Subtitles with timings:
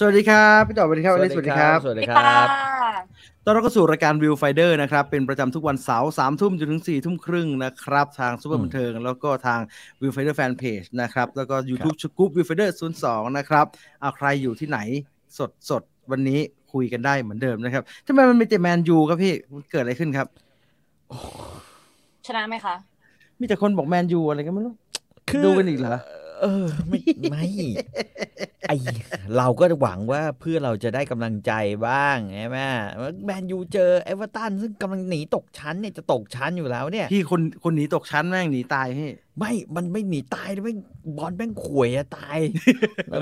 [0.00, 2.48] สวัสดีครับพี่ต่อสวัสดีครับอลิสสวัสดีครับ สวัสดีพี่คตารับ
[3.44, 9.60] ต้อนรับเข้าสู่รายการวิวไฟเดอร์นะครับ เป็นประจำทุกวันเสาร์สามทุ่มจนถึงสี่ทุ่มครึ่งนะครับ ทางซูเปอร์บันเทิง แล้วก็ทาง
[10.00, 13.66] วิวไฟเดอร์แฟนเพจนะครับ แล้วก็ YouTube ชุกุ๊ปวิวไฟเดอร์ศูนย์สองนะครับ
[14.00, 14.78] เอาใครอยู่ที่ไหน
[15.38, 16.40] สดสดวันนี้
[16.72, 20.26] คุยกันได้เหมือนเดิมนะครับทำไมมันมีแต่แมนยูครับพี่มันเกิดอะไรขึ้นครับ
[22.26, 22.74] ชนะไหมคะ
[23.40, 24.74] มีแต่คนบอกแมนยูอะไรกันไม่รู้
[25.30, 26.00] คือดูกันอีกเหรอ
[26.40, 27.44] เออ ไม่ไม่
[28.68, 28.72] ไอ้
[29.36, 31.52] เราก็หวังว่าเพื่อนเราจะได้กำลังใจ
[31.86, 32.58] บ้างใช่ไหม
[33.24, 40.78] แมนยูเจอเอเวอร์ตันซึ่งกำลังหนีตกชั้นเนี่ยจะตกชั้นอยู่แล้วเนี่ยพี่คนคนหนีตกชั้นแม่งหนีตายพี่ไม่ มันไม่หนีตายนะแม่ง
[41.18, 42.38] บอลแม่งห่วยอะตาย
[43.08, 43.20] แล้ว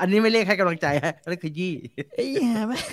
[0.00, 1.74] อันนี้ไม่เรียกให้กำลังใจฮะเรียกขยี้
[2.14, 2.24] ไอ้
[2.68, 2.84] แม่ง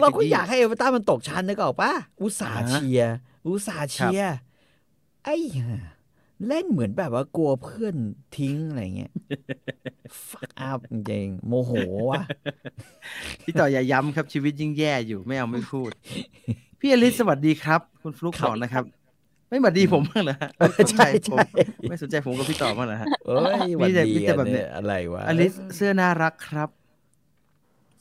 [0.00, 3.14] เราก็อยากให้เอเวอร์ตันมันตกชั้นนึกออกปะอุตส่าห์อ่าฮะเชียร์
[3.46, 4.36] อุตส่าห์เชียร์
[5.24, 5.70] ไอ้ห่า
[6.48, 7.96] เล่นเหมือนแบบว่ากลัวเพื่อน
[8.38, 9.12] ทิ้งอะไรเงี้ย
[10.30, 11.72] fuck up จริงๆโมโห
[12.10, 12.22] ว่ะ
[13.42, 15.90] พี่ต่ออย่าย้ำครับชีวิตยิ่งแย่อยู่ไม่เอาไม่พูด
[16.80, 18.84] พี่อลิสสวัสดีครับ คุณฟลุกครับบอกนะครับ
[19.48, 20.50] ไม่สวัสดีผมบ้างเหรอฮะ
[20.90, 26.68] ใช่ผมใช่ไม่สนใจผมกับพี่ต่อบ้างเหรอฮะเอ้ยมีวันแต่ดีมีแต่กันแบบเนี้ยเนี่ยยอะไรวะอลิสเสื้อน่ารักครับ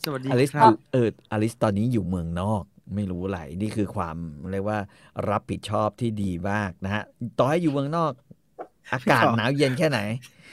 [0.06, 2.64] สวัสดีอลิสครับเอออลิสตอนนี้อยู่เมืองนอก
[2.96, 4.18] ไม่รู้อะไรนี่คือความ
[4.52, 4.80] เรียกว่า
[5.30, 7.04] รับผิดชอบที่ดีมากนะฮะ
[7.38, 8.12] ต่อให้อยู่เมืองนอก
[8.92, 10.00] อากาศหนาวเย็นแค่ไหน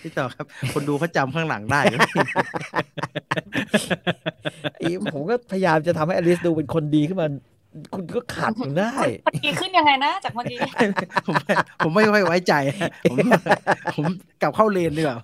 [0.02, 1.80] พี่ต่อครับ คนดูเขาจำข้างหลังได้
[4.76, 7.26] ไอ้ผมก็พยายามจะทำให้อลิสดูเป็นคนดีขึ้นมา
[7.94, 8.94] คุณก็ขัดอยู่ได้
[9.44, 10.58] ดีขึ้นยังไงนะ จากเมื่อกี้
[11.26, 13.16] ผมไม่ผมไม่ค่อยไว้ใจฮะผม
[13.96, 14.04] ผม
[14.42, 15.18] กลับเข้าเลนดีกว่า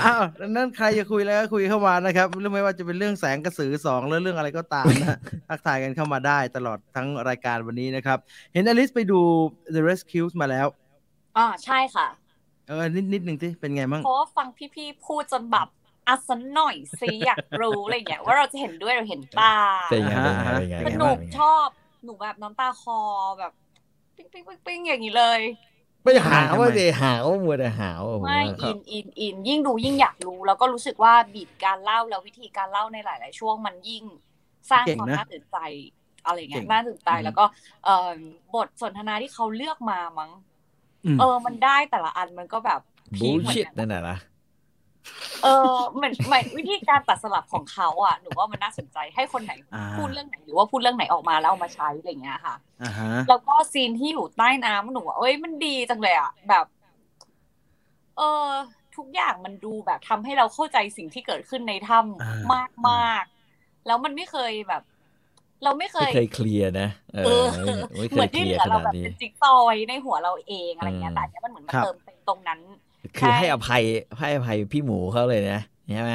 [0.00, 5.16] อ้าวดังนั้นใครจะคุยแล้วก็คุยเข้ามานะครับเรื่องไม่ว่าจะเป็นเรื่องแสงกระสือสองหรือเรื่องอะไรก็ตามนะ
[5.48, 8.18] ทักทายกันเข้ามาได้ตลอดทั้งรายการวันนี้นะครับ
[8.52, 9.20] เห็นอลิสไปดู
[9.74, 10.66] The Rescue มาแล้ว
[11.36, 12.06] อ่าใช่ค่ะ
[12.68, 15.68] เออนิดนิดหนึ่งที่เป็นไงบ้างเพราะว่าฟังพี่ๆพูดจนแบบ
[16.08, 19.58] อะสันหน่อยสิอยากรู้อะไรอย่างเงี้ยว่าเราจะเห็นด้วยเราเห็นเปล่า
[19.90, 21.66] เป็นไงเป็นไงเป็นไงสเป็นไงนุบ้างกเป็นไงชอบ
[22.04, 23.00] หนูแบบน้ำตาคอ
[23.38, 23.52] แบบ
[24.16, 25.40] ปิ๊งปิ๊งปิ๊งปิ๊งอย่างนี้เลย
[26.02, 34.04] ไม่หาว่าเดหาว่ามัวแต่หาว่าผมไม่ว่าอินอินอินยิ่งดูยิ่งอยากรู้ แล้วก็รู้สึกว่าบีดการเล่าแล้ววิธีการเล่าในหลาย ๆ ช่วงมันยิ่ง
[34.70, 35.58] สร้างเก่งความนะน่าตื่นใจ
[36.26, 37.44] อะไรเงี้เก่ยงน่าตื่นใจอืมแล้วก็
[37.84, 38.10] เอ่อ
[38.54, 40.30] บทสนทนาที่เขาเลือกมามั้ง
[41.04, 42.80] อืมเออมันได้แต่ละอันมันก็แบบ
[43.16, 44.18] พีบูคเหมือชิดนกันนั่นแหละนะ
[45.42, 56.66] เออเหมือนเหมือนวิธีการตัดสลับของเขาอะหนูว่ามันน่าสนใจให้คนไหนอ่าพูดเรื่องไหนหรือว่าพูดเรื่องไหนออกมาแล้วเอามาใช้อะไรเงี้ยค่ะอ่าฮะแล้วก็ซีนที่อยู่ใต้น้ำหนูว่าเอ้ยมันดีจังเลยอะแบบ
[58.16, 58.48] เออ
[58.96, 64.82] ทุกอย่างมันดูแบบทำให้เราเข้าใจสิ่งที่เกิดขึ้นในถ้อ่าำมากมากๆแล้วมันไม่เคยแบบ
[65.64, 67.44] เราไม่เคไม่ยเคยเคลียร์นะเอเออ
[67.76, 72.60] อไม่เคเหมือยนเคที่ลีเหยลืร์อขเรานาดแบบนี้เป็นจิ๊กซอว์ไว้ในหัวเราเองอะไรเงี้ยอืมแต่อันเนี้ยมันเหมือนมาครับเติมเต็มตรงนั้น
[73.18, 73.82] คือให้อภัย
[74.18, 75.62] ให้อภัยพี่หมูเขาเลยนะ
[75.96, 76.14] ใช่ไหม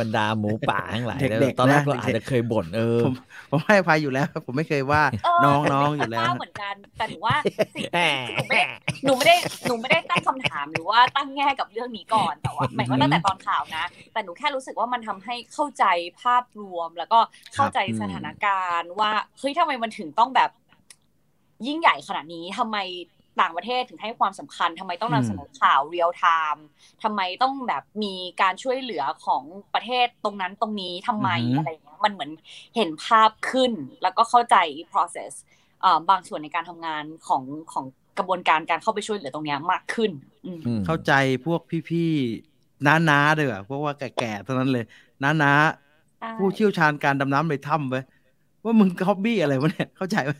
[0.00, 3.14] บรรดาหมูป่าทั้งหลายเด็กๆตอนแรกนะเราอาจจะเคยบ่นเออผม
[3.50, 7.36] ผมให้อภัยอยู่แล้ว ผมไม่เคยว่าเออน้องหน้องไม่อยู่แล้วเคฮะเหมือนกันแต่หนูว่า
[7.74, 8.64] สิ่งที่หนูไม่ได้
[9.04, 9.36] หนูไม่ได้
[9.66, 15.84] หนูไม่ได้ตั้งคำถามหรือว่าตั้งแง่กับเรื่องนี้ก่อนแต่ว่าหมายว่าตั้งแต่ตอนข่าวนะ แต่หนูแค่รู้สึกว่ามันทำให้เข้าใจ
[16.22, 17.18] ภาพรวมแล้วก็
[17.54, 20.50] เข้าใจสถานการณ์ว่าเฮ้ยทำไมมันถึงต้องแบบ
[21.66, 22.76] ยิ่งใหญ่ขนาดนี้ทำไม
[23.40, 26.24] ต่างประเทศถึงให้ความสำคัญทำไมต้องนำเสนอข่าวเรียลไท
[26.54, 26.64] ม์
[27.02, 29.42] ทำไมต้องแบบมีการช่วยเหลือของ
[29.74, 32.30] ประเทศตรงนั้นตรงนี้ทำไมอือหือออะไรอย่างเงี้ยมันเหมือน
[32.76, 34.56] เห็นภาพขึ้น แล้วก็เข้าใจ
[34.92, 35.32] process
[35.84, 37.42] อ่าบางส่วนในการทำงานของ
[37.72, 37.84] ของ
[38.18, 40.10] กระบวนการการเข้าไปช่วยเหลือตรงเนี้ยมากขึ้น
[40.44, 41.12] อืมอืมเข้าใจ
[41.44, 44.84] พวกพี่ๆน้าๆด้วยอะเพราะว่าแก่ๆเท่านั้นเลย
[45.22, 47.94] น้าๆผู้เชี่ยวชาญการดำน้ำในถ้ำไป
[48.64, 50.32] ว่ามึงฮ็อบบี้อะไรวะเนี่ยเข้าใจไหม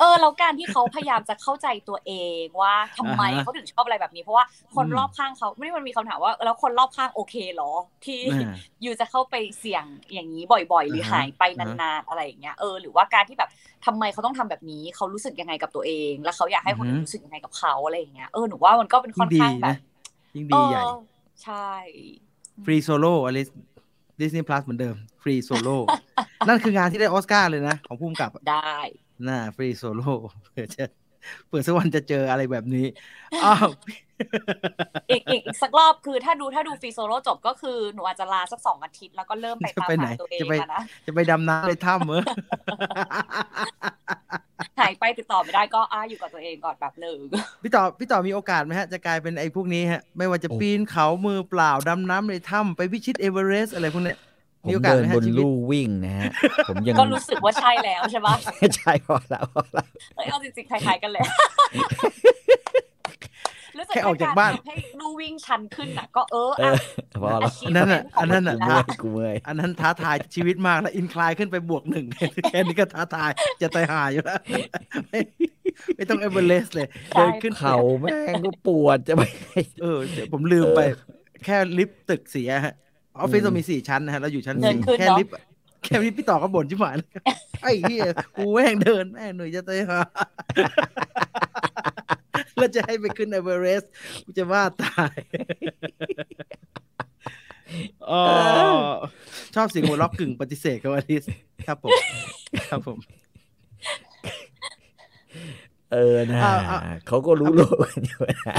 [0.00, 2.12] เออแล้วการที่เขาพยายามจะเข้าใจตัวเอ
[2.42, 4.44] งว่าทำไมอ่าฮะเขาถึงชอบอะไรแบบนี้ เพราะว่า
[4.74, 7.70] คนอืมรอบข้างเขาไม่ได้มันมีคำถามว่า แล้วคนรอบข้างโอเคเหรอ
[8.04, 8.48] ที่อ่า
[8.82, 13.50] อยู่จะเข้าไปเสี่ยงอย่างนี้บ่อยๆ หรืออ่าฮะหายไปนานๆอะไรอย่างเงี้ยเออหรือว่าการที่แบบ
[13.86, 19.76] ทำไมเขาต้องทำแบบนี้เขารู้สึกยังไงกับตัวเอง แล้วเขาอยากให้คนอื่นรู้สึกยังไงกับเขาอะไรอย่างเงี้ยเออหนูว่ามันก็เป็นค่ยิ่องนดีข้างแบนะบ
[20.34, 20.88] ยิ่งเอดีใหญ่อ
[21.42, 21.68] ใช่
[22.64, 23.62] ฟรีโซโล่อลิสดิ
[24.28, 25.76] สนีย์พลัสเหมือนเดิมฟรีโซโล่
[26.48, 28.78] นั่นคืองานที่ได้ออสการ์เลยนะ ของพุ่มกับได้
[29.28, 30.12] น่าฟรีโซโล่
[30.42, 30.84] เผื่อจะ
[31.46, 32.86] เผื่อสักวันจะเจออะไรแบบนี้
[33.44, 33.68] อ้าว
[35.10, 42.22] อีกอีกอีกสักรอบคือถ้าดูถ้าดู Free Solo จบก็คือหนูอาจจะลาสักสองอาทิตย์แล้วก็เริ่มไปจะตามไปไหนหาตัวเองจะไปอะนะจะไปดำน้ำในถ้ำเหรอ
[44.80, 47.18] หายไปติดต่อไม่ได้ก็อ้าอยู่กับตัวเองก่อนแบบหนึ่ง
[47.62, 54.18] พี่ต่อพี่ต่อมีโอกาสไหมฮะ จะกลายเป็นไอ้พวกนี้ฮะ ไม่ว่าจะปีนเขามือเปล่าดำน้ำในถ้ำไปพิชิตเอเวอเรสต์อะไรพวกเนี้ย
[54.62, 56.30] ผมมีโอกาสเดินไหมฮะบนชีวิตลู่วิ่งนะฮะ
[56.68, 58.34] ผมยังก็รู้สึกว่าใช่แล้วใช่ปะ
[58.76, 59.86] ใช่พอแล้วพอแล้ว
[60.16, 61.22] เอ้ยเอาจริงๆคล้ายๆกันเลย
[63.78, 66.78] รู้สึกค่ออกจากบ้านให้ลู่วิ่งชันขึ้นน่ะ ก็เออเออะ
[67.14, 72.06] อพอแล้วอันนั้นน่ะอันนั้นน่ะกูเมื่อยกูเมื่อยอันนั้นท้าทายชีวิตมากแล้ว incline ขึ้นไปบวกหนึ่ง
[72.50, 73.30] แค่นี้ก็ท้าทาย
[73.60, 74.40] จะตายหายอยู่แล้ว
[75.06, 75.20] ไม่
[75.96, 79.22] ไม่ต้องเอเวอเรสต์เลยเดินขึ้นเขาแม่งก็ปวดจะไป
[79.82, 80.80] เออเดี๋ยวผมลืมไป
[81.44, 82.74] แค่ลิฟต์ตึกเสียฮะ
[83.18, 85.32] ออฟฟิศเรามีสี่ชั้นนะฮะเราอยู่ชั้นเดินสี่ขึ้นแค่เนาะลิฟต์
[85.84, 87.10] แค่ลิฟต์พี่ต่อก็บ่นชิบหายเลย
[87.62, 88.04] ไอ้เหี้ย
[88.36, 89.98] กูแม่งเดินแม่งหน่อยจะตายหา
[92.54, 93.90] แล้วจะให้ไปขึ้นเอเวอเรสต์
[94.24, 95.14] กูจะว่าตาย
[98.10, 98.22] อ๋อ
[99.54, 101.24] ชอบเสียงหัวล็อกกึ่งปฏิเสธกับอลิส
[101.66, 101.90] ครับผม
[102.70, 102.98] ครับผม
[105.92, 108.56] เออนะอ่าอ่าเขาก็รู้โลกกันอยู่นะ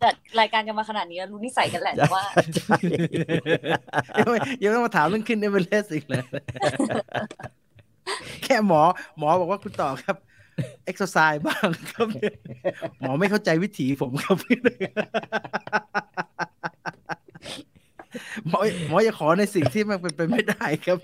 [0.00, 0.08] แต่
[0.40, 2.24] รายการกันมาขนาดนี้แล้วรู้นิสัยกันแหละแต่ว่า
[2.56, 2.76] ใช่
[4.18, 6.24] ยังไม่ยังไม่ต้องมาถามเรื่องขึ้นเอเวอเรสต์อีกเลย
[8.44, 8.82] แค่หมอ
[9.18, 10.16] หมอบอกว่าคุณต่อครับ
[10.84, 12.08] เอ็กซ์ไซส์บ้างครับ
[13.00, 14.36] หมอไม่เข้าใจวิถีผมครับ
[18.48, 20.98] หมอหมออย่าขอในสิ่งที่มันเป็นไปไม่ได้ครับ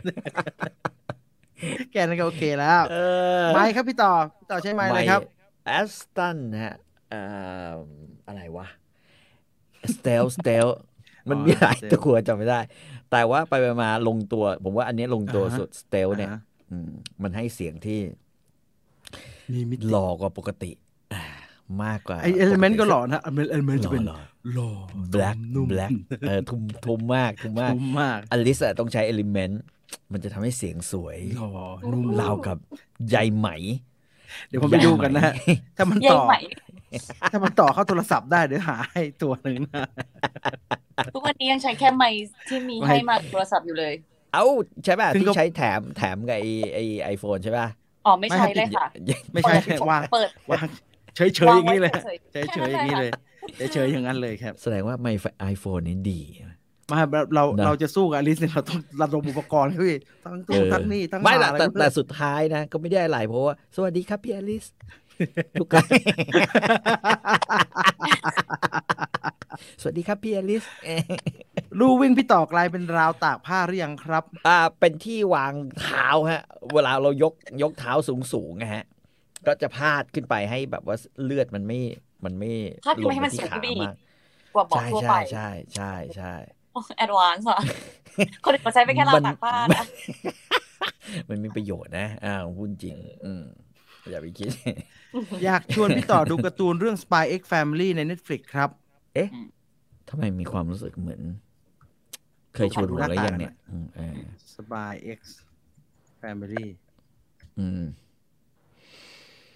[1.92, 2.96] แกนั้นก็โอเคแล้วเอ
[3.40, 5.22] อไมค์ครับพี่ต่อพี่ต่อใช้ไมค์เลยครับ
[5.66, 6.74] แอสตันนะฮะ
[7.10, 7.20] เอ่
[7.70, 7.74] อ
[8.28, 8.66] อะไรวะ
[9.94, 10.66] Stealth Stealth
[11.28, 12.60] มันมีหลาย Stealth ตัวจำไม่ได้
[13.10, 16.40] แต่ว่าไปๆมาๆลงตัว ผมว่าอันนี้ลงตัวอ่าฮะสุด Stealth เนี่ยอ่าฮะ
[16.70, 16.90] อืม
[17.22, 18.00] มันให้เสียงที่
[19.52, 20.70] มีมิติหล่อกว่าปกติ
[21.14, 21.22] อ่า
[21.84, 24.18] มากกว่าไอ้ Element ก็หล่อนะ Element จะเป็นหล่อ
[24.54, 24.70] หล่อ
[25.10, 25.90] แบล็กนุ่มแบล็ก
[26.26, 29.62] เออทุ้มทุ้มมากทุ้มมากนุ่มมากอลิสอะต้องใช้ Element
[30.12, 31.52] มันจะทำให้เสียงสวยหล่อ
[31.92, 32.58] นุ่มราวกับ
[33.10, 33.48] ใยไหม
[34.48, 35.34] เดี๋ยวผมไปดูกันนะฮะ
[35.76, 36.34] ถ้ามันใยต่อไหม
[37.32, 39.86] ถ้ามันต่อเข้าโทรศัพท์ได้เดี๋ยวหาให้ตัวหนึ่งนะ
[41.14, 43.94] ทุกวันนี้ยังใช้แค่ไมค์ที่มีไมค์ให้มาโทรศัพท์อยู่เลย
[44.32, 44.44] เอ้า
[44.84, 47.66] ใช่ป่ะซึ่งที่ก็ใช้แถมแถมกับไอไอไอโฟนใช่ป่ะ
[48.06, 48.86] อ๋อไม่ใช้เลยค่ะ
[49.32, 50.66] ไม่ใช่เปิดวางเปิดวาง
[51.16, 53.10] เฉยเฉยๆอย่างนี้เลยวางไว้เฉยเฉยๆอย่างนี้เลย
[53.56, 55.06] เฉยเฉยๆอย่างนั้นเลยครับ แสดงว่าไม
[55.40, 56.20] ไอโฟนนี้ดี
[56.90, 64.64] มาเราเรานะเราจะสู้กับอลิสเนี่ยเราต้องระดมอุปกรณ์ครับพี่ทั้งเอตู้อทั้งนี่ทั้งไม่หาละอะไรแต่ก็แต่สุดท้ายนะ ก็ไม่ได้อะไรเพราะว่า สวัสดีครับพี่อลิส
[65.60, 65.86] ทุกคน
[69.80, 70.64] สวัสดีครับพี่อลิส
[71.78, 76.42] ลู่วิ่งพี่ต่อกลายเป็นราวตากผ้าหรือยังครับ อ่า เป็นที่วางเท้าฮะ
[76.74, 78.84] เวลาเรายกยกเท้าสูงสูงๆนะฮะ
[79.46, 81.80] ก็จะพาดขึ้นไปให้แบบว่าเลือดมันไม่
[82.24, 82.52] มันไม่
[82.86, 83.94] พาดขึ้นลไปงให้ไปมันที่สูงขาขึ้นไปอีกมาก
[84.54, 86.34] กว่าเบอกใช่ทั่วไปใช่ใช่ใช่ใช่
[86.96, 87.60] แอดวานซ์อะ
[88.44, 89.84] คนอื่นเขาใช้ไปแค่ราวตากผ้านะ
[91.28, 93.44] มันมีประโยชน์นะอ้าวพูดจริง อืม
[94.10, 94.50] อย่าไปคิด
[95.44, 98.70] อยากชวนพี่ต่อดูการ์ตูนเรื่อง Spy X Family ใน Netflix ครับ
[99.14, 99.28] เอ๊ะ
[100.08, 101.20] ทำไมมีความรู้สึกเหมือน
[102.54, 104.18] เคยชวนดูแล้วยังเนี่ยอืมเออ
[104.54, 105.20] Spy X
[106.22, 106.66] Family
[107.58, 107.82] อืม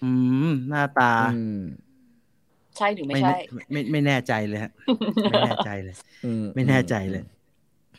[0.03, 0.09] อื
[0.47, 1.61] ม หน้าตาอืม
[2.77, 3.37] ใช่หรือไม่ไม่ใช่แน่
[3.71, 4.71] ไม่ไม่แน่ใจเลยฮะ
[5.29, 5.95] ไม่แน่ใจเลย
[6.25, 7.23] อืไม่แน่ใจเลย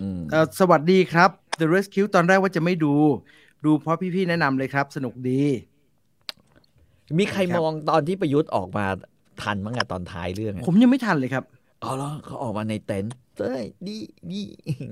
[0.02, 1.30] อืมเอ่อสวัสดีครับ
[1.60, 2.94] The Rescue ตอนแรกว่าจะไม่ดู
[3.64, 5.42] ดูเพราะพี่ๆแนะนำเลยครับ สนุกดี
[7.18, 8.86] มีใครครับมองตอนที่ประยุทธ์ออกมา
[9.42, 11.44] ทันมั้งอะตอนท้ายเรื่องอะผมยังไม่ทันเลยครับ
[11.82, 13.96] อ๋อแล้วเขาออกมาในเต็นท์เอ้ยดี
[14.30, 14.40] ดี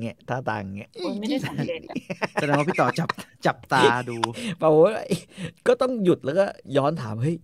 [0.02, 1.94] เงี้ยท่าทางเงี้ยโอ้ยไม่ได้สังเกตอะ
[2.34, 3.08] แสดงว่าพี่ต่อจับ
[3.46, 4.16] จับตาดู
[4.58, 4.94] เปล่าว่า
[5.66, 6.46] ก็ต้องหยุดแล้วก็
[6.76, 7.36] ย้อนถามเฮ้ย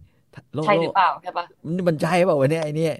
[0.55, 2.95] โลใช่หรือเปล่าใช่ปะมันมันใช่เปล่าวะเนี่ยไอเนี่ย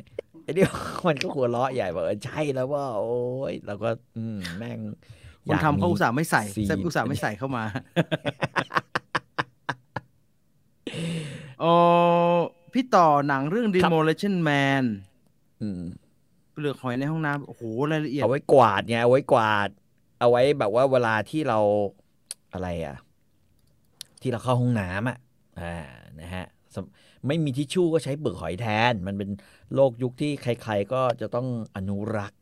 [0.45, 0.69] ไอเนี่ย
[1.09, 3.19] มันก็หัวเราะใหญ่บอกเออใช่แล้วว่า โอ้
[3.53, 4.79] ยเราก็อืมแม่ง
[5.49, 7.65] คนทำเขาอุตส่าห์ไม่ใส่ซีนแซมอุตส่าห์ไม่ใส่เข้ามา
[11.63, 11.75] อ๋อ
[12.73, 14.85] พี่ต่อหนังเรื่อง Demolition Man
[15.63, 15.83] อืม
[16.53, 17.63] เปลือกหอยในห้องน้ำโอ้โห
[17.93, 19.69] รายละเอียด เอาไว้กวาดไงเอาไว้กวาด
[20.21, 21.59] เอาไว้แบบว่าเวลาที่เรา
[22.53, 22.97] อะไรอะ
[24.23, 25.19] ที่เราเข้าห้องน้ำอะ
[25.61, 25.77] อ่า
[26.21, 26.85] นะฮะสมมติ
[27.27, 29.31] ไม่มีทิชชู่ก็ใช้เปลือกหอยแทน มันเป็น
[29.75, 31.47] โลกยุคที่ใคร ๆ ก็จะต้อง
[31.77, 32.41] อนุรักษ์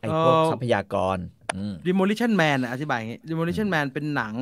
[0.00, 1.18] ไอ้พวกเอ่อทรัพยากร
[1.56, 4.34] อืม Demolition Man อะอธิบายอย่างงี้ Demolition Man เป็นหนัง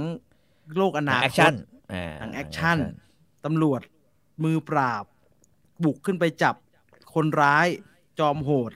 [0.77, 1.74] โลกอนาแอคคชั่ตนอ่า
[2.21, 2.79] หนังแอคชั่น
[3.45, 3.81] ตำรวจ
[4.45, 5.05] มือปราบ
[5.85, 6.55] บุกขึ้นไปจับ
[7.15, 7.67] คนร้าย
[8.19, 8.73] จอมโหด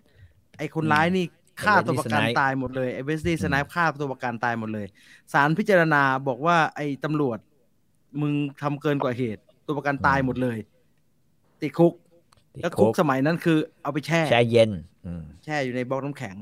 [0.59, 1.25] ไอ้คนร้ายนี่
[1.63, 4.87] ฆ่าตัวประกันตายหมดเลยไอ้เวสลีย์สไนป์ฆ่าตัวประกันตายหมดเลย
[5.33, 7.39] ศาลพิจารณาบอกว่า ไอ้ตำรวจ
[8.21, 10.59] มึงทำเกินกว่าเหตุ ตัวประกันตายหมดเลย
[11.63, 11.93] ติดคุก
[12.55, 14.71] ติดแล้วคุกสมัยนั้นคือ เอาไปแช่ แช่เย็น
[15.07, 16.37] อืมแช่อยู่ในบล็อกน้ำแข็ง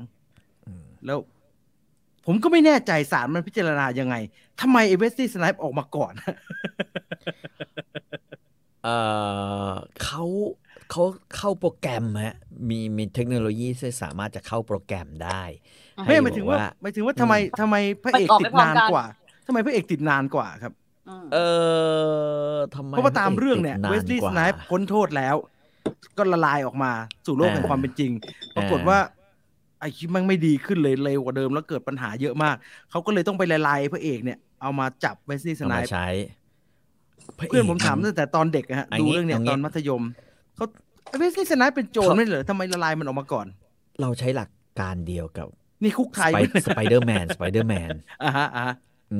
[0.65, 1.17] อืมแล้ว
[2.27, 4.15] ผมก็ไม่แน่ใจศาลมันพิจารณายังไง
[4.61, 6.13] ทำไมไอ้เวสลีย์สไนป์ออกมาก่อน
[8.83, 8.89] เอ
[9.69, 9.71] อ
[10.03, 10.23] เขา
[10.91, 11.03] เขา
[11.35, 12.35] เข้าโปรแกรมฮะ
[12.69, 15.41] มีมีเทคโนโลยีที่สามารถจะเข้าโปรแกรมได้
[15.93, 19.05] ไม่ให้หมายถึงว่าแบบหมายถึงว่าทำไมทำไมพระเอกมันออกไม่พร้อมกันติดนานกว่า
[19.47, 20.73] ทำไมพระเอกติดนานกว่าครับ
[21.09, 21.37] อืมเอ
[22.53, 25.35] อทำไมเพราะว่าตามเรื่องเนี่ยติดเวสลีย์กสไนป์พ้นโทษแล้ว
[26.17, 26.91] ก็ละลายออกมา
[27.25, 28.11] สู่โลกแห่งอ่าความเป็นจริง
[28.55, 28.99] ปรากฏอ่าว่า
[29.79, 32.55] ไอคลิปมันไม่ดีขึ้นเลยเร็วกว่าเดิมแล้วเกิดปัญหาเยอะมาก
[32.91, 36.07] เขาก็เลยต้องไปละลายพระเอกเนี่ยเอามาจับเวส l ี y สเอาไนมาป์ใช้
[37.35, 40.03] เพื่อนผมถามตั้งแต่ตอนเด็กอะฮะอันดูนี้เรื่องเนี้ยอันนี้ตอนมัธยม
[40.55, 40.65] เขา
[41.19, 43.47] เวส l ี y สไนป์เป็นโจรไม่เหรอทำไมละลายมันออกมาก่อน
[44.01, 45.47] เราใช้หลักการเดียวกับ
[45.83, 46.31] นี่คุกไทย
[46.65, 47.89] สไปเดอร์แมนสไปเดอร์แมน
[48.23, 48.75] อ่าฮะอ่าฮะ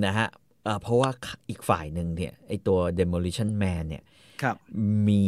[0.06, 0.28] นะฮะ
[0.64, 1.10] เอ่อเพราะว่า
[1.50, 4.04] อีกฝ่ายหนึ่งเนี่ยไอตัว demolition man เนี่ย
[4.42, 4.56] ครับ
[5.08, 5.22] มี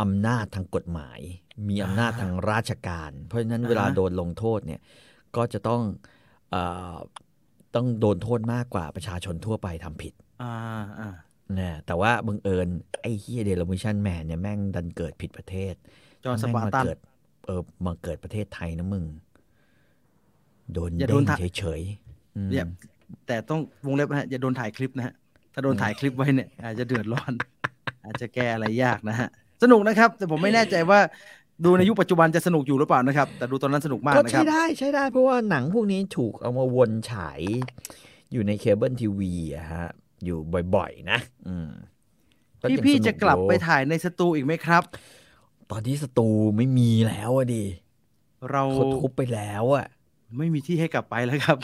[0.00, 1.20] อำนาจทางกฎหมาย
[1.68, 4.80] มีอำนาจทางราชการ เพราะฉะนั้นอ่าฮะเวลาโดนลงโทษเนี่ย
[5.36, 5.82] ก็จะต้อง
[6.50, 6.62] เอ่
[6.94, 6.96] อ
[7.74, 10.54] ต้องโดนโทษมากกว่าประชาชนทั่วไปทำผิดอ่า
[11.00, 11.10] อ่า
[11.58, 12.68] นะแต่ว่าบังเอิญ
[13.02, 15.74] ไอ้เฮียเดลมิชันแมนเนี่ยแม่งดันเกิดผิดประเทศ
[16.24, 16.98] จอห์นสแม่งปาร์มาตันเกิด
[17.46, 19.04] เออมาเกิดประเทศไทยนะมึง
[20.72, 22.66] โดนอย่าโดเด้นงทะเฉยๆอืมเนี่ย
[23.26, 25.14] แต่ต้องวงเล็บนะฮะอย่าโดนถ่ายคลิปนะฮะ
[25.52, 27.32] ถ้าโดนถ่ายคลิปไว้เนี่ยอาจจะเดือดร้อน
[28.04, 29.28] อาจจะแก้อะไรยากนะฮะ
[29.62, 31.00] สนุกนะครับ แต่ผมไม่แน่ใจว่า
[31.64, 37.40] ดูในยุคปัจจุบันจะสนุกอยู่หรือเปล่านะครับ แต่ดูตอนนั้นสนุกมากก็นะคใช้รับได้ใช้ได้เพราะว่าหนังพวกนี้ถูกเอามาวนฉาย
[38.32, 39.86] อยู่ในเคเบิลทีวีอะฮะ
[40.24, 40.38] อยู่
[40.74, 41.68] บ่อยๆ นะ อืม
[42.60, 44.82] ก็พี่ยังพี่สนุจะกลับอยู่ไปถ่ายในสตูอีกไหมครับ
[45.70, 47.64] ตอนที่สตูไม่มีแล้วอะดิ
[48.50, 49.86] เราเขาทุบไปแล้วอะ
[50.38, 51.58] ไม่มีที่ให้กลับไปแล้วครับ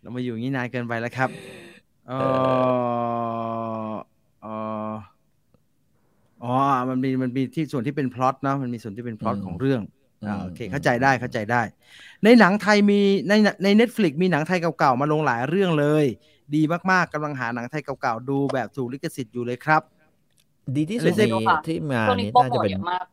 [0.00, 1.30] เรามาอยู่อย่างนี้นานเกินไปแล้วครับ
[2.08, 4.46] เออเอ
[4.90, 4.92] อ
[6.44, 6.54] อ๋อ
[6.88, 9.80] มันมี มันมีที่ส่วนที่เป็นพล็อตเนาะมันมีส่วนที่เป็นพล็อตของเรื่อง
[10.26, 11.62] อ่า โอเค เข้าใจได้ เข้าใจได้
[12.24, 13.32] ในหนังไทยมี ใน
[13.64, 16.04] ใน Netflix มีหนังไทยเก่าๆ มาลงหลายเรื่องเลย
[16.54, 19.82] ดีมากๆกำลังหาหนังไทยเก่าๆ ดูแบบถูกลิขสิทธิ์อยู่เลยครับ
[20.76, 23.06] ดีที่สุด Listen ในที่มาช่วงนี้นี้โปรน่าโมจะทเป็นเยอะมาก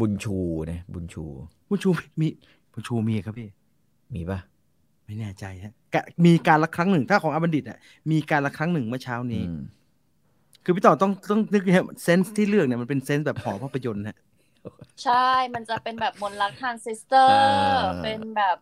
[0.00, 0.38] บุญชู
[0.70, 1.24] นะบุญชู
[1.68, 1.90] บุญชู
[2.20, 2.26] มี
[2.72, 3.48] บุญชูมีครับพี่
[4.14, 4.38] มีปะ
[5.04, 7.78] ไม่แน่ใจฮะกะมีการละครั้งหนึ่ง ถ้าของอาบัณฑิตอะ
[8.10, 9.60] มีการละครั้งหนึ่งเมื่อเช้านี้อืม
[10.64, 14.16] คือพี่ต่อต้องต้องนึกฮะ sense ที่เลือกเนี่ยมันเป็น sense แบบหอภาพยนตร์ฮะ
[15.02, 17.34] ใช่ มันจะเป็นแบบมนต์รักทรานซิสเตอร์
[18.02, 18.56] เป็นแบบ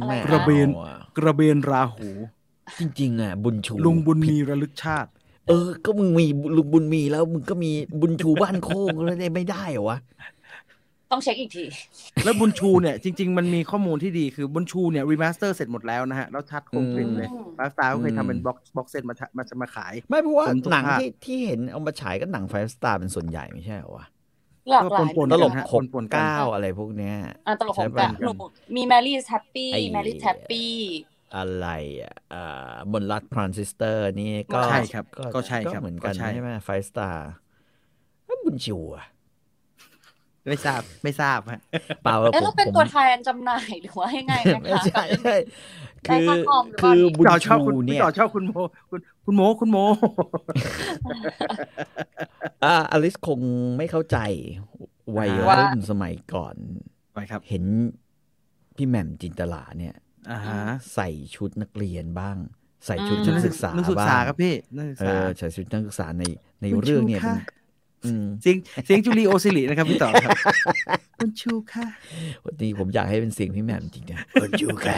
[0.00, 2.08] อะไรไม่นะกระเบนอาอะกระเบนราหู
[2.78, 5.10] จริงๆอะ บุญชูลุงบุญมีระลึกชาติ
[5.48, 7.70] เออ ก็มึงมีลุงบุญมีแล้วมึงก็มี
[8.00, 9.98] บุญชูบ้านโคกแล้วเนี่ยไม่ได้เหรอวะ
[11.10, 11.64] ต้องเช็คอีกที
[12.24, 24.06] แล้วบุญชูเนี่ยจริง ๆ มันมีข้อมูลที่ดีคือบุญชูเนี่ยรีมาสเตอร์เสร็จหมดแล้วนะฮะ แล้วชัดโครงกลิ่นเลยอืมฟาสตาร์ก็เคยอืมทำเป็นบ็อกซ์บ็อกเซตมาทะมาจะมาขาย ไม่เพราะว่าผมทุกหนังภาคที่ที่เห็นเอามาฉายก็หนังไฟสตาร์เป็นส่วนใหญ่ไม่ใช่เหรอวะ
[24.70, 27.14] หลากหลายปนๆตลกฮะหกปนๆกันเก้าอะไรพวกเนี้ย
[27.46, 28.30] อะตลกของใช่กะปะหนู
[28.76, 30.70] มีแมรี่แฮปปี้ไอ้แมรี่แฮปปี้
[31.36, 31.68] อะไร
[32.02, 37.26] อะอ่ามนรัดทรานซิสเตอร์นี่ก็ใช่ครับ ก็ใช่ครับเหมือนกันก็ใช่ใช่ไหมไฟสตาร์
[38.44, 39.04] บุญชูอะ
[40.48, 41.60] ไม่ทราบไม่ทราบฮะ
[42.02, 45.34] เปล่าเอ๊ะผมเราเป็นผมตัวแทนจำหน่ายหรือว่ายังไงนะไม่คะใช่ใช่
[46.04, 48.52] ได้คือค่าคอมหรือเปคืล่าอนี่บุญต่อชอบชูคุณเนี่พี่ยต่อชอบคุณโม
[48.90, 49.78] คุณคุณโมคุณโม
[52.64, 53.40] อ่าอลิสคง
[53.78, 54.18] ไม่เข้าใจ
[55.16, 56.56] วัยว่ารุ่นสมัยก่อน
[57.14, 57.64] ไปครับ เห็น
[58.76, 59.94] พี่แหม่มจินตลาเนี่ย
[60.30, 60.62] อ่าฮะ
[60.94, 62.36] ใส่ชุดนักเรียนบ้าง
[62.86, 66.24] ใส่ชุดอืมนักศึกษานักศึกษาบ้างครับพี่นักศึกเอษาอใส่ชุดนักศึกษาใน
[66.62, 67.30] ในคุณเรื่องเนี่ยชู
[68.00, 70.36] เป็นค่ะอืมเสียงเสียงจูลีโอซิลินะครับพี่ต่อครับ
[71.18, 71.86] คุณชูค่ะ
[72.44, 74.88] วันนี้ผมอยากให้เป็นเสียงพี่แหม่มจริงนะคนจูแก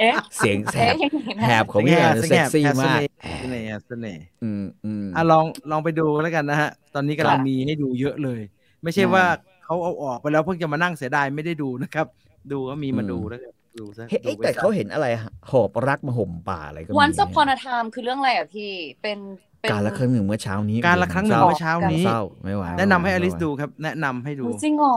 [0.00, 2.98] เอ๊ะเสียงแหเอ๊ะบยังไงนะแหบของพี่แหม่มเซ็กซี่มาก
[3.40, 8.40] เสน่ห์เสน่ห์อืมอืมอะลองลองไปดูแล้วกันนะฮะ ตอนนี้กำลังค่ะมีให้ดูเยอะเลย
[8.82, 9.24] ไม่ใช่อืมว่า
[9.64, 12.06] เขาเอาออกไปแล้วเพิ่งจะมานั่งเสียดายไม่ได้ดูนะครับ
[12.52, 15.06] ดูก็มีมาอืมดูแล้วกันดูซะเฮ้ยเอ๊ะดูไว้แต่ซะเขาเห็นอะไร
[15.50, 18.70] หอบรักมาห่มป่าอะไรก็มีวันนะ upon a time คือเรื่องอะไรอะพี่
[19.02, 24.96] เป็นเป็น การละครั้งหนึ่งเมื่อเช้านี้ การละครั้งหนึ่งโโเมื่อเช้านี้เศร้าไม่ไหวแนะนำให้อไม่ไหวลิสดูครับ แนะนำให้ดูจริงเหรอ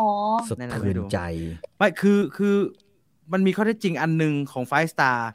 [0.49, 1.19] สะเทือนใจ
[1.77, 2.55] ไม่คือคือ
[3.33, 5.29] มันมีข้อเท็จจริงอันหนึ่งของไฟสตาร์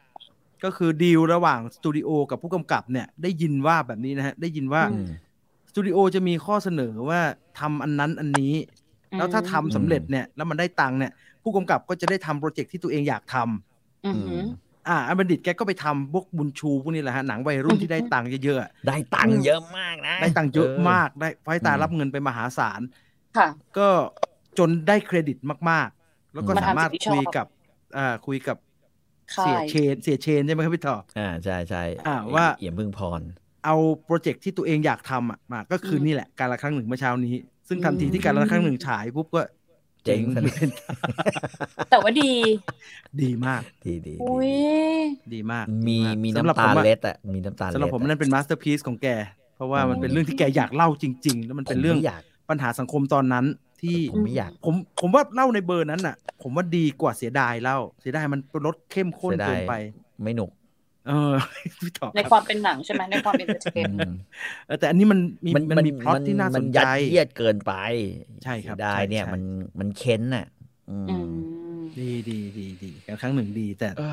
[0.64, 5.06] ก็คือดีลระหว่างสตูดิโอกับผู้กำกับเนี่ย ได้ยินว่าแบบนี้นะฮะ ได้ยินว่าอืม
[5.70, 7.20] สตูดิโอจะมีข้อเสนอว่า
[7.58, 8.54] ทำอันนั้นอันนี้
[9.16, 14.04] แล้วถ้าทำสำเร็จเนี่ย แล้วมันได้ตังค์เนี่ย ผู้กำกับก็จะได้ทำโปรเจกต์ที่ตัวเองอยากทำ
[14.87, 22.80] อือหืออ่าอันบัณฑิตแกก็ไปทำพวกบุญชูพวกนี้แหละฮะหนังวัยรุ่นที่ได้ตังค์เยอะๆอะได้ตังค์เยอะมากนะได้ตังค์เยอะมากได้ไฟตารับเงินไปมหาศาล
[23.37, 23.88] ค่ะ ก็
[24.58, 25.37] จนได้เครดิต
[25.70, 27.46] มากๆ แล้วก็มาทำสามารถสิ่งที่ชอบคุยกับ
[27.96, 28.56] อ่าคุยกับ
[29.34, 33.22] ค่าเสียยเชน เสียเชนใช่ไหมครับพี่ต่ออ่าใช่ใช่อ่าว่าเอี่ยมพึ่งพร
[33.64, 37.34] เอา project ที่ตัวเองอยากทำอะมาก็คืออมนี่แหละการละครั้งหนึ่งเมื่อเช้านี้
[37.68, 39.40] ซึ่งทันทีอืมที่การละครั้งหนึ่งฉายปุ๊บก็
[40.04, 40.64] เจ๋งทันที
[41.90, 42.33] แต่ว่าดี
[43.23, 44.52] ดีมาก ดีดีอุ้ย
[45.35, 49.09] ดีมาก มีดีากมีสำหรับน้ำตาผมอะเล็ดอะมีน้ำตาเล็ดสำหรับผมนั่นเป็นมาสเตอร์พี e ของแก
[49.57, 53.47] เพราะว่ามันเป็นเรื่องที่แกอยากเล่าจริง ๆ แล้วมันเป็นเรื่องผมไม่อยากปัญหาสังคมตอนนั้น
[53.83, 59.75] ที่ผมไม่อยากผมผมว่าเล่าในเบอร์นั้นน่ะผมว่าดีกว่าเสียดายเล่า เสียดายมันลดเข้มข้นเสียดายเกินไป
[60.23, 60.50] ไม่หนุก
[61.07, 61.35] เออ
[61.80, 64.09] พี่ต่อในครับความเป็นหนังใช่ไหมในความเป็นเอนเตอร์เทนอืม
[64.66, 67.73] เออแต่อันนี้มันมีมันมันมีพล็อตที่น่าสนใจมัยัดเยียดเกินไป
[68.45, 69.42] ใช่ครับได้ใช่เนี่ยใช่มัน
[69.80, 70.47] มันเค้นน่ะ
[70.90, 71.33] อืมอืม
[71.99, 74.11] ดีดีดีดีกันครั้งหนึ่งดีแต่เอ้อ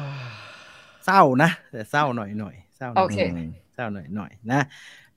[1.05, 3.41] เศร้านะ แต่เศร้าหน่อยหน่อยเศร้าหน่โออยเคอืม
[3.75, 4.61] เศร้าหน่อยหน่อยนะ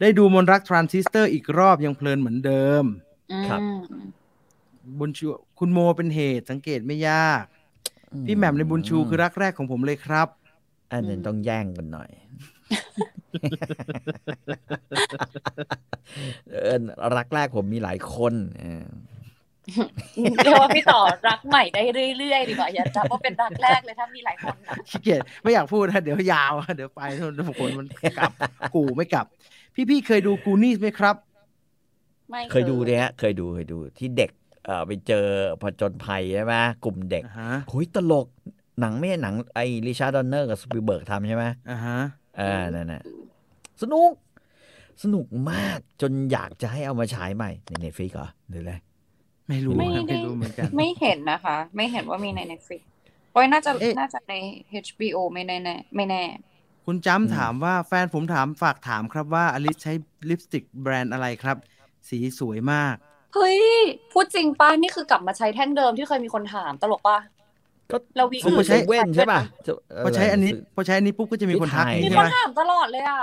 [0.01, 2.85] ได้ดูมนรักทรานซิสเตอร์อีกรอบยังเพลินเหมือนเดิม
[3.49, 4.21] ครับอืม
[4.99, 5.27] บุญชู
[5.59, 7.45] คุณโมเป็นเหตุสังเกตไม่ยาก
[8.27, 10.29] พี่แหม่มในบุญชูคือรักแรกของผมเลยครับ
[10.93, 12.11] อันนั้นต้องแย่งกันหน่อย
[16.51, 16.79] เออ
[17.17, 18.85] รักแรกผมมีหลายคนเออ
[20.45, 21.83] เรียกว่าพี่ต่อรักใหม่ได้
[22.19, 27.03] เรื่อยๆดีกว่าอย่าจับว่าเป็นรักแรกเลยถ้ามีหลายคนนะขี้เกียจไม่อยากพูดนะเดี๋ยวยาวเดี๋ยวไป
[27.49, 27.87] ทุกคนมัน
[28.19, 28.33] กลับ
[28.75, 29.27] กูไม่กลับ
[29.91, 31.17] พี่ๆเคยดูกูนี่ไหมครับ
[32.31, 34.31] ไม่เคยดูเนี่ยฮะเคยดูเคยดูที่เด็ก
[34.65, 35.25] เอ่อไปเจอ
[35.63, 36.55] ผจญภัยใช่ไหม
[36.85, 38.27] กลุ่มเด็กอ่าฮะโอ้ยตลก
[38.81, 41.99] หนังไม่ใช่หนังไอ้ริชาร์ดดอนเนอร์กับสปิลเบิร์กทำใช่ไหมอ่าฮะ
[42.39, 43.03] เออนั่นน่ะ
[43.83, 44.13] สนุก
[45.03, 48.75] สนุกมากจนอยากจะให้เอามาฉายใหม่ใน Netflix เหรอหรืออะไร
[49.49, 52.83] ไม่รู้ไม่ครับได้ไม่รู้เหมือนกันไม่เห็นนะคะ ไม่เห็นว่ามีใน Netflix
[53.33, 54.35] โอ้ยน่าจะเอ๊ะน่าจะใน
[54.85, 56.25] HBO ไม่แน่แน่ไม่แน่
[56.87, 59.93] คุณจ้ำถามว่าแฟนผมถามฝากถามครับว่าอลิซใช้
[60.29, 61.57] ลิปสติกแบรนด์อะไรครับ
[62.09, 62.95] สีสวยมาก
[63.35, 63.61] เฮ้ย
[64.13, 67.19] พูดจริงป้านี่คือกลับมาใช้แท่งเดิมที่เคยมีคนถามตลกป่ะ
[67.93, 69.41] ก็เราวีผมก็อื่นใช้เซเว่นใช่ป่ะ
[70.05, 73.21] พอใช้อันนี้พอใช้อันนี้ปุ๊บก็จะมีคนทักที่ไทยมีใช่คนไหมถามตลอดเลยอะ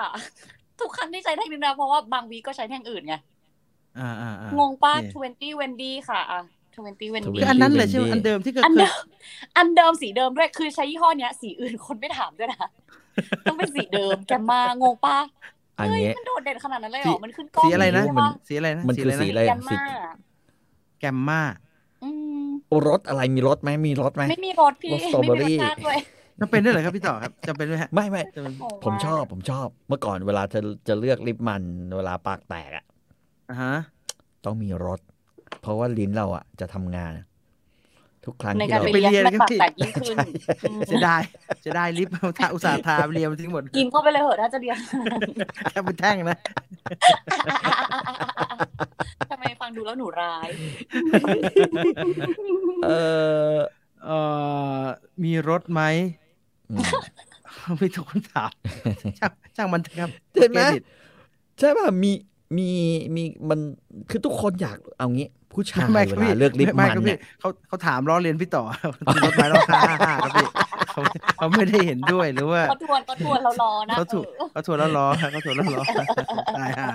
[0.79, 3.15] ทุกครั้งที่ใช้แท่งนี้นะเพราะว่าบางวีก็ใช้แท่งอื่นไง
[3.99, 5.13] อ่าอ่าอ่างงป้าเนี่ย
[5.55, 6.41] 20 Wendy ค่ะอะ
[6.77, 8.93] 20 Wendy คืออันนั้นเลยใช่ไหมอันเดิมที่เคยอันเคเดิยม
[9.57, 12.69] อันเดิมสีเดิมด้วยคือใช้ยี่ห้อเนี้ย สีอื่นคนไม่ถามด้วยนะ
[13.43, 15.17] ต้องเป็นสีเดิมแกมมางงป้า
[15.77, 19.81] อันเฮ้ยเนี้ยมันโดดเด่นขนาดนั้นเลยเหรสีอมันขึ้นกล้องสีอะไรนะใช่มัปะสีอะไรนะมันคือสีอะไรแกอะมสีมา
[20.99, 21.41] แกมมา
[22.07, 22.11] อื
[22.45, 22.47] ม
[22.87, 25.97] รถอะไรมีรถไหมมีรถไหมไม่มีรสพี่รสสตรอไม่เบอมีรี่รสชาติด้วย
[26.39, 31.63] จำเป็นด้วยเหรอครับพี่ต่อครับจำเป็นไหมฮะไม่ไม่จำเป็นโอ้ผมชอบว่าผมชอบ เมื่อก่อนเวลาจะจะเลือกลิปมัน
[31.97, 32.85] เวลาปากแตกอะ
[33.49, 33.75] อ่าฮะ
[34.45, 34.99] ต้องมีรถ
[35.61, 37.11] เพราะว่าลิ้นเราอะจะทำงาน
[38.27, 40.15] ทุกครั้งในที่การเราไปเรียนมันปากแตกยิ่งขึ้น
[40.69, 41.21] อืมเสียดาย
[41.61, 44.77] เสียดายลิฟต์ทาอุตส่าห์ทาเรียมทิ้งหมดกินเข้าไปเลยเหอะถ้าจะเรียน
[45.69, 46.37] แค่เป็นแท่งนะ
[49.29, 50.49] ทำไมฟังดูแล้วหนูร้าย
[52.85, 52.91] เอ
[53.53, 53.55] อ
[54.05, 54.17] เอ่
[54.79, 54.83] อ
[55.23, 55.81] มีรถไหม
[56.69, 56.83] อืม
[57.77, 58.51] ไม่ทุกคนถาม
[59.19, 60.83] ช่างช่างมันเถอะครับเห็นไหมครดิต
[61.59, 62.11] ใช่ป่ะมี
[62.57, 62.69] มี
[63.15, 63.59] มีมัน
[64.09, 68.63] คือทุกคนอยากเอางี้ ผู้ชายไม่เวครับลาพี่เลือกลิปไม่มันครับเนี่พี่ยเขาเขาถามล้อเลียนพี่ต่อ
[69.15, 70.47] มีรถไหมล้อห้าห้าห้าครับพี่
[70.91, 71.01] เขา
[71.37, 75.83] เขาไม่ได้เห็นด้วยหรือว่าก็ทวนก็ทวนเรารอนะเขาถูกเออเขาถูกแล้วล้อเขาถูกแล้วล้อ
[76.57, 76.87] ตายห่า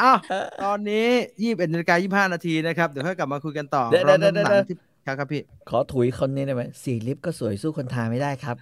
[0.00, 0.16] อ้าว
[0.64, 1.06] ตอนนี้
[1.42, 8.56] ยี่สิบเอ็ดนาฬิกายี่ห้านาทีนะครับ เดี๋ยวค่อยกลับมาคุยกันต่อเดี๋ยวรอบเดี๋ยวน้ำหนัเดี๋ยวงที่ครับครับพี่ ขอถุยคนนี้ได้ไหมสีลิปก็สวยสู้คนทาไม่ได้ครับ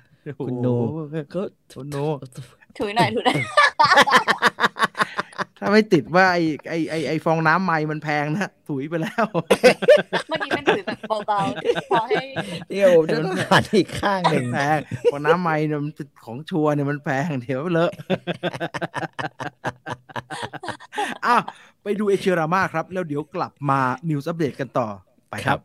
[0.47, 1.97] คุณโนโอ้โหก็คุณโน
[2.79, 3.39] ถือหน่อยถือหน่อย
[5.61, 9.25] ถ้าไม่ติดว่าไอไอไอไอฟองน้ำไม้มันแพงนะถุยไปแล้ว
[10.29, 12.23] เมื่อกี้เป็นถือแบบเบาๆพอให้
[12.71, 14.79] เดี๋ยวผมจะต้องหันอีกข้างหนึ่งแพง
[15.13, 17.93] ฟองน้ำไม้เนี่ยมันเป็นของชัวร์เนี่ยมันแพงเดี๋ยวเลอะ
[21.27, 21.43] อ้าว
[21.83, 24.89] ไปดูเอเชียรามาครับ แล้วเดี๋ยวกลับมา news update กันต่อ
[25.31, 25.59] ไปครับ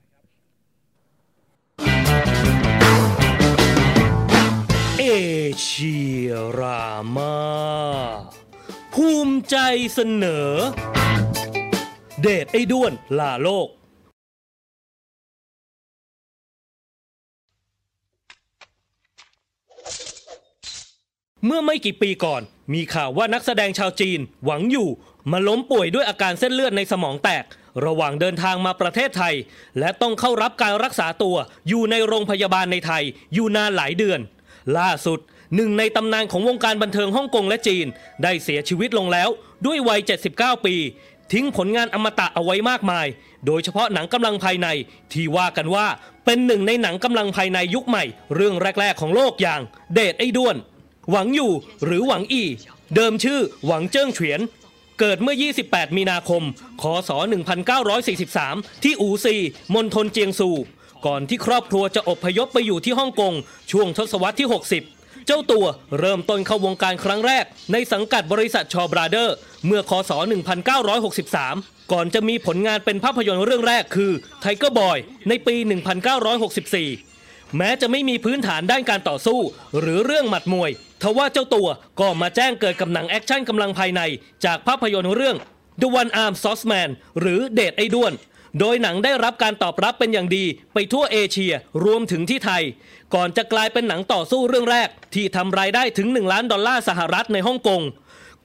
[4.99, 5.05] เอ
[5.63, 6.29] เชีย
[6.59, 6.83] รา
[7.15, 7.33] มา
[8.99, 9.57] ภูมิใจ
[9.93, 10.49] เสนอ
[12.21, 13.67] เดทไอ้ด้วนลาโลก
[21.45, 22.41] เมื่อไม่กี่ปีก่อน
[22.73, 24.89] มีข่าวว่านักแสดงชาวจีน หวังอยู่
[25.31, 27.43] มาล้มป่วยด้วยอาการเส้นเลือดในสมองแตก
[27.85, 29.35] ระหว่างเดินทางมาประเทศไทย
[29.79, 31.35] และต้องเข้ารับการรักษาตัว
[31.67, 33.03] อยู่ในโรงพยาบาลในไทย
[33.33, 34.19] อยู่นานหลายเดือน
[34.77, 35.19] ล่าสุด
[35.55, 37.85] หนึ่งในตำนานของวงการบันเทิงฮ่องกงและจีน
[38.23, 39.29] ได้เสียชีวิตลงแล้ว
[39.65, 39.99] ด้วยวัย
[40.33, 40.75] 79 ปี
[41.31, 43.07] ทิ้งผลงานอมตะเอาไว้มากมาย
[43.45, 44.67] โดยเฉพาะหนังกำลังภายใน
[45.13, 45.87] ที่ว่ากันว่า
[46.25, 48.03] เป็นหนึ่งในหนังกำลังภายในยุคใหม่
[48.35, 49.61] เรื่องแรก ๆ ของโลกอย่าง
[49.93, 50.55] เดทไอ้ด้วน
[51.11, 51.51] หวังอยู่
[51.85, 52.43] หรือหวังอี
[52.95, 54.39] เดิมชื่อหวังเจิ้งเฉียน
[54.99, 55.35] เกิดเมื่อ
[55.65, 56.43] 28 มีนาคม
[56.81, 57.09] คศ
[57.97, 59.35] 1943 ที่อูซี
[59.73, 60.49] มณฑลเจียงซู
[61.05, 63.33] ก่อนที่ครอบครัวจะอบพยพไปอยู่ที่ฮ่องกง
[63.71, 65.65] ช่วงทศวรรษที่ 60 เจ้าตัว
[65.99, 70.11] เริ่มต้นเข้าวงการครั้งแรก ในสังกัดบริษัทชอบราเดอร์ เมื่อคศ
[71.11, 75.55] 1963 ก่อนจะมีผลงานเป็นภาพยนตร์เรื่องแรกคือไทเกอร์บอยในปี
[76.35, 79.39] 1964 แม้จะไม่มีพื้นฐานด้านการต่อสู้
[79.79, 81.67] หรือเรื่องหมัดมวย ทว่าเจ้าตัว
[81.99, 84.01] ก็มาแจ้งเกิดกับหนังแอคชั่นกำลังภายใน
[84.45, 85.35] จากภาพยนตร์เรื่อง
[85.81, 88.13] The One Arm Swordsman หรือเดชไอ้ด้วน
[88.59, 91.53] โดยหนังได้รับการตอบรับเป็นอย่างดีไปทั่วเอเชีย
[91.85, 92.63] รวมถึงที่ไทย
[93.13, 97.81] ก่อนจะกลายเป็นหนังต่อสู้เรื่องแรก ที่ทำรายได้ถึง 1 ล้านดอลลาร์สหรัฐในฮ่องกง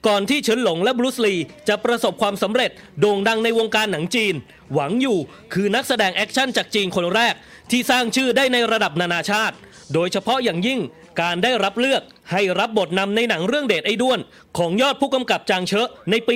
[0.07, 1.35] ก่อนที่เฉินหลงและบรูซลี
[1.67, 4.35] จะประสบความสำเร็จโด่งดังในวงการหนังจีน
[4.73, 5.17] หวังอยู่
[5.53, 7.33] คือนักแสดงแอคชั่นจากจีนคนแรก
[7.71, 9.55] ที่สร้างชื่อได้ในระดับนานาชาติ
[9.93, 10.79] โดยเฉพาะอย่างยิ่ง
[11.21, 14.19] การได้รับเลือกให้รับบทนำในหนังเรื่องเดทไอ้ด้วน
[14.57, 16.35] ของยอดผู้กำกับจางเชอะในปี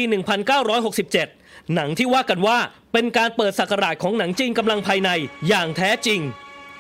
[0.77, 1.42] 1967
[1.75, 2.57] หนังที่ว่ากันว่า
[2.93, 5.09] เป็นการเปิดสักราชของหนังจีนกำลังภายใน
[5.47, 6.19] อย่างแท้จริง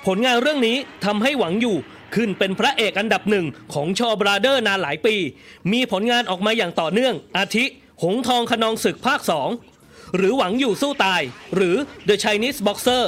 [0.05, 1.77] ผลงานเรื่องนี้ทำให้หวังอยู่
[2.15, 5.15] ขึ้นเป็นพระเอกอันดับหนึ่งของชอบราเดอร์นานหลายปี
[5.71, 7.65] มีผลงานออกมาอย่างต่อเนื่อง อาทิ
[8.03, 9.21] หงทองขนองศึกภาค
[9.69, 11.21] 2 หรือหวังอยู่สู้ตาย
[11.55, 11.75] หรือ
[12.07, 13.03] The Chinese Boxer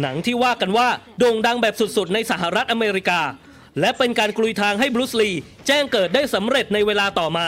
[0.00, 0.88] หนังที่ว่ากันว่า
[1.18, 3.20] โด่งดังแบบสุดๆ ในสหรัฐอเมริกา
[3.80, 5.30] และเป็นการกลุยทางให้บรูซลี
[5.66, 7.46] แจ้งเกิดได้สำเร็จในเวลาต่อมา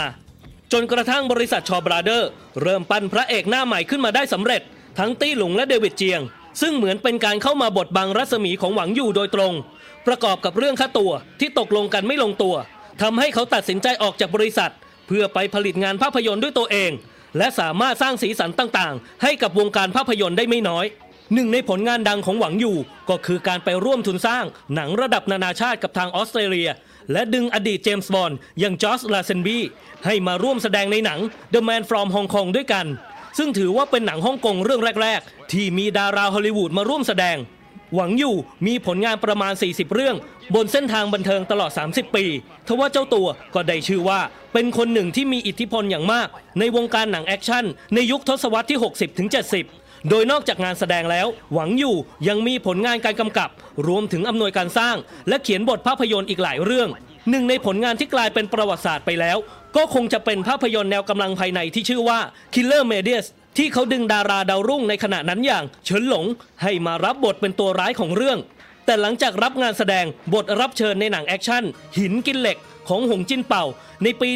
[0.72, 2.28] จนกระทั่งบริษัทชอบราเดอร์
[2.62, 4.62] เริ่มปั้นพระเอกหน้าใหม่ขึ้นมาได้สำเร็จ
[4.98, 6.20] ทั้งตี้หลงและเดวิดเจียง
[6.60, 9.52] ซึ่งเหมือนเป็นการเข้ามาบดบังรัศมีของหวังอยู่โดยตรง
[10.06, 12.54] ประกอบกับเรื่องค่าตัวที่ตกลงกันไม่ลงตัว
[13.02, 14.72] ทำให้เขาตัดสินใจออกจากบริษัท
[15.06, 16.90] เพื่อไปผลิตงานภาพยนตร์ด้วยตัวเอง
[17.38, 20.86] และสามารถสร้างสีสันต่างๆ ให้กับวงการภาพยนตร์ได้ไม่น้อย
[21.34, 22.76] หนึ่งในผลงานดังของหวังอยู่
[23.10, 26.68] ก็คือการไปร่วมทุนสร้างหนังระดับนานาชาติกับทางออสเตรเลีย
[27.12, 29.58] และดึงอดีตเจมส์บอนด์อย่างจอร์จลาเซนบี
[30.06, 31.20] ให้มาร่วมแสดงในหนัง
[31.52, 32.86] The Man from Hong Kong ด้วยกัน
[33.38, 37.38] ซึ่งถือว่าเป็นหนังฮ่องกงเรื่องแรก ๆ ที่มีดาราฮอลลีวูดมาร่วมแสดง
[37.94, 38.34] หวังอยู่
[38.66, 40.16] มีผลงานประมาณ 40 เรื่อง
[40.54, 42.24] บนเส้นทางบันเทิงตลอด 30 ปี
[42.66, 44.20] ทว่าเจ้าตัวก็ได้ชื่อว่า
[44.52, 48.78] เป็นคนหนึ่งที่มีอิทธิพลอย่างมาก ในวงการหนังแอคชั่นในยุคทศวรรษที่
[49.34, 51.96] 60-70 โดยนอกจากงานแสดงแล้ว หวังอยู่
[52.28, 53.50] ยังมีผลงานการกำกับ
[53.86, 54.96] รวมถึงอำนวยการสร้าง
[55.28, 56.88] และเขียนบทภาพยนตร์อีกหลายเรื่อง
[57.30, 59.36] หนึ่งในผลงานที่กลายเป็นประวัติศาสตร์ไปแล้ว
[59.76, 62.20] ก็คงจะเป็นภาพยนตร์แนวกำลังภายในที่ชื่อว่า
[62.54, 63.26] Killer m e d i u s
[63.58, 66.26] ที่เขาดึงดาราดาวรุ่งในขณะนั้นอย่าง เฉินหลง
[66.62, 68.38] ให้มารับบทเป็นตัวร้ายของเรื่อง
[68.86, 71.64] แต่หลังจากรับงานแสดงบทรับเชิญในหนังแอคชั่น
[71.98, 72.58] หินกินเหล็ก
[72.88, 73.64] ของหงจิ้นเป่า
[74.02, 74.28] ในปี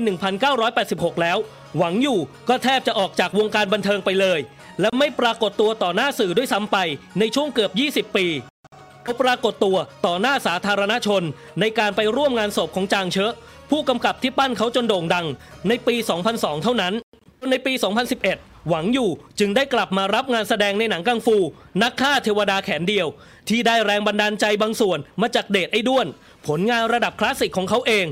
[0.59, 1.39] 1986 แล้ว
[1.79, 4.39] หวังอยู่ก็แทบจะออกจากวงการบันเทิงไปเลย
[4.81, 6.77] และไม่ปรากฏตัวต่อหน้าสื่อด้วยซ้ำไป
[7.19, 7.71] ในช่วงเกือบ
[8.11, 8.27] 20 ปี
[9.05, 11.23] เขาปรากฏตัวต่อหน้าสาธารณชน
[11.61, 13.33] ในการไปร่วมงานศพของจางเชอะ
[13.71, 15.27] ผู้กำกับที่ปั้นเขาจนโด่งดัง
[15.69, 15.95] ในปี
[16.31, 16.95] 2002 เท่านั้น
[17.51, 17.73] ในปี
[18.21, 21.37] 2011 หวังอยู่จึงได้กลับมารับงานแสดงในหนังกังฟู
[21.83, 23.07] นักฆ่าเทวดาแขนเดียว
[23.49, 26.07] ที่ได้แรงบันดาลใจบางส่วนมาจากเดทไอ้ด้วน
[26.47, 28.07] ผลงานระดับคลาสสิกของเขาเอง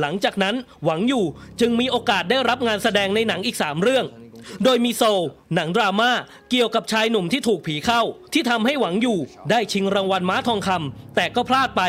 [0.00, 1.24] หลังจากนั้นหวังอยู่
[1.60, 4.04] จึงมีโอกาสได้รับงานแสดงในหนังอีก 3 เรื่อง
[4.64, 6.10] โดยมีโซลหนังดราม่า
[6.50, 9.18] เกี่ยวกับชายหนุ่มที่ถูกผีเข้า ที่ทำให้หวังอยู่
[9.50, 11.82] ได้ชิงรางวัลม้าทองคำแต่ก็พลาดไป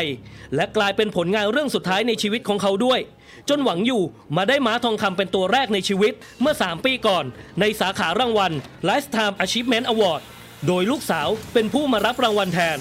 [0.54, 3.00] และกลายเป็นผลงานเรื่องสุดท้ายในชีวิตของเขาด้วย
[3.48, 4.02] จนหวังอยู่
[4.36, 7.24] มาได้ม้าทองคำเป็นตัวแรกในชีวิตเมื่อ 3 ปีก่อน
[7.60, 8.52] ในสาขารางวัล
[8.88, 10.22] Lifetime Achievement Award
[10.66, 12.78] โดยลูกสาวเป็นผู้มารับรางวัลแทน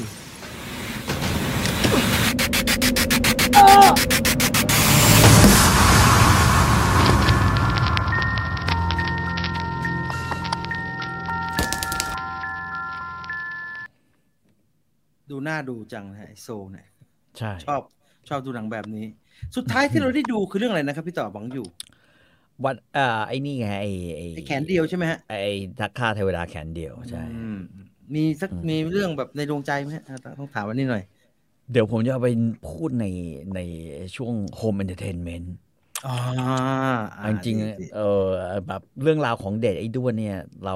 [15.30, 16.88] ดูหน้าดูจังนะฮะไอโซเนี่ย
[17.38, 17.82] ใช่ชอบ
[18.30, 19.06] ชอบดูหนังแบบนี้
[19.56, 21.66] สุดท้ายที่เราได้ดูคือเรื่องอะไรนะครับพี่ต่อหวังอยู่
[22.64, 27.58] วันอ่าไอ้นี่ไงไอ้ไอ้ไอแขนเดียวใช่ไหมฮะไอ้ทักฆ่าเทวดาแขนเดียวใช่อืม
[28.14, 30.04] มีสักมีเรื่องแบบในดวงใจไหมฮะ
[30.40, 31.04] ต้องถามวันนี้หน่อย
[31.72, 32.30] เดี๋ยวผมจะเอาไป
[32.70, 33.06] พูดใน
[33.56, 33.60] ใน
[34.16, 35.48] ช่วง Home Entertainment
[36.08, 36.18] อ่า
[37.16, 38.26] เอาจริงๆเออ
[38.68, 40.76] แบบเรื่องราวของเดทไอ้ด้วนเนี่ย เรา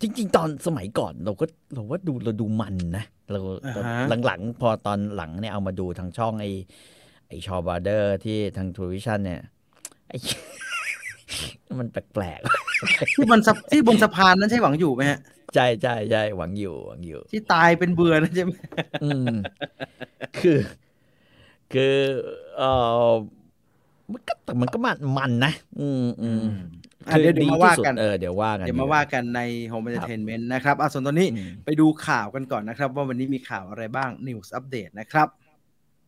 [0.00, 3.40] จริง ๆ ตอนสมัยก่อนเราก็เราว่าดูเราดูมันนะเรา
[4.26, 6.50] หลังๆ พอตอนหลังเนี่ยเอามาดูทางช่องไอ้
[7.28, 9.42] ไอ้ชอบาร์เดอร์ที่ทางทูวิชั่นเนี่ย
[10.08, 10.16] ไอ้
[11.78, 12.40] มันแปลก
[13.16, 18.52] ที่มันสะที่บนสะพานนั้นใช่หวังอยู่ไหมฮะๆใช่ใช่ใช่หวังอยู่หวังอยู่ ที่ตายเป็นเบื่อนะใช่ไหม
[19.04, 19.34] อืม
[20.38, 20.58] คือ
[21.72, 21.96] คือ
[22.56, 22.62] เอ
[23.08, 23.10] อ
[24.12, 26.42] มันก็แต่มันก็มันมันนะ อืมอืม
[27.08, 29.40] อะเดี๋ยวเดี๋ยวมาว่ากันเออเดี๋ยวว่ากัน เดี๋ยวมาว่ากันใน
[29.72, 35.28] Home Entertainment นะครับอะส่วนตอนนี้อืมไปดูข่าวกันก่อนนะครับ ว่าวันนี้มีข่าวอะไรบ้าง News Update นะครับ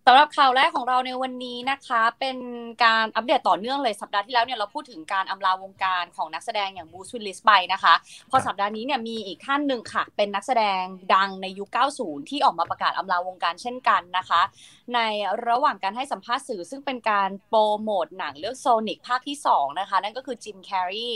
[0.09, 2.38] สำหรับข่าวแรกของเราในวันนี้นะคะ เป็น
[2.85, 7.95] การอัปเดตต่อเนื่องเลยสัปดาห์ที่แล้วเนี่ยเราพูดถึงการอำลาวงการของนักแสดงอย่างบูสวิลลิสไปนะคะ
[8.31, 10.83] พอสัปดาห์นี้เนี่ยมีอีกท่านหนึ่งค่ะ เป็นนักแสดง
[11.14, 11.69] ดังในยุค
[12.01, 14.42] 90 ที่ออกมาประกาศอำลาวงการเช่นกันนะคะ
[14.95, 15.01] ใน
[15.47, 21.11] ระหว่างการให้สัมภาษณ์สื่อซึ่งเป็นการโปรโมทหนังเรื่องโซนิกภาคที่ 2 นะคะ นั่นก็คือจิมแคร์รี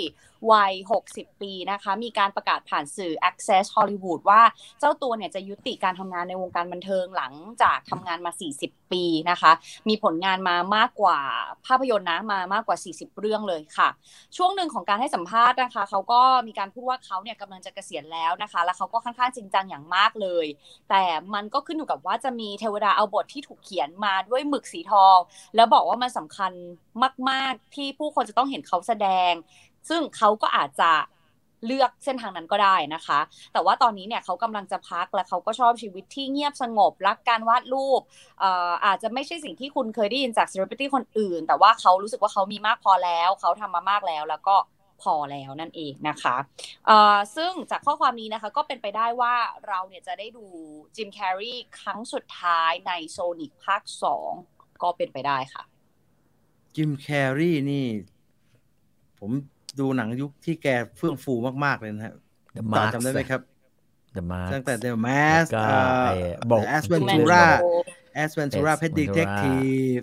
[0.53, 0.73] วัย
[1.07, 4.43] 60 ปีนะคะ มีการประกาศผ่านสื่อ Access Hollywood ว่า
[4.81, 9.53] เจ้าตัวเนี่ยจะยุติการทำงานในวงการบันเทิงหลังจากทำงานมา 40 ปีนะคะ
[9.89, 11.19] มีผลงานมามากกว่า
[11.67, 13.89] ภาพยนตร์นะมามากกว่า 40 เรื่องเลยค่ะ
[14.37, 20.47] ช่วงหนึ่งของการให้สัมภาษณ์นะคะ เขาก็มีการพูดว่าเขาเนี่ยกำลังจะเกษียณแล้วนะคะ แล้วเขาก็ค่อนข้างจริงจังอย่างมากเลย
[20.91, 25.19] แต่มันก็ขึ้นอยู่กับว่าจะมีเทวดาเอาบทที่ถูกเขียนมาด้วยหมึกสีทอง
[25.57, 26.53] แล้วบอกว่ามันสำคัญ
[27.31, 29.33] มาก ๆ ที่ผู้คนจะต้องเห็นเขาแสดง
[29.89, 30.91] ซึ่งเขาก็อาจจะ
[31.67, 33.19] เลือกเส้นทางนั้นก็ได้นะคะ
[33.53, 38.01] แต่ว่าตอนนี้เนี่ยเขากำลังจะพักและเขาก็ชอบชีวิตที่เงียบสงบ รักการวาดรูป
[38.41, 38.51] เอ่
[38.85, 44.57] อาจจะไม่ใช่สิ่งที่คุณเคยได้ยินจากเซเลบริตี้คนอื่น แต่ว่าเขารู้สึกว่าเขามีมากพอแล้ว เขาทำมามากแล้วแล้วก็
[45.03, 46.37] พอแล้วนั่นเองนะคะ
[47.37, 49.35] ซึ่งจากข้อความนี้นะคะก็เป็นไปได้ว่า
[49.69, 50.45] เราเนี่ยจะได้ดู
[50.97, 54.31] จิมแคร์รีครั้งสุดท้ายในโซนิกภาคสอง
[54.83, 55.63] ก็เป็นไปได้ค่ะ
[56.75, 57.87] จิมแคร์รีนี่
[59.19, 59.31] ผม
[59.79, 62.15] ดูหนังยุคที่แกเฟื่องฟูมาก ๆ เลยนะฮะ
[62.57, 63.41] The ต่อ Mask จำได้ไหมครับ
[64.17, 66.15] The Mask ตั้งแต่ The Mask แล้วก็ไอ้
[66.51, 69.57] บอกแอสเวนตูรา Ventura แอสเวนตูรา Ace เพดดิเทคที
[69.99, 70.01] ฟ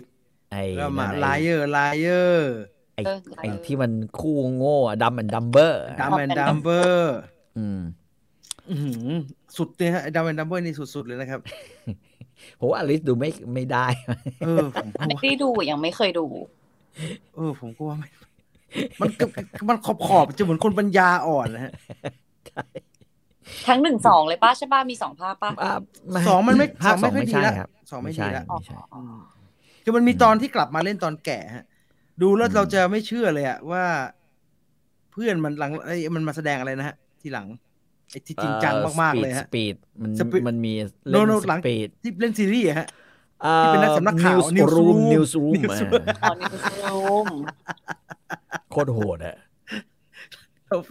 [0.52, 2.54] ไอ้แล้วมานั่นไลไอ้เออร์ Liar
[2.94, 7.16] ไอ้เออไอ้ที่มันคู่โง่ Dumb and Dumber Dumb and Dumber
[7.58, 7.80] อืม
[9.56, 11.40] สุดเลยฮะ Dumb and Dumber นี่สุด ๆ เลยนะครับ
[12.58, 13.86] โหอลิสดูไม่ไม่ได้
[14.44, 16.26] เออผมก็ไม่ว่าได้ดูยังไม่เคยดู
[17.36, 18.08] เออ ผมก็ว่าไม่
[19.00, 19.24] มันก็
[19.68, 21.72] มันขอบขอบๆจะเหมือนคนปัญญาอ่อนนะฮะ
[23.68, 25.70] ทั้งหนึ่งสองเลยป้าใช่ป้ามีสองภาคป้าอะ
[26.10, 29.16] ไอ้สองมันไม่ภาคสองไม่ค่อยดีใช่ละครับสองไม่ดีใช่ละไม่ใช่อืม
[29.84, 31.64] คือมันมีตอนที่กลับมาเล่นตอนแก่ฮะ
[32.22, 33.84] ดูแล้วอืมเราจะไม่เชื่อเลยอะว่า
[35.12, 37.46] เพื่อนมันหลังไอ้ยมันมาแสดงอะไรนะฮะ ทีหลัง
[38.10, 40.72] ไอ้ที่จริงจังมากๆเลยฮะสปีดมัน Speed มันมี
[41.10, 42.88] โนเล่นโนสหลังปีดที่เล่นซีรีส์อะฮะ
[43.58, 45.46] ที่เป็นนักสำนักข่าวนิวส์รูม Newsroom นิวส์รู
[47.26, 47.30] ม
[48.70, 49.36] Newsroom ตอนนี้คุณรูมโคตรโหดอะ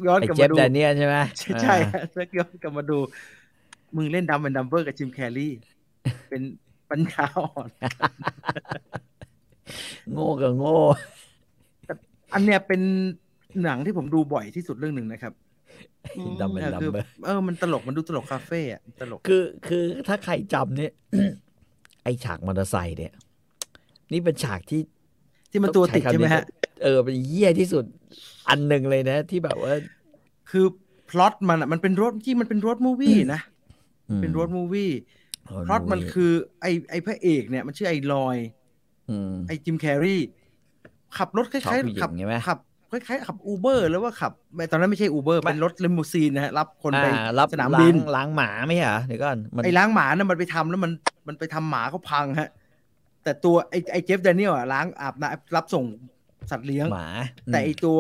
[0.08, 2.98] ย้อนไอ้กลับเจมาฟดูแดเนียลใช่ไหมใช่ใช่ฮะแล้วย้อนกลับมาดู
[3.96, 5.54] มึงเล่นดัมเป็นดัมเบอร์กับจิมแคร์รี่
[6.30, 6.42] เป็น
[6.90, 7.70] ปัญญาอ่อน
[10.12, 10.76] โง่กับโง่
[12.34, 12.82] อันเนี้ยเป็น
[13.64, 15.34] หนังที่ผมดูบ่อยที่สุดเรื่องหนึ่งนะครับ
[16.42, 20.94] Dumber เออ Dumb คือ Dumber เออมันตลกมันดูตลกคาเฟ่อะตลกคือคือถ้าใครจำเนี่ย
[22.04, 23.14] ไอ้ฉากมอเตอร์ไซค์เนี่ย
[24.12, 24.82] นี่เป็นฉากที่
[25.58, 26.46] ที่มันตัวติดองใช่ไหมคำนี้ฮะ
[26.84, 27.84] เออเป็นเยี่ยที่สุด
[28.50, 29.74] อันหนึ่งเลยนะ ที่แบบว่า
[30.52, 30.66] คือ
[31.10, 33.42] พล็อตมันอะมันเป็นรถที่มันเป็น road movie นะ
[34.10, 34.92] อืมเป็น road movie
[35.46, 38.38] โอ้ยพล็อตมันคือ ไอไอพระเอกเนี่ย มันชื่อไอลอย
[39.34, 40.18] มไอจิมแคร์รี
[41.18, 42.58] ขับรถคชอบล้ายผู้หญิงๆขับใช่ไหมขับ
[42.92, 50.92] คล้ายๆขับอูเบอร์แล้วว่าขับไม่ตอนนั้นไม่ใช่อูเบอร์เป็นรถลิมูซีนนะฮะรับคนไปอ่ารับสนามล้บินงล้างหมาไม่ใช่เหรอเดี๋ยวก่อนมันไอ้ล้างหมาน่ะมันไปทำแล้วมัน
[51.28, 52.50] มันไปทำหมาเขาพังฮะ
[53.28, 55.86] แต่ตัวไอ้ไอ้เจฟแดเนียลอะล้างอาบน้ำรับส่ง
[56.50, 57.10] สัตว์เลี้ยงหมา
[57.48, 57.98] แต่ไอ้ตัว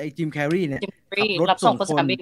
[0.00, 2.20] ไอ้จิมแคร์รีเนี่ยจิมฟรีขับรถรับส่งส่คงนคนสนามบิน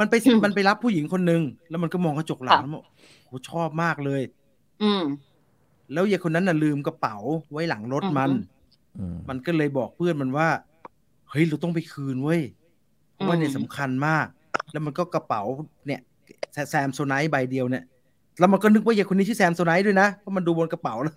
[0.00, 2.84] มันไปอืมมันไปรับผู้หญิงคนหนึ่งแล้วมันก็มองกระจกหลังค่ะแล้วบอก
[3.26, 4.22] โหชอบมากเลย
[4.82, 5.02] อืม
[5.92, 7.16] แล้วยายคนนั้นน่ะลืมกระเป๋า
[7.52, 8.44] ไว้หลังรถมันอือฮึ
[8.98, 10.48] อืมมันก็เลยบอกเพื่อนมันว่า
[11.30, 12.40] เฮ้ยเราต้องไปคืนเว้ย
[13.12, 14.26] เพราะว่าเนี่ยอืมสำคัญมาก
[14.72, 15.42] แล้วมันก็กระเป๋า
[15.86, 16.00] เนี่ย
[16.52, 17.84] แซ Samsonite ใบเดียวเนี่ย
[18.38, 21.14] แล้วมันก็นึกว่ายายคนนี้ชื่อ Samsonite ด้วยนะเพราะมันดูบนกระเป๋าแล้ว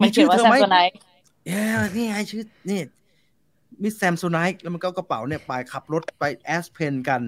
[0.00, 0.94] มันเขียนว่า Samsonite
[1.46, 2.80] เอ้ยนี่ไงชื่อนี่
[3.82, 7.20] Miss Samsonite แล้วมันก็เอากระเป๋าเนี่ยไปขับรถไปแอสเพนกัน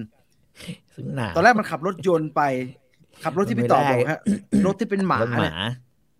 [0.93, 2.41] ซึ่งหนาตอนแรกมันขับรถยนต์ไป
[3.23, 4.19] ขับรถที่พี่ต่อบอกฮะ
[4.65, 5.71] รถที่เป็นหมารถหเนี่มาย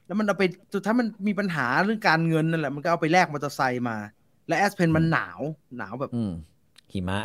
[0.08, 3.98] แล้วมันเอาไปสุดท้ายมันมีปัญหาเรื่องการเงินนั่นแหละมันก็เอาไปแลกมอเตอร์ไซค์มา
[4.48, 5.40] และแอสเพนมันหนาว
[5.78, 6.32] หนาวแบบอืม
[6.92, 7.20] หิมะ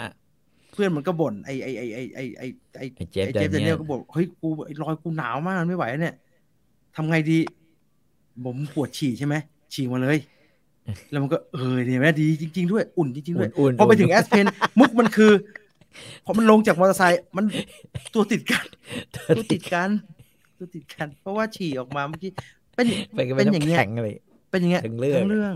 [0.73, 2.43] เพื่อนมันก็บ่นไอไอไอไอไอไอ
[2.77, 6.15] ไอไอ้เจฟไอเจฟแดเดเนีเนียยลลก็บอกเฮ้ยกูไอ้ลอยด์กูหนาวมากมันไม่ไหวเนี่ย
[6.97, 7.39] ทำไงดี
[8.45, 9.35] ผมปวดฉี่ใช่ไหม
[9.75, 10.19] ฉี่มาเลย
[11.11, 14.47] แล้วมันก็เออเนี่ยแม่ดีจริง ๆ ด้วยอุ่นจริงๆด้วยอุ่นๆพอไปถึงอุ่แอนสเพน
[14.79, 15.33] มุกมันคือ
[16.25, 17.45] พอมันลงจากมอเตอร์ไซค์มัน
[18.15, 18.65] ตัวติดกัน
[19.15, 19.91] ตัวติดกัน
[20.59, 22.31] ตัวติดกัน เพราะว่าฉี่ออกมาเมื่อกี้
[22.75, 24.15] เป็นเป็นเป็นอย่างเงี้ยแข็งเลย
[24.51, 25.55] เป็นอย่างเงี้ยทั้งเรื่องทั้งเรื่อง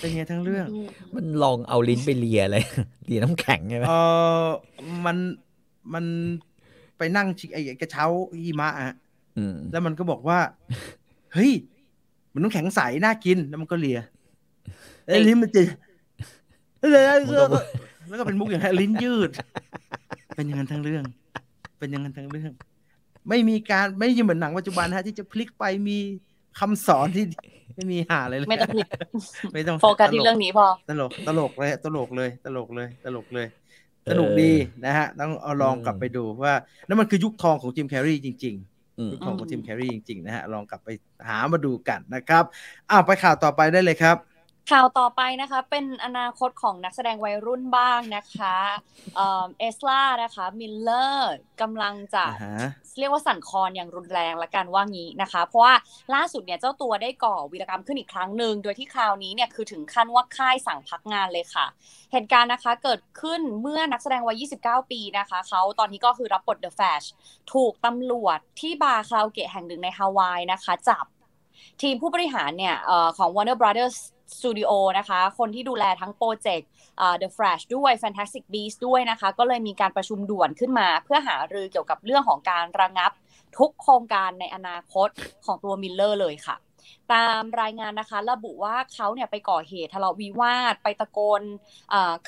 [0.00, 0.66] เป็นอย่างเงี้ยทั้งเรื่อง
[1.14, 2.64] มันลองเอาลิ้นไปเลียเลย
[3.06, 3.92] เลียน้ำแข็งใช่ไหมเอ
[4.42, 4.44] อ
[5.06, 5.16] มัน
[5.94, 6.04] มัน
[6.98, 8.04] ไปนั่งชิไอ้กระเช้า
[8.46, 8.94] หิมะอะ
[9.38, 10.38] อืมแล้วมันก็บอกว่า
[10.97, 11.52] เฮ้ย
[12.32, 13.98] มันต้องแข็งใสน่ากินแล้วมันก็เลีย
[15.06, 15.62] ไอ้ลิ้นมันจะ
[16.92, 17.16] แล้ว
[17.52, 17.58] ก็
[18.08, 19.30] แล้วก็เป็นมุกอย่างนี้นลิ้นยืด
[20.34, 21.04] เป็นอย่างนั้นทั้งเรื่อง
[21.78, 22.52] เป็นอย่างนั้นทั้งเรื่อง
[23.28, 25.98] ไม่มีการไม่ใช่เหมือนหนังปัจจุบันฮะ ที่จะพลิกไปมี
[26.58, 27.24] คำสอนที่
[27.74, 28.86] ไม่มีหาอะไรเลยไม่ต้องผิด
[29.54, 33.46] ไม่ต้องโฟกัสที่เรื่องนี้พอตลกตลกเลยตลกเลย ตลกเลย ตลกเลย
[34.10, 34.52] สนุกดี
[34.84, 36.54] นะฮะต้องเอาลองกลับไปดูว่า
[36.86, 38.77] นั่นมันคือยุคทองของจิมแคร์รีจริงอืมๆ
[39.10, 40.88] ยุคทองของอืมจิมแคร์รีจริงๆนะฮะลองกลับไป
[41.28, 42.44] หามาดูกันนะครับ
[42.90, 44.16] อ้าวไปข่าวต่อไปได้เลยครับ
[44.70, 48.56] ข่าวต่อไปนะคะเป็นอนาคตของนักแสดงวัยรุ่นบ้างนะคะ
[49.16, 55.74] เอซรานะคะมิลเลอร์กำลังจะอ่าฮะเรียกว่าสั่นคลอนอย่างรุนแรงละกันว่างี้นะคะ เพราะว่า
[56.14, 61.66] ล่าสุดเนี่ยเจ้าตัวได้ก่อวีรกรรมขึ้นอีกครั้งหนึ่งโดยที่คราวนี้เนี่ยคือถึงขั้นว่าค่ายสั่งพักงานเลยค่ะ
[62.12, 67.06] เหตุการณ์นะคะเกิดขึ้นเมื่อนักแสดงวัย 29 ปีนะคะเขาตอนนี้ก็คือรับบท The Flash
[67.52, 71.06] ถูกตำรวจที่บาร์คาราโอเกะแห่งหนึ่งในฮาวายนะคะจับ
[71.82, 73.98] ทีมผู้บริหารเนี่ยเออของ Warner Brothers
[74.36, 76.68] Studio นะคะ คนที่ดูแลทั้งโปรเจกต์
[77.22, 83.10] The Flash ด้วย Fantastic Beasts ด้วยนะคะ ก็เลยมีการประชุมด่วนขึ้นมา เพื่อหารือเกี่ยวกับเรื่องของการระงับ
[83.58, 85.08] ทุกโครงการในอนาคต
[85.46, 86.56] ของตัวมิลเลอร์เลยค่ะ
[87.12, 91.42] ตามรายงานนะคะ ระบุว่าเขาเนี่ยไปก่อเหตุทะเลาะวิวาท ไปตะโกน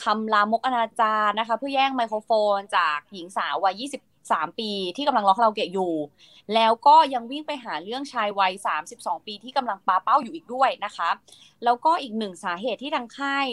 [0.02, 3.82] คำลามกอนาจารนะคะ เพื่อแย่งไมโครโฟนจากหญิงสาววัย
[4.28, 5.92] 23ปีที่กำลังร้องคาราโอเกะอยู่
[6.54, 8.52] แล้วก็ยังวิ่งไปหาเรื่องชายวัย
[8.90, 11.10] 32ปีที่กำลังปาเป้าอยู่อีกด้วยนะคะ
[11.64, 13.46] แล้วก็อีกหนึ่งสาเหตุที่ทางค่าย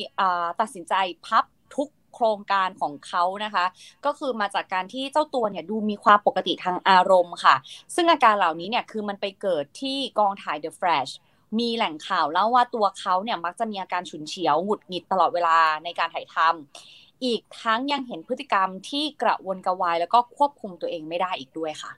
[0.61, 0.93] ตัดสินใจ
[1.25, 3.65] พับทุกโครงการของเขานะคะ
[4.05, 7.55] ก็คือมาจากการที่เจ้าตัวเนี่ยดูมีความปกติทางอารมณ์ค่ะ
[7.95, 11.11] ซึ่งอาการเหล่านี้เนี่ยคือมันไปเกิดที่กองถ่าย The Flash
[11.59, 21.91] มีแหล่งข่าวเล่าว่าตัวเขาเนี่ยมักจะมีอาการฉุนเฉียวหงุดหงิดตลอดเวลาในการถ่ายทำ อีกทั้งยังเห็นพฤติกรรมที่กระวนกระวาย แล้วก็ควบคุมตัวเองไม่ได้อีกด้วยค่ะ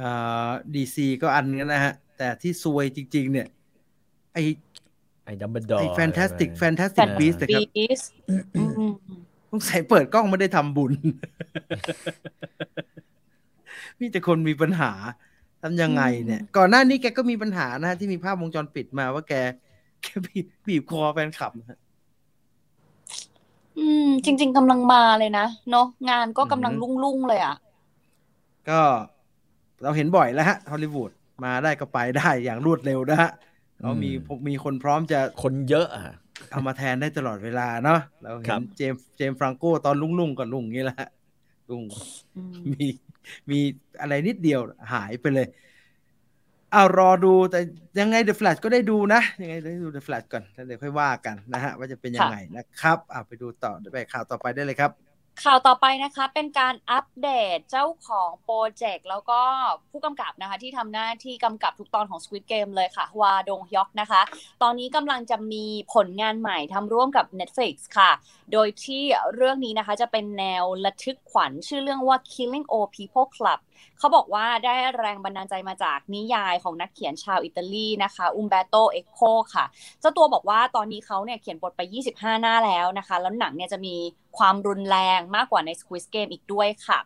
[0.00, 3.46] อ่า DC ก็อันนี้นะฮะ แต่ที่ซวยจริง ๆ เนี่ย
[4.34, 4.38] ไอ้
[5.24, 8.04] ไอ้ดัมเบิลดอร์ไอ้ Fantastic Fantastic Beasts นะครับ Beast
[8.56, 8.92] อืม
[9.50, 10.92] ต้องใส่เปิดกล้องไม่ได้ทำบุญ
[14.00, 14.92] มีแต่คนมีปัญหา
[15.62, 19.34] ทำยังไงเนี่ย ก่อนหน้านี้แกก็มีปัญหานะฮะที่มีภาพวงจรปิดมาว่าแก
[20.02, 21.78] แกบีบบีบคอแฟนคลับนะฮะ
[23.76, 27.54] อืม จริง ๆกำลังมาเลยนะเนาะงานก็กำลังอือฮึรุ่งๆเลยอะ
[28.68, 28.80] ก็
[29.82, 31.10] เราเห็นบ่อยแล้วฮะฮอลลีวูด
[31.44, 33.30] มาได้ก็ไปได้อย่างรวดเร็วนะฮะ
[33.78, 34.10] เขามี
[34.48, 36.02] มีคนพร้อมจะคนเยอะอะ
[36.50, 41.08] เอามาแทนได้ตลอดเวลาเนาะเราเห็รับเจมส์เจมส์ฟรังโกตอนรุ่งๆกับรุ่งอย่างนี้แหละฮะ
[41.70, 41.84] ลุง
[42.36, 42.86] อืมมี
[43.50, 43.56] มี
[44.00, 44.60] อะไรนิดเดียว
[44.92, 45.46] หายไปเลย
[46.72, 47.60] เอารอดูแต่
[48.00, 54.92] ยังไง The Flash ก็ได้ดูนะ ยังไงได้ดู The Flash ก่อนแล้วเดี๋ยวค่อยว่ากันนะฮะ ว่าจะเป็นยังไงนะครับอ่าไปดูต่อไปข่าวต่อไปได้เลยครับ
[55.44, 59.40] ข่าวต่อไปนะคะเป็นการอัปเดตเจ้าของโปรเจกต์แล้วก็
[59.90, 64.22] ผู้กำกับนะคะ ที่ทำหน้าที่กำกับทุกตอนของ Squid Game เลยค่ะฮวาดงฮยอกนะคะ
[64.62, 68.10] ตอนนี้กำลังจะมีผลงานใหม่ทำร่วมกับ Netflix ค่ะ
[68.52, 69.02] โดยที่
[69.34, 73.58] เรื่องนี้นะคะจะเป็นแนวระทึกขวัญชื่อเรื่องว่า Killing All People Club
[73.98, 79.20] เขาบอกว่าได้แรงบันดาลใจมาจากนิยายของนักเขียนชาวอิตาลีนะคะอุมเบโตเอ็โค
[79.54, 79.64] ค่ะ
[80.00, 81.80] เจ้าตัวบอกว่าตอนนี้เขาเนี่ยเขียนบทไป
[82.12, 83.96] 25 หน้าแล้วนะคะ แล้วหนังเนี่ยจะมี
[84.38, 86.98] ความรุนแรงมากกว่าใน Squid Game อีกด้วยค่ะ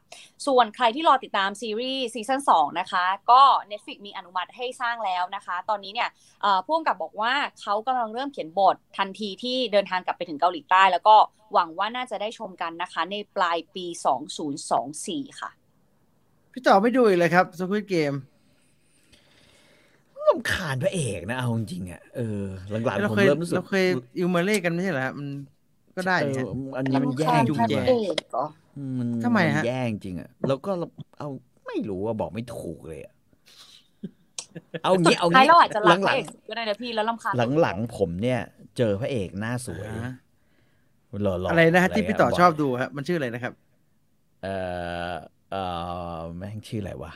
[0.47, 6.09] ส่วนใครที่รอติดตามซีรีส์ซีซั่น2นะคะ ก็ Netflix มีอนุมัติให้สร้างแล้วนะคะ ตอนนี้เนี่ย
[6.43, 11.17] เอ่อผู้กำกับบอกว่าเขากำลังเริ่มเขียนบททันทีที่เดินทางกลับไปถึงเกาหลีใต้ แล้วก็
[11.53, 13.87] หวังว่าน่าจะได้ชมกันนะคะ ในปลายปี
[14.63, 15.51] 2024 ค่ะ
[16.59, 18.17] พี่ต่อไม่ดูอีกเลยครับ Squid Game
[20.29, 22.43] ลำคาญพระเอกนะเอาจริงๆอะเออ
[22.87, 23.85] หลังๆเราผมเคยเริ่มรู้สึกเราเคย
[24.19, 25.29] อิวมาเล่กันไม่ใช่เหรอฮะมัน
[25.97, 28.47] ก็ได้เอเนี่ยออันนี้มันแย่งจุจงริงแจว่ะเอกเหรอ
[28.99, 30.71] มันทำไมฮะนแย่งจริงอะแล้วก็
[31.19, 31.29] เอา
[31.67, 33.13] ไม่รู้ว่าบอกไม่ถูกเลยอะ
[34.83, 38.41] เอางี้เอาท้ายงี้เราอาจจะรักพหระลัเองกก็ได้นะพี่แล้วลำคาญๆหลังๆผมเนี่ย
[38.77, 40.13] เจอพระเอกหน้าสวยอ่า
[41.23, 43.53] หล่อๆอะไรนะฮะที่พี่ต่อเงี้ยชอบดูฮะมันชื่ออะไรนะครับ
[44.43, 44.55] เอ่
[45.13, 45.15] อ
[45.51, 45.63] เอ่
[46.17, 47.13] อแม่งชื่ออะไรวะ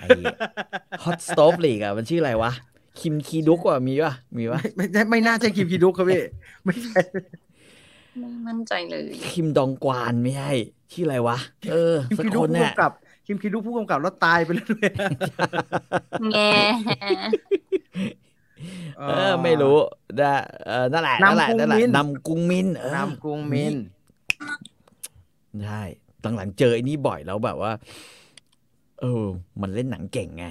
[0.00, 0.08] ไอ้
[1.04, 2.52] Hot Stove League อะมันชื่ออะไรวะ
[3.00, 6.22] คิมคีดุกว่ะมีปะมีปะไม่ไม่ไม่น่าใช่คิมคีดุกครับพี่
[6.64, 7.00] ไม่ใช่
[8.18, 10.52] ไม่มั่นใจเลย คิมดองกวานไม่ใช่
[10.92, 11.38] ชื่ออะไรวะ
[11.70, 12.92] เออคิมสักคีดุคกนผู้เนี่ยกำกับ
[13.26, 14.88] คิมคีดุกผู้กำกับแล้วตายไปแล้วด้วย
[16.32, 16.50] แง่
[19.08, 19.76] เออไม่รู้
[20.20, 20.34] นะ
[20.66, 23.74] เออนั่นแหละนั่นแหละนำกุงนั่นแหละมินนำกุงมินเออนำกรุงมิน
[25.64, 25.82] ใช่
[26.36, 27.72] หลังๆเจอไอ้นี่บ่อยแล้วแบบว่า
[29.00, 29.24] เออ
[29.62, 30.44] มันเล่นหนังเก่งไง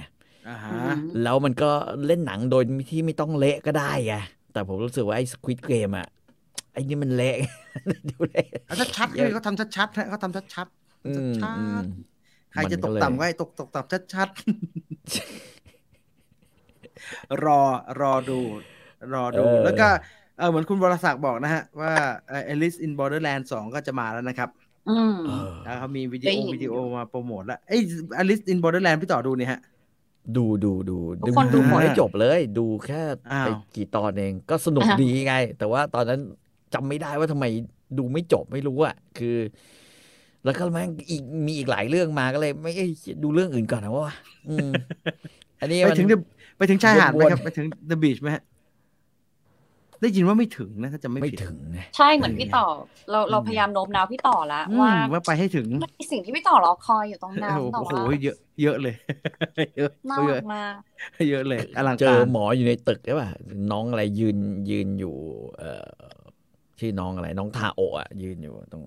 [0.46, 1.70] อ่าอืฮะมแล้วมันก็
[2.06, 4.14] เล่นหนังโดยที่ไม่ต้องเละก็ได้ไง
[4.52, 6.06] แต่ผมรู้สึกว่าไอ้สควิดเกมอะ
[6.72, 7.36] ไอ้นี่มันเละ
[8.10, 10.66] ดูเละเอาชัดๆเลยเขาทำชัดๆฮะเขาทำชัด
[11.06, 17.60] อืมชัดอืมๆใครจะตกมันเลยต่ำก็ให้ตกตกต่ำชัดๆรอ
[18.00, 18.40] รอดู
[19.14, 19.88] รอดู แล้วก็
[20.38, 21.92] เออเหมือนคุณวรศักดิ์บอกนะฮะ ว่า
[22.52, 24.50] Alice in Borderland 2 ก็จะมาแล้วนะครับ
[24.88, 27.80] อืมเออแล้วเขามีวิดีได้โอเห็นวิดีโอมาโปรโมทแล้วเอ้ย
[28.20, 29.60] Alice in Borderland พี่ต่อดูนี่ฮะ
[30.36, 33.02] ดูดูดูทุกคนดูหมดไม่จบเลย ดูแค่
[33.32, 36.20] อ้าวไปกี่ตอนเองก็สนุกอ่าดีไง แต่ว่าตอนนั้น
[36.74, 37.44] จำไม่ได้ว่าทำไม
[37.98, 39.36] ดูไม่จบไม่รู้อะคือ
[40.44, 42.90] แล้วก็แม่งอีกมีอีกหลายเรื่องมาก็เลย ไม่เอ้ย
[43.22, 44.14] ดูเรื่องอื่นก่อนนะว่า
[44.48, 44.70] อืม
[45.60, 46.22] อันนี้ไปมันถึง The-
[46.56, 48.42] ไปถึงชายหาดไหมวนๆครับ ไปถึง The Beach ไหมฮะ
[50.02, 52.62] ได้ยินว่าไม่ถึงนะถ้าจะไม่ไม่ผิดถึงนะใช่เหมือนพี่ต่อ
[53.10, 58.94] เราเราพยายามโน้มน้าวพี่ต่อแล้วอืมว่าว่าไปให้ถึงมันมีสิ่งที่พี่ต่อรอคอยอยู่ตรงนั้นโอ้แต่โหว่าเยอะเยอะเลย
[59.76, 60.78] เยอะน่าเยรัอะกมาก
[61.30, 63.28] เยอะเลยอลังเจกาอรหมออยู่ในตึกใช่ป่ะ
[63.70, 64.36] น้องอะไรยืน
[64.70, 65.16] ยืนอยู่
[65.56, 65.88] เอ่อ
[66.80, 68.84] ชื่อน้องอะไร น้องทาโอะอะยืนอยู่ตรง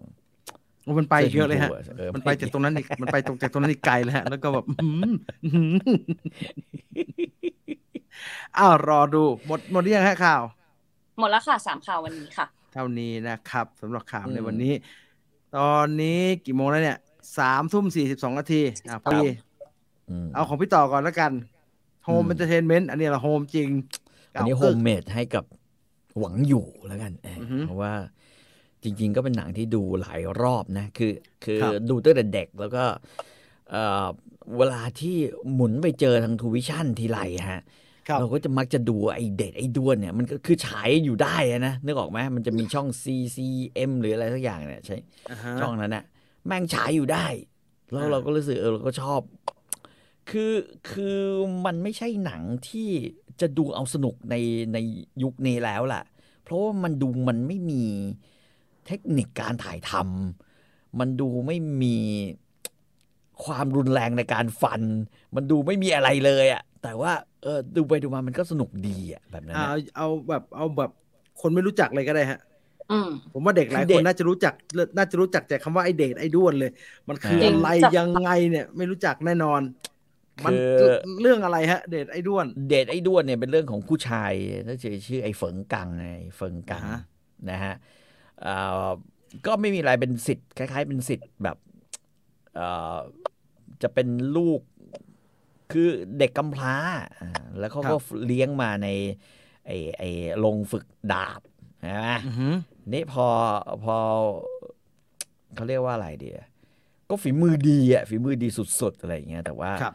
[0.84, 5.14] โอ้มันไปเยอะเลยฮะสื้ชมพูอมันไปจากตรงนั้นอีก มันไปตรงจากตรงนั้นอีกไกลเลยฮะ แล้วก็แบบอื้อหือ
[5.44, 5.96] อื้อหือ
[8.58, 10.44] อ้าวรอดู หมดหมดหรือยังฮะข่าว
[11.20, 14.74] หมดแล้วค่ะสามข่าววันนี้ค่ะ เท่านี้นะครับสำหรับข่าวในวันนี้
[15.58, 16.98] ตอนนี้กี่โมงแล้วเนี่ย
[17.40, 19.26] สามทุ่มสี่สิบสองนาทีอะพี่
[20.10, 21.32] อืมเอาของพี่ต่อก่อนแล้วกัน
[22.06, 23.70] home อืม entertainment อันนี้ละ home จริง
[24.36, 25.44] อันนี้โฮเก่าให้กับ
[26.20, 27.94] หวังอยู่แล้วกันเออออฮึเพราะว่า
[28.84, 31.12] จริง ๆ ก็เป็นหนังที่ดูหลายรอบนะ คือ
[31.44, 32.84] คือครับดูตั้งแต่เด็กแล้วก็
[33.72, 34.06] เอ่อ
[34.58, 35.16] เวลาที่
[35.54, 37.62] หมุนไปเจอทางทรูวิชั่นส์ทีไรฮะครับ
[38.20, 44.98] เราก็จะมักจะดูไอ้เดชไอ้ด้วนเนี่ยมันก็คือฉายอยู่ได้อะนะนึกออกไหมมันจะมีช่อง CCM หรืออะไรสักอย่างเนี่ยใช่
[45.30, 46.04] อ่าฮะช่องนั้นน่ะ
[46.46, 47.26] แม่งฉายอยู่ได้
[47.92, 49.22] แล้วอ่าเราก็รู้สึกเออเราก็ชอบ
[50.30, 50.54] คือ
[50.92, 51.20] คือ
[51.66, 52.90] มันไม่ใช่หนังที่
[53.42, 54.36] จะดูเอาสนุกใน
[54.74, 54.78] ใน
[55.24, 56.04] ยุคนี้แล้วล่ะ
[56.44, 57.84] เพราะว่ามันดูมันไม่มี
[58.88, 61.98] เทคนิคการถ่ายทำมันดูไม่มี
[63.44, 64.82] ความรุนแรงในการฟัน
[65.36, 67.12] มันดูไม่มีอะไรเลยอะแต่ว่า
[67.46, 70.92] เออดูไปดูมามันก็สนุกดีอะแบบนั้นอ่าอะเอาเอาแบบเอาแบบ
[71.42, 72.40] คนไม่รู้จักเลยก็ได้ฮะ
[72.92, 74.54] อืมผมว่าเด็กหลายคือเด็กหลายคนน่าจะรู้จัก
[74.98, 76.72] น่าจะรู้จักแต่คำว่าไอ้เดชไอ้ด้วนเลย
[77.10, 79.62] มันคือจริงอะไรจักยังไงเนี่ยไม่รู้จักแน่นอน
[80.46, 80.90] มันคือ
[81.22, 84.32] เรื่องอะไรฮะ เดชไอ้ด้วน เดชไอ้ด้วนเนี่ยเป็นเรื่องของผู้ชาย
[84.68, 87.00] น่าจะชื่อไอ้เฟิงกังไงเฟิงกังอ่าฮะ
[87.50, 87.74] นะฮะ
[88.42, 88.54] เอ่
[88.86, 88.90] อ
[89.46, 91.58] ก็ไม่มีอะไรเป็นสิทธิ์คล้าย ๆ เป็นสิทธิ์แบบ
[92.56, 92.98] เอ่อ
[93.84, 94.62] จะเป็นลูก
[95.72, 96.76] คือเด็กกำพร้า
[97.22, 97.96] อ่าแล้วเขาก็
[98.26, 98.88] เลี้ยงมาใน
[99.66, 100.10] ไอ้ไอ้
[100.40, 101.42] โรงฝึกดาบ
[101.82, 102.56] ใช่ไหมอือหือ
[102.94, 103.28] นี่พอ
[103.84, 103.98] พอ
[105.56, 106.48] เขาเรียกว่าอะไรดีอะ
[107.10, 108.48] ก็ฝีมือดีอะฝีมือดี
[108.82, 109.94] สุดๆอะไรอย่างเงี้ยแต่ว่าครับ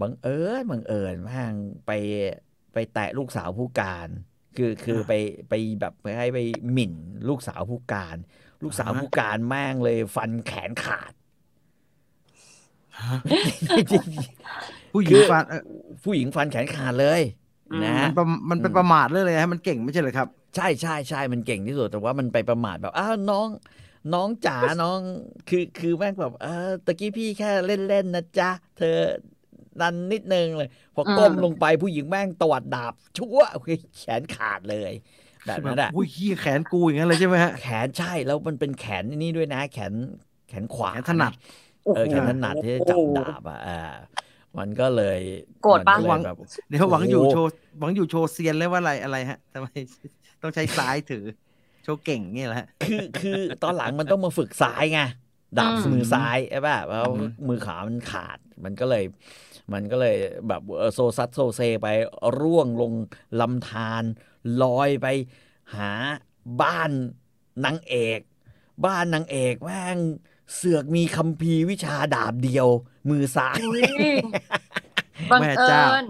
[0.00, 1.54] บังเอิญบังเอิญแม่ง
[1.86, 1.90] ไป
[2.72, 4.08] ไปแตะลูกสาวผู้การ
[4.56, 5.12] คือคือไป
[5.48, 6.38] ไปแบบไปให้ไป
[6.72, 6.92] หมิ่น
[7.28, 8.16] ลูกสาวผู้การ
[8.62, 11.12] ลูกสาวผู้การแม่งเลยฟันแขนขาด
[13.92, 14.06] จริง
[14.92, 17.20] ผู้หญิคืงอฟันเอ่อๆผู้หญิงฟันแขนขาดเลย
[17.70, 23.48] อืมนะมันประมันเป็นประมาทเรื่องอะไรฮะมันเก่งไม่ใช่เหรอครับ ใช่ใช่ใช่มันเก่งที่สุดแต่ว่ามันไปประมาทแบบอ้าวน้อง
[24.12, 25.00] น้องจ๋าน้อง
[25.46, 26.48] คือคือแม่งแบบเออ
[26.84, 28.86] ตะกี้พี่แค่เล่นเล่นๆนะจ๊ะเธอ
[29.80, 34.92] นันนิดนึงเลย พอก้มอืมลงไปผู้หญิงแม่งตวัดดาบชั่วโอเคแขนขาดเลย
[35.46, 39.94] แบบนั้นอะอุ้ยเหี้ยแขนกูอย่างนั้นเลยใช่ไหมฮะแขนใช่แล้วมันเป็นแขนนี่ด้วยนะ แขน
[40.46, 41.32] แขนขวาแขนถนัด
[41.90, 43.72] เออแขนถนัดที่จะจับดาบอะอ่า
[44.58, 45.20] มันก็เลย
[45.62, 46.36] โกรธปะมันเลยแบบ
[46.68, 49.68] เดี๋ยวหวังอยู่โอ้โหโชว์หวังอยู่โชว์เซียนเลยว่าอะไรอะไรฮะทำไม
[50.42, 51.24] ต้องใช้ซ้ายถือ
[51.82, 55.00] โชว์เก่งเงี้ยแหละฮะคือคือตอนหลังมันต้องมาฝึกซ้ายไง
[55.58, 59.04] ดาบอืมมือซ้ายใช่ป่ะแล้วอืมมือขวามันขาด มันก็เลย
[59.72, 60.16] มันก็เลย
[60.48, 61.88] แบบเออโซซัดโซเซไป
[62.40, 62.92] ร่วงลง
[63.40, 64.04] ลำธาร
[64.62, 65.06] ลอยไป
[65.74, 65.90] หา
[66.62, 66.90] บ้าน
[67.64, 68.20] นางเอก
[68.86, 69.98] บ้านนางเอกแม่ง
[70.54, 72.68] เสือกมีคัมภีร์วิชาดาบเดียว
[73.10, 73.82] มือซ้ายอุ๊ย
[75.30, 76.04] บังแม่เอิเจ้าญ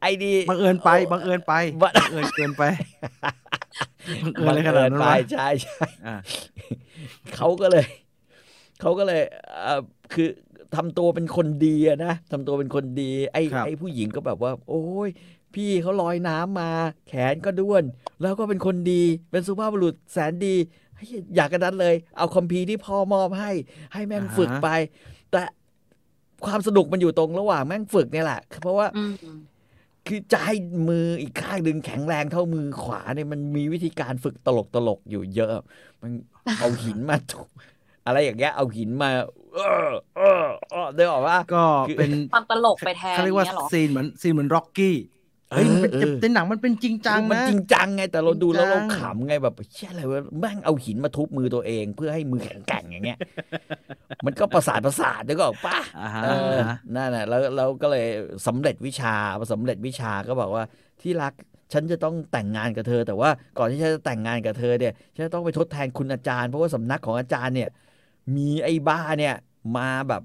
[0.00, 2.62] ไอ้ดีบังเอิญไปบังเอิญไปบังบังเอิญเกินไป
[4.22, 6.16] บังเอิญอะไรขนาดนั้นไปวะใช่ใช่อ่า
[7.36, 7.86] เขาก็เลย
[8.80, 9.22] เขาก็เลย
[9.62, 9.80] เอ่อ
[10.12, 10.28] คือ
[10.76, 15.10] ทำตัวเป็นคนดีอะนะทำตัวเป็นคนดี ไอ้ครับไอ้ผู้หญิงก็แบบว่า โอ้ย
[15.54, 16.70] พี่เขาลอยน้ำมา
[17.08, 17.84] แขนก็ด้วน
[18.20, 20.56] แล้วก็เป็นคนดีเป็นสุภาพบุรุษแสนดี
[20.96, 23.50] เฮ้ยอยากกันนั้นเลย เอาคอมพีร์ที่พ่อมอบให้
[23.92, 24.68] ให้แม่งฝึกไป
[25.30, 25.42] แต่
[26.46, 29.14] ความสนุกมันอยู่ตรงระหว่างแม่งฝึกเนี่ยแหละ เพราะว่าอืม
[30.06, 30.54] คือจะให้
[30.88, 35.50] มืออีกข้างหนึ่งแข็งแรงเท่ามือขวาเนี่ยมันมีวิธีการฝึกตลกตลกๆอยู่เยอะ
[36.02, 36.10] มัน
[36.60, 37.48] เอาหินมาทุบ
[38.06, 39.10] อะไรอย่างเงี้ยเอาหินมา
[39.54, 41.64] เออเออเออได้บอกว่าก็
[41.98, 44.96] เป็นความตลกไปแทนเขาเรียกว่าเนี้ยเหรอซีนเหมือนซีนเหมือนร็อกกี้
[45.54, 53.18] เฮ้ยมันเป็นเออแต่หนังมันเป็นจริงจังมันนะจริงจังไงแต่เราดูแล้วจริเรางจังขำไงแบบเชื่ออะไรวะแม่งเอาหินมาทุบมือตัวเอง เพื่อให้มือแข็งแกร่งอย่างเงี้ย
[54.24, 58.06] มันก็ประสาทประสาทเดี๋ยวก็ป้าอ่าฮะเอออ่าฮะนั่นแหละแล้วเราก็เลย
[58.46, 60.64] สำเร็จวิชาพอสำเร็จวิชาก็บอกว่า
[61.02, 61.32] ที่รัก
[61.72, 67.70] ฉันจะต้องแต่งงานกับเธอ แต่ว่าก่อนที่ฉันจะแต่งงานกับเธอเนี่ยฉันจะต้องไปทดแทนคุณอาจารย์ เพราะว่าสำนักของอาจารย์เนี่ย
[68.36, 69.34] มีไอ้บ้าเนี่ย
[69.76, 70.22] มาแบบ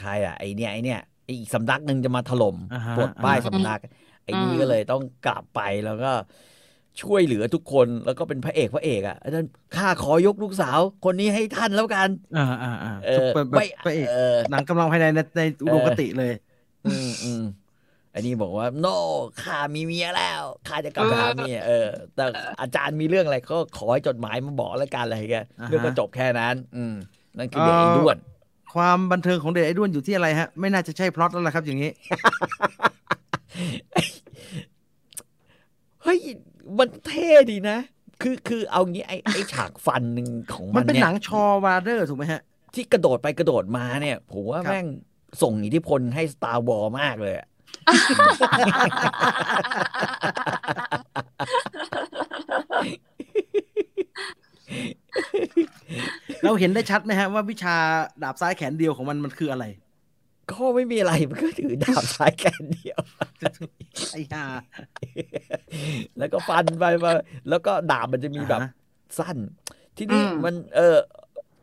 [0.00, 3.80] ใครอะไอเนี่ยไอเนี่ยไออีกสำนักหนึ่งจะมาถล่มอ่าฮะปลดป้ายอ่าฮะสำนัก
[4.24, 6.12] ไอ้นี่อืมก็เลยต้องกลับไปแล้วก็
[7.02, 16.32] ช่วยเหลือทุกคนแล้วก็เป็นพระเอกพระเอกอะอาจารย์ข้าขอยกลูกสาว คนนี้ให้ท่านแล้วกัน อ่าอ่าอ่าเออเป็นแบบไม่พระเอกเออหนังกำลังภายในในในอุดมคติเลย
[16.86, 17.42] อืมอืม
[18.14, 18.86] อันนี้บอกว่า โน
[19.42, 22.24] ข้ามีเมียแล้วข้าจะกลับไปหาเมียเออ แต่
[22.60, 26.94] อาจารย์มีเรื่องอะไรก็ขอให้จดหมายมาบอกแล้วกันอะไรแกอ่าฮะเรื่องก็จบแค่นั้น อืม
[27.38, 28.16] นั่นคือเด็กไอ้ด้วน
[28.72, 31.90] ความบันเทิงของเดทไอ้ด้วนอยู่ที่อะไรฮะ ไม่น่าจะใช่พล็อตแล้วล่ะครับ อย่างนี้
[36.02, 36.18] เฮ้ย
[36.78, 37.78] มันเท่ดีนะ
[38.22, 42.40] คือคือเอางี้ไอ้ไอ้ฉากฟันหนึ่งของมัมันเป็นเนี่ยหนังชอว์บราเดอร์ถูกไหมฮะ
[42.74, 44.86] ที่กระโดดไปกระโดดมาเนี่ย ผมว่าครับแม่ง
[45.42, 47.46] ส่งอิทธิพลให้ Star Wars มากเลยอะ
[56.44, 57.76] เราเห็นได้ชัดไหมฮะว่าวิชา
[58.22, 59.64] ดาบซ้ายแขนเดียวของมันมันคืออะไร
[60.50, 63.00] ก็ไม่มีอะไรมันก็ถือดาบซ้ายแขนเดียว
[64.12, 64.44] ไอ้ห่า
[66.18, 67.12] แล้วก็ฟันไปมา
[67.48, 68.70] แล้วก็ดาบมันจะมีแบบอ่าฮะ
[69.18, 69.36] สั้น
[69.96, 70.98] ทีนี้อืมมัน เออ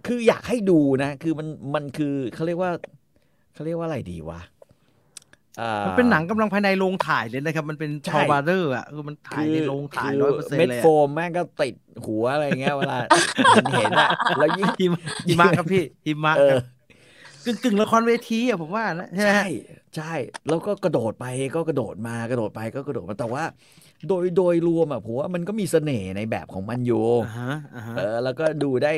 [0.07, 2.71] คืออยากให้ดูนะ คือมันมันคือเขาเรียกว่า
[3.53, 4.56] เขาเรียกว่าอะไรดีวะอ่า
[5.85, 12.97] มันเป็นหนังกำลังภายในโรงถ่ายเลยนะครับ มันเป็นใช่ชอว์บราเดอร์อะคือมันถ่ายในโรงถ่ายคือร้อยเปอร์เซ็นต์เม็ดเลยโฟมแม่งก็ติดหัวอะไรเงี้ยเวลา
[13.53, 16.57] เห็นเห็นอะแล้วยิ่งหิมะหิมะครับพี่หิมะเออ
[17.45, 19.45] กึ่งกึ่งๆละครเวทีอะผมว่านะใช่ไหมใช่ฮะ
[19.95, 20.13] ใช่
[20.49, 23.43] แล้วก็กระโดดไปก็กระโดดมากระโดดไปก็กระโดดมาแต่ว่า
[24.07, 28.93] โดยโดยรวมอะผมว่ามันก็มีเสน่ห์ในแบบของมันอยู่อ่าฮะอ่าฮะเออแล้วก็ดูได้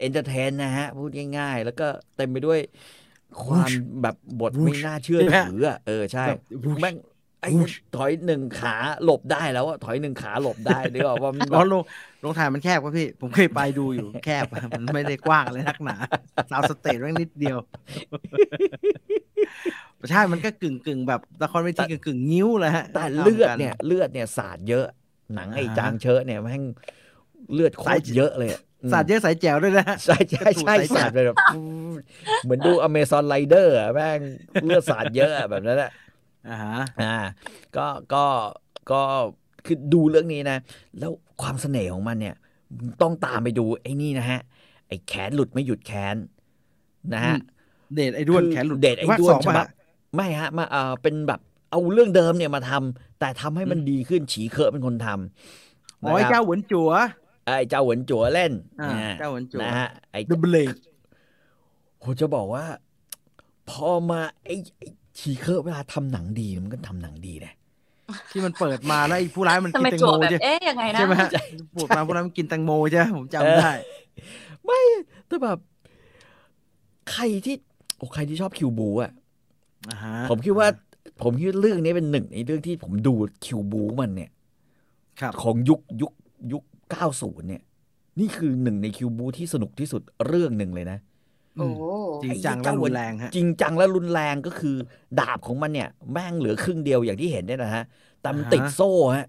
[0.00, 1.86] entertain นะฮะ พูดง่ายๆ แล้วก็
[2.16, 2.58] เต็มไปด้วย
[3.44, 3.70] ความ
[4.02, 6.22] แบบบทไม่น่าเชื่อถืออะเออใช่
[6.80, 6.96] แม่ง
[7.40, 7.48] ไอ้
[7.92, 8.70] ถอยหนึ่งขา
[9.02, 11.82] หลบได้แล้วอะถอยหนึ่งขาหลบได้นึกออกว่ามันแบอ๋อโรง
[12.20, 15.94] โรงถ่ายมันแคบครับพี่ ผมเคยไปดูอยู่แคบอะมันไม่ได้กว้างเลยนักหนา
[16.50, 17.56] สาวสเตจแม่งนิดเดียว
[20.10, 24.84] ใช่มันก็กึ่งกึ่งๆแบบละครเวทีกึ่งกึ่งๆนิ้วเลยฮะแต่เลือดเนี่ย เลือดเนี่ยสาดเยอะ
[25.34, 26.62] หนังไอ้อ่าฮะจางเชอะเนี่ยแม่ง
[27.52, 31.36] เลือดโคตรเยอะเลยอะอืม สาดเยอะสายแจ๋วด้วยนะฮะใช่ใช่ใช่ถูกสายสาดไปแบบ
[32.44, 34.20] เหมือนดู Amazon Rider อะแม่ง
[34.64, 35.90] เลือดสาดเยอะอะแบบนั้นแหละ
[36.48, 37.16] อ่าฮะอ่า
[37.76, 38.24] ก็ก็
[38.90, 39.00] ก็
[39.66, 40.58] คือดูเรื่องนี้นะ
[40.98, 41.10] แล้ว
[41.42, 42.34] ความเสน่ห์ของมันเนี่ย
[43.02, 44.40] ต้องตามไปดูไอ้นี่นะฮะ
[44.88, 46.16] ไอ้แขนหลุดไม่หยุดแขน
[47.14, 47.36] นะฮะ
[47.94, 49.68] เดทไอ้ด้วนคือแขนหลุดเดทไอ้ภาคด้วสนองฉป่ะบับฮะ
[50.14, 56.90] ไม่ฮะมาเออเป็นแบบเอาเรื่องเดิมเนี่ยมาทำแต่ทำให้มันดีขึ้นฉีเคอะเป็นคนทำอ๋อไอ้นะครับเจ้าเหวินจัว
[57.46, 60.78] ไอ้เจ้าเหวินจัวเล่นอ่านะเจ้าเหวินจัวนะฮะไอ้ The Blade
[62.02, 62.64] ผมจะบอกว่า
[63.70, 64.88] พอมาไอ้ไอ้
[65.18, 67.52] ฉีเคอะเวลาทำหนังดีมันก็ทำหนังดีนะ
[68.30, 71.30] ที่มันเปิดมาแล้วไอ้ผู้ร้ายมันทำกินไมแตงจั่โมวแบบใช่เอ๊ะยังไงนะใช่ไหมฮะ
[71.74, 73.72] ปวดมาผู้ร้ายมันกินแตงโมใช่ไหมผมจำได้
[74.64, 74.80] ไม่
[75.26, 75.58] แต่แบบ
[77.12, 77.54] ใครที่
[77.96, 79.12] โอ้ใครที่ชอบคิวบูอะ
[79.90, 80.68] อ่าฮะผมคิดว่า
[81.22, 83.12] ผมคิดว่าเรื่องนี้เป็นหนึ่งในเรื่องที่ผมดู
[83.44, 84.30] คิวบูมันเนี่ย
[85.20, 86.12] ครับของยุคยุค
[86.52, 87.62] ยุค 90 เนี่ย
[88.20, 90.98] นี่คือหนึ่งในคิวบูที่สนุกที่สุดเรื่องหนึ่งเลยนะ
[91.56, 91.68] โอ้
[92.22, 94.76] จริงจังและรุนแรงฮะจริงจังและรุนแรงก็คือ
[95.20, 97.82] ดาบของมันเนี่ยแม่งเหลือครึ่งเดียวอย่างที่เห็นเนี่ยนะฮะ
[98.20, 99.26] แต่มันอ่าฮะติดโซ่ฮะ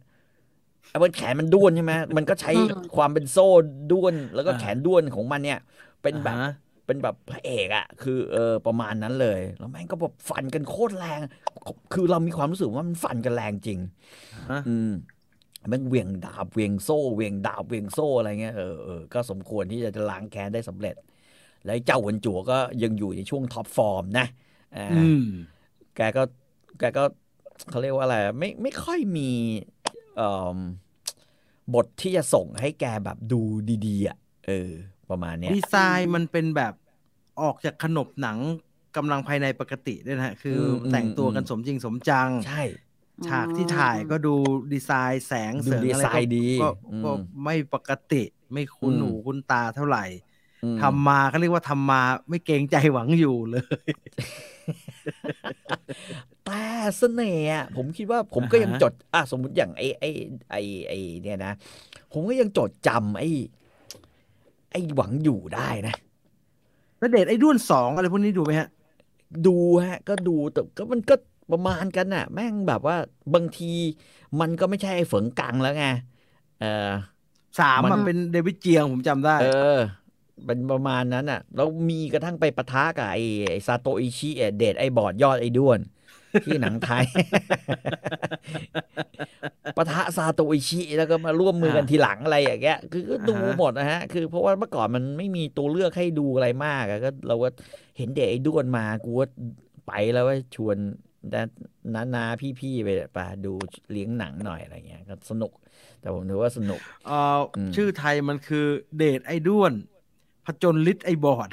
[0.89, 2.51] ไอ้บนแขนมันด้วนใช่ไหมมันก็ใช้
[2.95, 3.43] ความเป็นโซ่
[3.89, 5.57] ด้วน แล้วก็แขนด้วนของมันเนี่ย
[6.01, 6.49] เป็นแบบอ่าฮะ
[6.85, 11.19] เป็นแบบพระเอกอะคือเออประมาณนั้นเลย แล้วแม่งก็แบบฟันกันโคตรแรง
[11.91, 13.79] คือเรามีความรู้สึกว่ามันฟันกันแรงจริง
[14.51, 14.89] ฮะอืม
[15.69, 20.95] แม่งเหวี่ยงดาบเหวี่ยงโซ่เหวี่ยงดาบเหวี่ยงโซ่อะไรเงี้ยเออเออก็สมควรที่จะล้างแค้นได้สำเร็จ
[21.63, 24.27] แล้วไอ้เจ้าหวนจัวก็ยังอยู่ในช่วง top form นะ
[24.75, 25.23] อ่าอืม
[25.95, 26.21] แกก็
[26.79, 27.03] แกก็
[27.69, 29.21] เขาเรียกว่าอะไรอะไม่ไม่ค่อยมี
[30.13, 30.21] เอ่
[30.55, 30.57] อ
[31.73, 33.41] บทที่จะส่งให้แกแบบดู
[33.85, 34.71] ดี ๆ อะ เออ
[35.09, 36.73] ประมาณเนี้ยดีไซน์มันเป็นแบบ
[37.41, 38.37] ออกจากขนบหนัง
[38.95, 42.61] กำลังภายในปกติด้วยนะฮะ คืออมแต่งตัวอืมกันสมจริงสมจัง ใช่
[43.27, 44.33] ฉากที่ถ่ายก็ดู
[44.73, 47.11] ดีไซน์แสงดูเสริงดีอะไรไซก็น์ดีก็อืมก็
[47.43, 50.05] ไม่ปกติไม่คุ้นอืมหูคุ้นตาเท่าไหร่
[50.63, 53.87] อืมทำมาเขาเรียกว่าทำมาไม่เกรงใจหวังอยู่เลย
[56.45, 56.63] แต่
[56.97, 60.09] เสน่ห์อะผมคิดว่าผมก็ยังอ่าฮะจด อะสมมติอย่างไอ้ไอ้
[60.51, 61.53] ไอ้ไอ้เนี่ยนะ
[62.11, 63.29] ผมก็ยังจดจำไอ้
[64.71, 65.95] ไอ้หวังอยู่ได้นะ
[66.99, 68.67] แล้วเดทไอ้ด้วนสองอะไรพวกนี้ดูไหมฮะ
[69.47, 71.15] ดูฮะ ก็ดูแต่ก็มันก็
[71.49, 72.95] ประมาณกันน่ะ แม่งแบบว่า
[73.33, 73.65] บางที
[74.39, 75.83] มันก็ไม่ใช่ไอ้เฝิงกังแล้วไง
[76.57, 76.65] เออ
[77.59, 79.43] สามมัมันนเป็นเดวิดเจียงผมจำได้ เออ
[80.45, 85.79] เป็นประมาณนั้นอะ แล้วมีกระทั่งไปปะทะกับไอ้ไอ้ซาโตอิชิเอ่อเดทไอ้บอดยอดไอ้ด้วน
[86.43, 87.05] ที่หนังไทย
[89.75, 97.47] ปะทะซาโตอิชิแล้วก็มาร่วมมือกันอ่าทีหลังอะไรอย่างเงี้ยคือก็ดูอ่าฮะหมดนะฮะ คือเพราะว่าเมื่อก่อนมันไม่มีตัวเลือกให้ดูอะไรมากอะก็เราก็
[97.97, 99.27] เห็นเด็กไอ้ด้วนมากูว่า
[99.85, 100.77] ไปแล้วว่าชวน
[101.33, 103.51] น้านาๆพี่ๆไปไปดู
[103.91, 105.51] เลี้ยงหนังหน่อยอะไรเงี้ยก็สนุก
[106.01, 108.65] แต่ผมถือว่าสนุกเอ่ออมชื่อไทยมันคือ
[108.97, 109.73] เดทไอ้ด้วน
[110.45, 111.49] ผจญฤทธิ์ไอ้บอด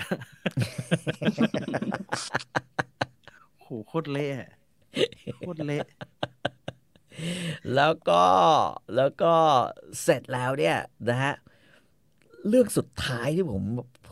[3.60, 4.50] โหโคตรเละอะ
[5.38, 5.84] โคตรเละ
[7.74, 8.24] แล้วก็
[8.96, 9.34] แล้วก็
[10.02, 10.76] เสร็จแล้วเนี่ย
[11.08, 11.34] นะฮะ
[12.48, 13.62] เรื่องสุดท้ายที่ผม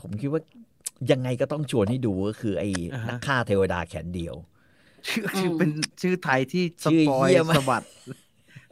[0.01, 0.43] ผมคิดว่า
[1.11, 2.71] ยังไงก็ต้องชวนให้ดูก็คือไอ้
[3.09, 4.35] นักฆ่าเทวดาแขนเดียว
[5.09, 5.71] ชื่อชื่อเป็น
[6.03, 7.83] ชื่อไทยที่สชื่อปอยเหี้ยมากสะบัด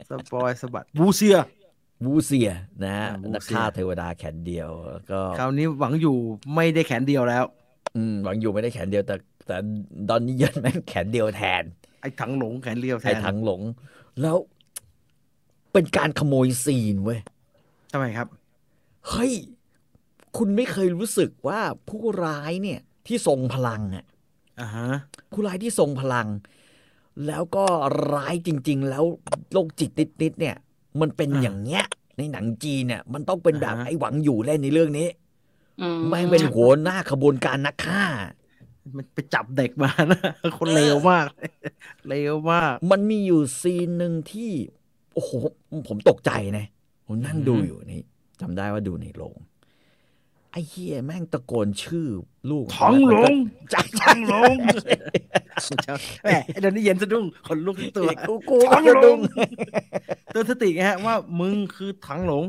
[0.09, 1.37] สปอยสะบัดบูเซีย
[2.05, 2.49] บูเซีย
[2.83, 6.15] นะฮะอ่าบูเซียนักฆ่าเทวดาแขนเดียวแล้วก็คราวนี้หวังอยู่
[6.55, 7.43] ไม่ได้แขนเดียวแล้ว
[7.95, 9.15] อืมหวังอยู่ไม่ได้แขนเดียวแต่
[9.47, 9.57] แต่
[10.09, 11.63] ดอนนี่ยันแม่งแขนเดียวแทน
[12.01, 13.61] ไอ้ถังหลงแขนเดียวแทไอ้นถังหลง
[14.21, 14.37] แล้ว
[15.73, 17.19] เป็นการขโมยซีนเว้ย
[17.91, 18.27] ทำไมครับ
[19.09, 19.31] เฮ้ย
[20.37, 21.59] คุณไม่เคยรู้สึกว่า
[21.89, 24.05] ผู้ร้ายเนี่ย ที่ทรงพลังอะอ่าฮะ
[25.31, 26.27] ผู้ร้ายที่ทรงพลัง
[27.27, 27.65] แล้วก็
[28.13, 29.03] ร้ายจริง ๆ แล้ว
[29.53, 29.91] โรคจิต
[30.21, 30.55] นิดๆเนี่ย
[31.01, 31.85] มันเป็นอย่างเงี้ย
[32.17, 35.07] ในหนังจีนเนี่ย มันต้องเป็นแบบไอ้หวังอยู่เล่นในเรื่องนี้
[35.81, 38.03] อืมแม่งเป็นหัวหน้าขบวนการนักฆ่า
[38.95, 40.21] มันไปจับเด็กมานะ
[40.57, 41.25] คนเลวมาก
[42.09, 44.51] เลวมาก มันมีอยู่ซีนหนึ่งที่
[45.13, 45.31] โอ้โห
[45.87, 46.65] ผมตกใจนะ
[47.07, 48.01] ผมนั่งดูอยู่นี่
[48.41, 49.37] จำได้ว่าดูในโรง
[50.51, 52.07] ไอ้เฮียแม่งตะโกนชื่อ
[52.49, 53.33] ลูกท้องหลง
[53.71, 54.55] ใช่ท้องหลง
[56.23, 56.29] แหม
[56.61, 59.19] เดี๋ยวนี้เย็นสะดุ้งขนลุกทั้งตัวกูกูท้องก็หลดุงง
[60.31, 62.43] เตือนสติไงฮะว่ามึงคือถังหลง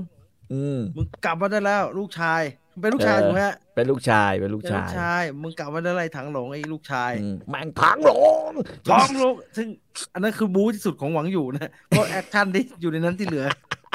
[0.52, 2.42] อืมมึงกลับมาได้แล้ว ลูกชาย
[2.72, 8.12] มึงเป็นลูกชายเออถูกไหมฮะเป็นลูกชายเป็นลูกเป็นชาลูกยชาย มึงกลับมาได้ไรถังหลงไอ้ลูกชายอืมแม่งถังหล
[8.50, 8.52] ง
[8.90, 9.68] ท้องหลงซึ่ง
[10.14, 13.46] อันนั้นคือบู๊ที่สุดของหวังอยู่นะเพราะแอคชั่นที่อยู่ในนั้นที่เหลือ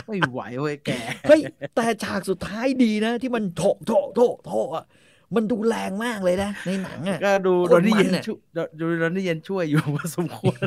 [0.05, 0.89] ไม่ไหวเว้ยแก
[1.27, 1.41] เฮ้ย
[1.75, 4.85] แต่ฉากสุดท้ายดีนะ ที่มันโถโถโถโถอะ
[5.35, 8.39] มันดูแรงมากเลยนะในหนังอะก็ดูโคโดตรนนี่เย็นมันอะช่วย
[8.79, 10.59] ดูโดนนี่เย็นช่วยอยู่พอสมควร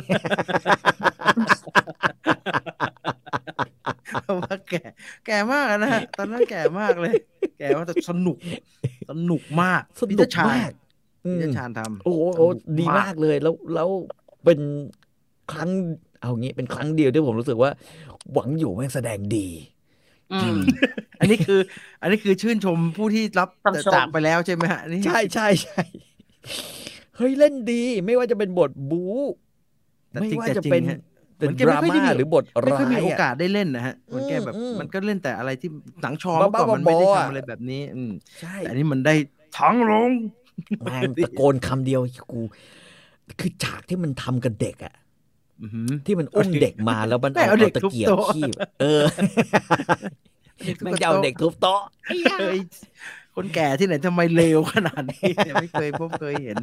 [4.21, 4.83] เพราะว่าแก่
[5.25, 7.15] แก่มากอะนะฮะตอนนั้นแก่มากเลย
[7.59, 8.37] แก่มากแต่สนุก
[9.11, 10.71] สนุกมากสพินุจกชามาก
[11.25, 13.89] อืพิมจชานทำโอ้โหสนุกดีมากมากเลยแล้วแล้ว
[14.45, 14.59] เป็น
[15.53, 15.69] ครั้ง
[16.21, 17.71] เอางี้เป็นครั้งเดียวที่ผมรู้สึกว่า
[18.33, 19.47] หวังอยู่แม่งแสดงดี
[20.33, 20.57] อืม
[21.19, 21.59] อันนี้คือ
[22.01, 25.81] อันนี้คือชื่นชมผู้ที่รับคำชมจากไปแล้วใช่ไหมฮะนี่ใช่ใช่ใช่
[27.17, 29.13] เฮ้ยเล่นดี ไม่ว่าจะเป็นบทบู๊
[30.11, 30.99] แต่ไม่จริงว่าแต่จะจริเป็นงฮะ
[31.37, 35.69] เป็นเหมือนแกดไม่ราค่อยได้ม่ามีหรือบทไม่ร้าค่อยมียโออะกาสได้เล่นนะฮะ มันแกแบบอืมมันก็เล่นแต่อะไรที่
[36.01, 38.11] หนังชอบ้าๆเมื่อก่อนมันไม่ได้บอๆอะทำอะไรแบบนี้ อืม
[38.41, 39.13] ใช่แต่อันนี้มันได้
[39.59, 40.11] ทั้งลง
[40.83, 42.01] แม่งตะโกนคำเดียว
[42.31, 42.41] กู
[43.39, 45.10] คือฉากที่มันทำกับเด็กอะอื้อหือ
[46.05, 49.03] ที่มันอุ้มเด็กมาแล้วมันแม่งเอาเอาเด็กตะเกียบทุบโต๊ะคีบเออ
[50.83, 51.81] แม่งจะเอาเด็กทุบโต๊ะ
[52.39, 52.59] เฮ้ย
[53.35, 55.29] คนแก่ที่ไหนทำไมเลวขนาดนี้
[55.61, 56.57] ไม่เคยพบเคยเห็น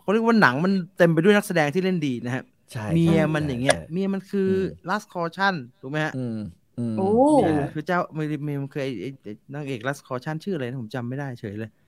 [0.00, 6.36] เขาเรียกว่าหนังมันเต็มไปด้วยนักแสดงที่เล่นดีนะฮะใช่เมียใช่มันอย่างเงี้ยใช่เมียมันคือม last caution ถูกไหมฮะอืม
[6.78, 7.08] อืมโอ้
[7.42, 11.87] เมียมันคือเจ้าเมียเมียมันเคยไอ้ไอ้นางเอก last caution ชื่ออะไรนะผมจำไม่ได้เฉยเลยเออเมื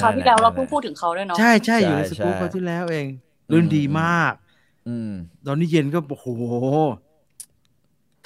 [0.00, 3.06] คราวที่แล้วเราเพิ่งพูดถึงเขาด้วยเนาะใช่ใช่อยู่ในใช่สกู๊ปใช่เขาวที่แล้วเอง
[3.48, 4.32] เล่นดีมาก
[4.88, 5.10] อืม
[5.46, 6.26] ตอนนี้เย็นก็โอ้โห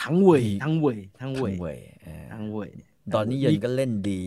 [0.03, 2.71] ทั้งเว่ยดีทั้งเว่ยทั้งทั้เว่งยเว้ยเออทั้งเว่ย
[3.15, 4.23] ตอนนี้เย็นก็เล่นดี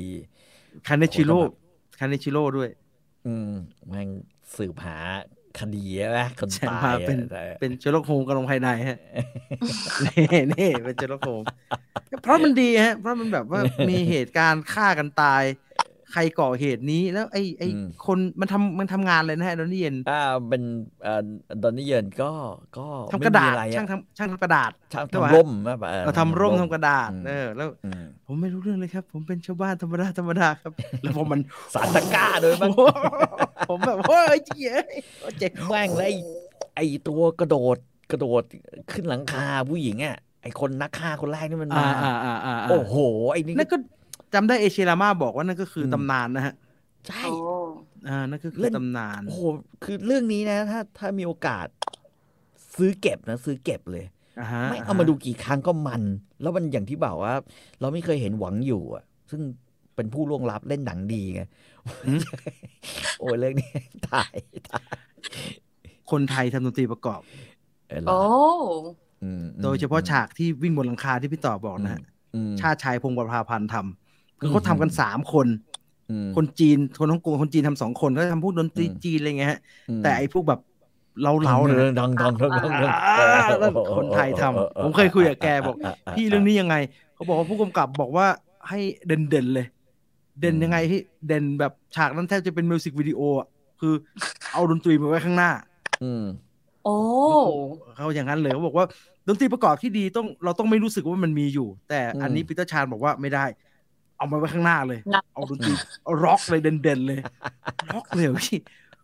[0.88, 2.70] คาเนชิโร่โอ้โหคาเนชิโร่ด้วย
[3.28, 3.52] อืม
[3.90, 4.10] แม่ง
[4.56, 4.98] สืบหา
[5.60, 9.00] คดีใช่ไหมคนใช่ตายมาเป็นอะแต่เป็น Sherlock Holmes กำลังภายในฮะ
[10.06, 11.48] นี่นี่เป็น Sherlock Holmes
[12.22, 15.44] เพราะมันดีฮะ เพราะมันแบบว่ามีเหตุการณ์ฆ่ากันตาย
[16.12, 17.68] ใครก่อเหตุนี้แล้วไอ้ไอ้
[18.06, 20.64] คนมันทำมันทำงานเลยนะฮะตอนนี้เย็นอ่าเป็น
[21.06, 21.22] อ่า
[21.64, 22.32] ดอนนี่เย็นก็
[22.78, 31.40] ก็ทำกระดาษไม่มีไอ้ช่างทำช่างทำกระดาษช่างใช่ปะทำร่มนะเออเราทำร่มทำกระดาษอืมเออแล้วอืมผมไม่รู้เรื่องเลยครับ ผมเป็นชาวบ้านธรรมดาธรรมดาครับ แล้วพอมัน
[31.74, 34.76] สารตะกร้าโดยมั้งโอ้โหผมแบบเฮ้ยเจ๊
[35.40, 36.14] เจ๊งแม่งเลย
[36.76, 37.78] ไอตัวกระโดด
[38.12, 38.44] กระโดด
[38.92, 42.96] ขึ้นหลังคาผู้หญิงอะไอคนนักฆ่าคนแรกนี่มันอ่ามาอ่าอ่าอ่าโอ้โห
[43.32, 43.78] ไอ้นี่นั่นก็
[44.34, 46.54] จำได้เอเชียรามาบอกว่านั่นก็คืออมตำนานนะฮะ
[47.08, 47.36] ใช่โอ้
[48.10, 49.42] อ่า นั่นก็คือเล่นตำนาน โอ้โห
[49.84, 51.68] คือเรื่องนี้นะ ถ้าถ้ามีโอกาส
[52.78, 54.06] ซื้อเก็บนะ ซื้อเก็บเลย
[54.40, 56.04] อ่าฮะไม่เอามาดูกี่ครั้งก็มัน
[56.42, 57.34] แล้วมันอย่างที่บอกว่า
[57.80, 59.42] เราไม่เคยเห็นหวังอยู่อะ ซึ่ง
[59.96, 61.42] เป็นผู้ล่วงลับเล่นหนังดีไง
[63.20, 63.72] โอ้ยเรื่องนี้
[64.10, 64.36] ตาย
[64.72, 64.94] ตาย
[66.12, 67.22] คนไทยทำดนตรีประกอบ
[67.90, 68.20] เออโอ้
[69.24, 72.02] อืมโดยเฉพาะฉากที่วิ่งบนหลังคาที่พี่ต่อบอกนะฮะ
[72.36, 74.07] อืมชาติชายพงศ์ประภาพันธ์ทำ
[74.40, 75.48] คือเขาอืมทำกันสามคน
[76.10, 79.60] อืมคนจีนคนฮ่องกงคนจีนทำสองคนเขาทำพวกดนตรีอืมจีนอะไรเงี้ยฮะ
[79.90, 80.60] มแต่ไอ้พวกแบบ
[81.24, 85.76] เราเราๆดัเนี่ยงดังดังดังดังดังอ่าแล้วคนไทยทำผมเคยคุยกับแกบอก
[86.16, 86.76] พี่เรื่องนี้ยังไง
[87.16, 88.28] เขาบอกว่าผู้กำกับบอกว่า
[88.70, 89.68] ให้เด่นเด่นๆเลย
[90.42, 93.48] เด่นยังไงพี่เด่นแบบฉากนั้นแทบจะเป็น music video อะ
[93.82, 93.94] คือ
[94.54, 95.52] เอาดนตรีมาไว้ข้างหน้า
[96.02, 96.24] อืม
[96.84, 96.98] โอ้
[97.96, 98.86] เขาอย่างนั้นเลยเขาบอกว่า
[99.28, 103.46] ดนตรีประกอบที่ดีต้องเราต้องไม่รู้สึกว่ามันมีอยู่ แต่อันนี้ปีเตอร์ชานบอกว่าไม่ได้
[104.18, 105.74] เอามาไว้ข้างหน้าเลยนะเอาดนตรี
[106.24, 107.20] ร็อกเลยเด่นๆเลย
[107.92, 108.60] ร็อกเลยพี่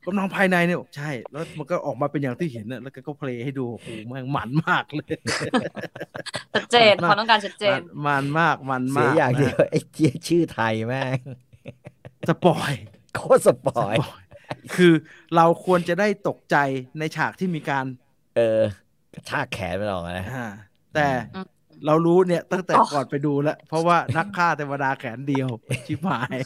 [0.06, 5.16] กำลังภายในเนี่ยใช่ แล้วมันก็ออกมาเป็นอย่างที่เห็นน่ะแล้วก็เพลงให้ดูโอ้โหแม่งมันมากเลย
[6.54, 11.20] ชัดเจนเขาต้องการชัดเจน มันมากมันเสีมายกอย่างเดียวนะไอ้เจี๊ยชื่อไทยแม่ง
[12.28, 12.74] spoil
[13.16, 14.24] โคตร spoil spoil
[14.76, 14.94] คือ
[15.36, 16.56] เราควรจะได้ตกใจ
[17.00, 17.86] ในฉากที่มีการ
[18.36, 18.62] เออ
[19.14, 20.48] กระชากแขนไปหรอกนะอ่า
[20.94, 21.48] แต่อืม
[21.86, 25.50] เรารู้เนี่ยตั้งแต่อ๋อก่อนไปดูแล้ว เพราะว่านักฆ่าเทวดาแขนเดียว
[25.88, 26.38] ชิบหาย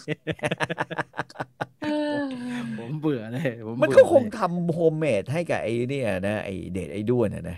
[2.78, 7.58] ผมเบื่อเลยผมันเบื่อก็คงเลยทำโฮมเมดให้กับไอ้เนี่ยนะไอ้เดทไอ้ด้วนนะนะ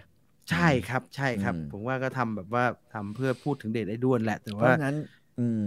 [0.50, 4.96] ใช่ครับ ใช่ครับอืมผมว่าก็ทำแบบว่าทำเพื่อพูดถึงเดทไอ้ด้วนแหละ แต่เพว่าราะงั้น
[5.40, 5.64] อืม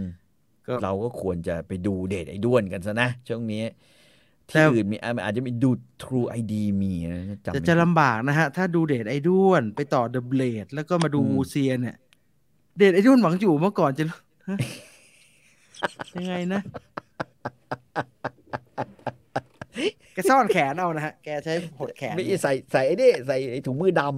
[0.68, 3.62] ก็เราก็ควรจะไปดูเดทไอ้ด้วนกันซะนะช่วงนี้
[4.52, 5.70] แต่ที่อื่นมีอะอาจจะมีดู
[6.02, 6.52] True ID
[6.82, 11.96] มีนะจำจะไม่จะผิดลำบากนะฮะ ถ้าดูเดทไอ้ด้วน ไปต่อเดอะเบลดแล้วก็มาดูอืมวูเซียเนี่ย
[12.76, 14.04] เดทไอ้ด้วนหวังอยู่เมื่อก่อนจะ
[14.48, 14.58] ฮะ
[16.16, 16.60] ยังไงนะ
[20.14, 24.12] แกซ่อนแขนเอานะฮะ แกใช้หดแขน ไม่ใส่ใส่ไอ้นี่ใส่ไอ้ถุงมือดำ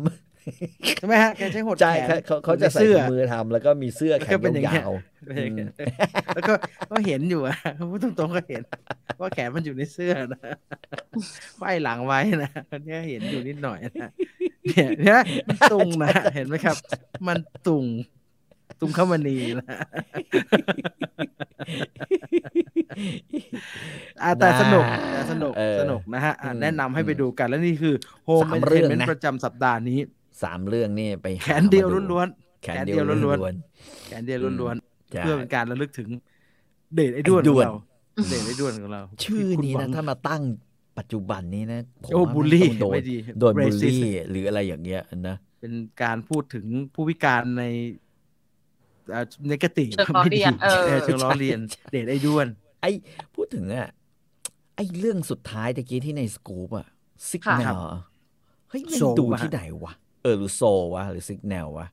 [0.99, 4.93] ใช่ไหมฮะ แกใช้หดใช่แขนเขาเขาเขาจะใส่เสื้อถุงมือทำแล้วก็มีเสื้อแล้วแขก็นเป็นอย่างเงี้ยยาว
[5.31, 5.57] อืม
[6.35, 6.55] แล้วก็
[6.91, 7.57] ก็เห็นอยู่อะ
[7.91, 8.63] พูดตรงๆก็เห็น
[9.21, 10.41] ว่าแขนมันอยู่ในเสื้อนะ
[11.57, 12.51] ไขว้หลังไว้นะ
[12.85, 14.11] เนี่ยเห็นอยู่นิดหน่อยนะ
[14.65, 16.77] เนี่ยเนี่ยมันตุงนะ เห็นไหมครับ
[17.27, 17.87] มันตุง
[18.85, 19.67] ตุงเข้ามานีนะ
[24.23, 29.99] อะแต่สนุกแต่สนุกเออสนุกนะฮะอะอืมแนะนำให้ไปดูกันแล้วนี่คือโฮมสามเอนเตอร์เรื่เทอนงเมนนะต์ประจำสัปดาห์นี้
[30.43, 32.29] สามเรื่องนี่ไปหาแขนเดียวมาล้วน
[32.63, 36.09] แขนเดียวแขนเดียวล้ล้ววนนๆแขนเดียวล้วนๆๆใช่เพื่อเป็นการระลึกถึง
[36.95, 37.75] เดทไอ้ด้วนไอ้ขด้องวนเรา
[38.29, 40.43] เดทไอ้ด้วนของเรา ชื่อที่คุณนี้หวันะงถ้ามาตั้ง
[40.99, 45.73] ปัจจุบันนี้นะผมโอ้ว่าบูลลี่มันต้องโดนไม่ดีโดนบูล racist ลี่หรืออะไรอย่างเงี้ยนะเป็น
[46.03, 47.65] การพูดถึงผู้พิการใน
[49.49, 52.47] เนกาทีฟเชิงล้อเลียนเออเชิงล้อเลียน เดทไอ้ด้วน
[52.81, 52.87] ไอ
[53.35, 53.91] พูดถึงอะ
[54.77, 56.87] ไอเรื่องสุดท้ายตะกี้ที่ในสกูปอะ
[57.29, 57.77] ซิกค่ะแนล
[58.69, 59.93] เฮ้ยมันโซดูวะที่ไหนวะ
[60.23, 60.63] เออหรือโซ
[60.95, 61.87] วะ หรือซิกแนลวะ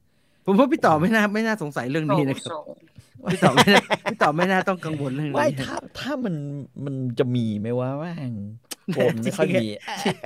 [0.46, 2.64] ผมว่าพี่ต่อไม่น่าไม่น่าสงสัยเรื่องนี้นะครับ
[3.32, 3.82] พี่ต่อไม่น่า
[4.12, 6.36] พี่ต่อไม่น่าต้องกังวลเรื่องไม่นี้ถ้าถ้ามัน
[6.86, 8.34] มันจะมีไหมวะแม่ง
[8.98, 9.68] ผมไม่ค่อยมี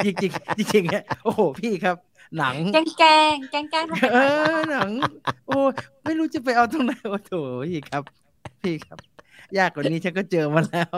[0.05, 1.95] จริงจริงๆจริงๆฮะโอ้โหพี่ครับ
[2.37, 4.17] หนัง แกล้งแกล้งแกล้งแกล้งทำเอไม
[4.57, 4.89] อหนัง
[5.47, 5.59] โอ้
[6.03, 7.33] ไม่รู้จะไปเอาตรงไหนโอ้โถ
[7.69, 8.03] พี่ครับ
[8.61, 8.99] พี่ครับ
[9.57, 10.95] ยากกว่านี้ฉันก็เจอมาแล้ว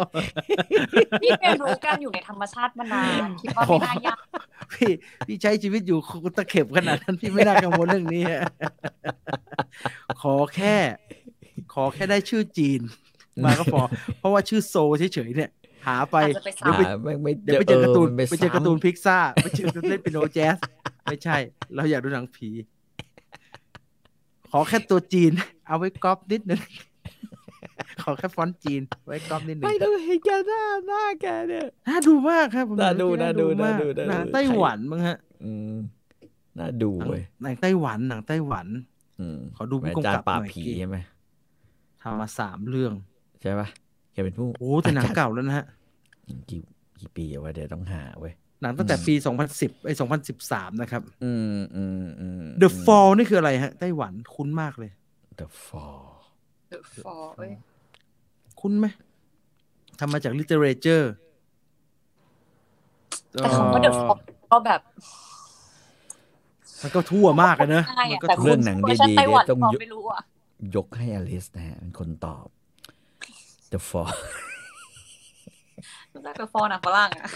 [1.21, 4.19] พี่เรียนรู้การอยู่ในธรรมชาติมานานคิดว่าไม่น่ายาก
[4.73, 4.91] พี่
[5.28, 5.99] พี่ใช้ชีวิตอยู่
[6.38, 8.41] ตะเข็บขนาดนั้นพี่ไม่น่ากังวลเรื่องนี้ฮะ
[10.21, 10.75] ขอแค่
[11.73, 12.82] ขอแค่ได้ชื่อจีน
[13.43, 13.82] มาก็พอ
[14.17, 14.76] เพราะว่าชื่อ Soul
[15.13, 15.51] เฉยๆเนี่ย
[15.88, 20.58] หาไปอาจจะไปเดี๋ยวไปซ้ำหาแม่งไม่เดี๋ยวไปเจอการ์ตูนมัไปเจอการ์ตูนซ้ำพิกซ่าไปเจอเล่นเปียโนแจ๊ส
[21.04, 21.38] ไม่ใช่
[21.76, 22.50] เราอยากดูหนังผี
[24.52, 25.32] ขอแค่ตัวจีน
[25.68, 26.62] เอาไว้ก๊อปนิดนึง
[28.02, 35.76] ขอแค่ฟอนต์จีน ไว้ก๊อปนิดนึงไม่ต้องเห็นแกหน้าหน้าแกเนี่ยน่าดูมากครับผมน่าดูว่น่าดูมากน่าดูน่าดูหนังไต้หวันมั้งฮะอืม
[36.60, 38.68] น่าดูหนังเว้ยหนังไต้หวันหนังไต้หวัน
[39.20, 40.98] อืมขอดูผู้กำกับอาจารย์ปราบหน่อยผีกี่ใช่ไหม
[42.02, 42.94] ทำมาสามเรื่อง
[43.42, 43.68] ใช่ปะ
[44.14, 45.66] แกเป็นผู้โอ้แต่หนังอจรย์เก่าแล้วนะฮะ
[46.49, 46.61] กี่
[46.99, 49.13] กี่ปีอะวะเดี๋ยวต้องหาเว้ยหนังตั้งแต่ปี
[49.49, 49.93] 2010ไอ้
[50.38, 54.91] 2013 นะครับ อืมอืมอืม The Fall นี่คืออะไรฮะไต้หวันคุ้นมากเลย
[55.39, 56.07] The Fall
[56.73, 57.51] The Fall เอ้ย
[58.59, 58.86] คุ้นไหม
[59.99, 61.05] ทำมาจาก literature
[63.32, 64.19] แต่คำว่า The Fall
[64.51, 64.82] ก็แบบ
[66.84, 70.21] มันก็ทั่วมากเลยเนอะง่ายมันอะก็แต่ทั่วเรื่องหนังเวอร์ชันดีๆไต้หวันเนี่ยต้องตอบยุไม่รู้อะ
[70.75, 72.47] ยกให้อลิสนะฮะเป็นคนตอบ
[73.71, 74.13] The Fall
[76.18, 77.30] รู้จัก The Fall หนังฝรั่งอะ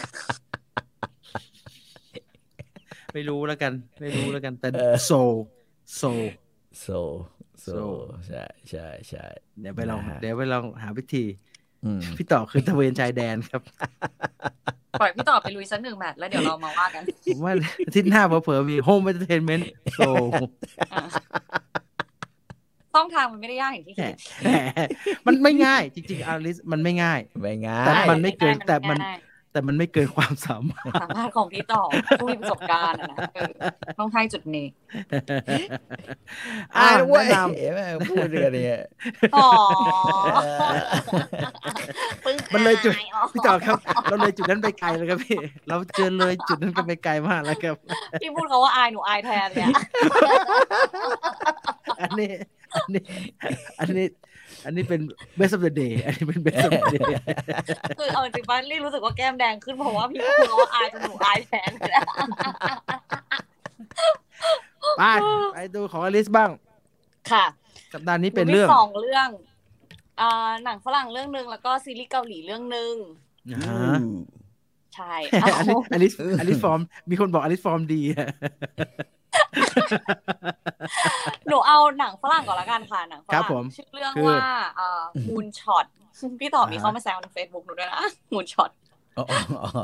[3.14, 5.34] ไม่รู้แล้วกัน ไม่รู้แล้วกันแต่เออ soul
[6.00, 6.24] soul
[6.84, 7.00] So
[7.66, 7.86] So So
[8.28, 9.26] ใช่ใช่ใช่
[9.60, 11.26] เดี๋ยวไปลองนะฮะเดี๋ยวไปลองหาวิธี
[11.86, 13.62] อืมพี่ต่อคือตะเวนชายแดนครับ
[15.02, 17.54] ปล่อยพี่ต่อไปลุยสักหนึ่งแมตช์แล้วเดี๋ยวเรามาว่ากัน ผมว่า
[17.88, 19.64] อาทิตย์หน้าเผลอๆมี home entertainment
[19.98, 20.26] soul
[20.94, 21.24] อะช่อ
[23.06, 24.50] งทางมันไม่ได้ยากอย่างที่แหมคิดแหม
[25.28, 29.20] มันไม่ง่ายจริงๆอลิสมันไม่ง่ายไม่ง่าแต่ยมันไม่เกินง่ายแต่มันง่าย
[29.54, 31.84] แต่มันไม่เกินความสามารถสามารถของพี่ต่อ
[32.20, 33.52] ผู้มีประสบการณ์อะนะเออ
[34.00, 34.68] ต้องให้จุดนี้
[36.78, 38.68] อ่าอ่าเว้ยแนะนแม่งพูดเรื่องนี้
[39.36, 39.50] อ๋อ
[42.54, 43.78] มันเลยจุดำพี่ต่อครับ
[44.10, 47.76] เราเลยจุดนั้นไปไกลแล้วครับพี่ เราเจอเลยจุดนั้นกันไปไกลมากแล้วครับ
[48.22, 49.72] พี่พูดเขาว่าอายหนูอายแทนเลยอะ
[52.02, 52.32] อันนี้
[52.74, 53.04] อันนี้
[53.80, 54.06] อันนี้
[54.66, 55.02] อันนี้เป็น
[55.40, 57.04] best of the day อันนี้เป็น best of the day
[58.00, 62.04] คือเอาจริงๆป้าลี่รู้สึกว่าแก้มแดงขึ้นเพราะว่าพี่พูดเขาว่าอายจนหนูอายแทนเลยอะ
[64.98, 65.04] ไป
[65.54, 66.50] ไปดูของอลิสบ้าง
[67.32, 67.46] ค่ะ
[67.94, 69.30] สัปดาห์นี้เป็นหมีเรื่องสองเรื่อง
[70.22, 72.94] อ่าหนังฝรั่งเรื่องหนึ่งแล้วก็ซีรีส์เกาหลีเรื่องหนึ่ง
[73.54, 73.98] อ่าฮะ
[74.96, 75.14] ใช่
[75.44, 76.10] อันนี้เอาอันนี้
[76.40, 78.28] อันนี้ฟอร์ม มีคนบอกอันนี้ฟอร์มดีอะ
[81.48, 84.44] หนูเอาหนังฝรั่งก่อนละกันค่ะหนังฝครัรั่บงผมชื่อเรื่องคือว่า
[84.78, 85.86] เอ่อ Moonshot
[86.40, 88.02] พี่ต่อมีอ่าฮะเข้ามาแซวในเฟซบุ๊กหนูด้วยนะ
[88.34, 88.72] Moonshot
[89.18, 89.84] อ๋ออ๋ออ๋อ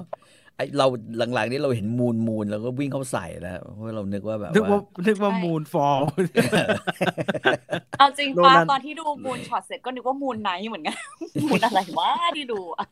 [0.56, 0.88] ไอเรา
[1.18, 6.04] หลังๆนี้เราเห็น Moon Moon แล้วก็วิ่งเข้าใส่แล้วเพราะว่าเรานึกว่าแบบนึกว่าว่านึกว่า Moonfall
[7.98, 10.98] เอาจริงโรปะนันตอนที่ดู Moonshot เสร็จก็นึกว่า Moon Knight เหมือนกัน
[11.44, 12.86] Moon อะไรวะที่ดูอะ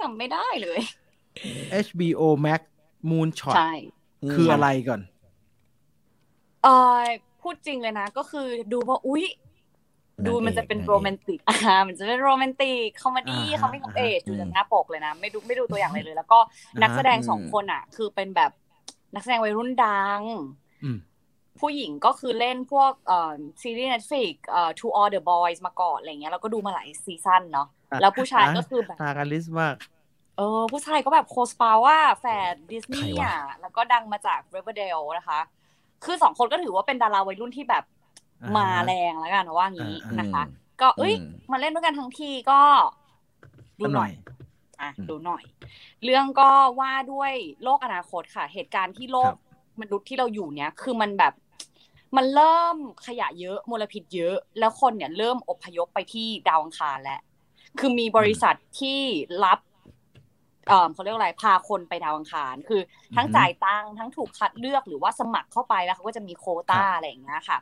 [0.00, 0.80] จำไม่ได้เลย
[1.86, 2.60] HBO Max
[3.10, 3.72] Moon Shot ใช่
[4.32, 5.00] คืออะไรก่อน
[6.62, 7.00] เออ
[7.42, 9.24] พูดจริงเลยนะ ก็คือดูว่าอุ๊ย
[10.26, 18.50] ดูมันจะเป็นโรแมนติกอ่ามันจะเป็นโรแมนติกคอมเมดี้อ่าฮะ coming of age อืมดูจากหน้าปกเลยนะ ไม่ดูไม่ดูตัวอย่างเลยเลย แล้วก็อ่าฮะนักแสดงสองคนอะ คือเป็นแบบ
[19.14, 20.20] นักแสดงวัยรุ่นดัง
[20.84, 20.98] อืม
[21.60, 23.32] ผู้หญิงก็คือเล่นพวกเอ่อ
[23.62, 27.68] ซีรีส์ Netflix เอ่อ To All the Boys มาก่อนอะไรเงี้ยแล้วก็ดูมาหลายซีซั่นเนาะ
[28.00, 29.74] แล้วผู้ชายก็คือแบบทากันลิสมาก
[30.36, 35.40] เออผู้ชายก็แบบ Cole Sprouse แฝดดิสนีใครวะอะแล้วก็ดังมาจาก Riverdale นะคะ
[36.04, 37.84] คือสองคนก็ถือว่าเป็นดาราวัยรุ่นที่แบบ
[38.42, 40.42] อ่าฮะมาแรงแล้วกันว่างี้อ่าๆนะคะ
[40.80, 42.60] ก็เอ้ยอืมมาเล่นด้วยกันทั้งทีก็
[43.80, 44.10] ดูหน่อย
[44.80, 45.42] อะอืมดูหน่อย
[46.04, 46.48] เรื่องก็
[46.80, 47.32] ว่าด้วย
[47.62, 49.38] โลกอนาคตค่ะ เหตุการณ์ที่โลครักบ
[49.80, 51.32] มนุษย์ที่เราอยู่เนี้ยคือมันแบบ
[52.16, 52.76] มันเริ่ม
[53.06, 57.20] ขยะเยอะมลพิษเยอะ แล้วคนเนี่ยเริ่มอพยพไปที่ดาวอังคารแล้ว
[57.78, 59.00] คือมีบริษัทที่
[59.44, 59.58] รับ
[60.68, 62.80] เอ่อเขาเรียกว่าอะไรพาคนไปดาวอังคาร คือ
[63.16, 67.58] ทั้งอือฮึจ่ายตังค์ทั้งถูกคัดเลือกหรือว่าสมัครเข้าไปแล้วเขาก็จะมีโควต้าครับอะไรอย่างเงี้ยค่ะ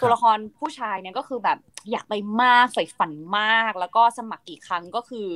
[0.00, 1.58] ตัวละครผู้ชายเนี่ยก็คือแบบ
[1.90, 5.28] อยากไปมากใฝ่ฝันมาก แล้วก็สมัครกี่ครั้งก็คือ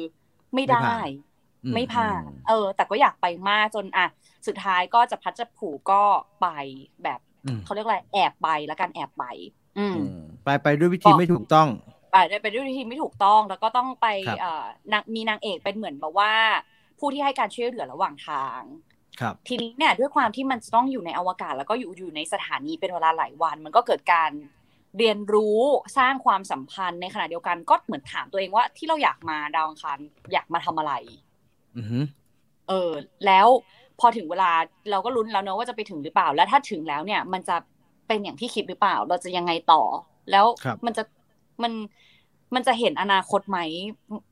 [0.55, 0.93] ไม่ได้
[1.64, 4.07] อืไม่ผ่านอืมเออ แต่ก็อยากไปมากจนอะ
[4.47, 6.03] สุดท้ายก็จะพัดจะผูกก็
[6.41, 6.47] ไป
[7.03, 9.25] แบบอืมเขาเรียกอะไรแอบไปแล้วกันแอบไป
[9.79, 10.12] อืมอืม
[10.45, 11.69] ไปไปด้วยวิธีไม่ถูกต้อง
[12.12, 16.33] ไปได้ไปด้วยวิธีไม่ถูกต้องแล้วก็ต้องไปครับเอ่อนางมีนางเอกเป็นเหมือนแบบว่า
[16.99, 18.61] ผู้ที่ให้การช่วยเหลือระหว่างทาง
[19.21, 24.31] ครับทีนี้เนี่ยด้วยความที่มันจะต้องอยู่ในอวกาศ แล้วก็อยู่อยู่ในสถานีเป็นเวลาหลายวัน มันก็เกิดการ
[24.99, 25.59] เรียนรู้
[25.99, 29.99] สร้างความสัมพันธ์ในขณะเดียวกันก็เหมือนถามตัวเองว่าที่เราอยากมาดาวอังคาร
[30.33, 30.93] อยากมาทำอะไร
[31.77, 31.99] อือฮึ
[32.69, 32.93] เออ
[33.27, 33.49] แล้ว
[34.01, 34.51] พอถึงเวลา
[34.91, 37.57] เราก็ลุ้นแล้วเนอะว่าจะไปถึงหรือเปล่า แล้วถ้าถึงแล้วเนี่ย มันจะ
[38.07, 39.83] เป็นอย่างที่คิดหรือเปล่า เราจะยังไงต่อ
[40.31, 41.03] แล้วครับมันจะ
[41.63, 41.73] มัน
[42.55, 43.59] มันจะเห็นอนาคตไหม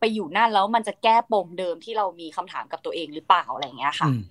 [0.01, 4.23] ไปอยู่นั่นแล้วมันจะแก้ปมเดิมที่เรามีคำถามกับตัวเองหรือเปล่าอะไรอย่างเงี้ยค่ะอืม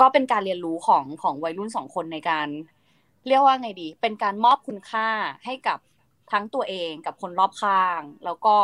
[0.00, 2.48] ก็เป็นการเรียนรู้ของของวัยรุ่นสองคนในการ
[3.26, 5.08] เรียกว่าไงดี เป็นการมอบคุณค่า
[5.44, 5.78] ให้กับ
[6.32, 8.54] ทั้งตัวเองกับคนรอบข้าง แล้วก็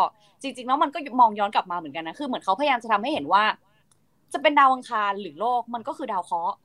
[0.43, 3.45] จริงๆแล้วมันก็มองย้อนกลับมาเหมือนกันนะคือเหมือนเขาพยายามจะทำให้เห็นว่า
[4.33, 6.57] จะเป็นดาวอังคารหรือโลกมันก็คือดาวเคราะห์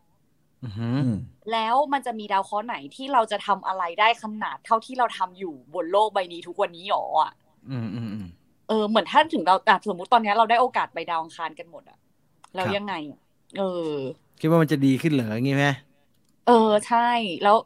[0.64, 1.14] อือฮึอืม
[1.52, 7.32] แล้วมันจะมีดาวเคราะห์ไหนที่เราจะทำอะไรได้ขนาดเท่าที่เราทำอยู่บนโลกใบนี้ทุกวันนี้หรออะ
[7.70, 8.26] อืมอืมอืม
[8.68, 11.98] เออเหมือนถ้าถึงเราอะสมมติตอนเนี้ยเราได้โอกาสไปดาวอังคารกันหมดอะ
[12.56, 13.20] แล้วครับยังไงอะ
[13.58, 13.64] เออ
[14.40, 15.66] คิดว่ามันจะดีขึ้นเหรออย่างงี้ไหม
[16.48, 17.10] เออใช่
[17.44, 17.58] แล้ว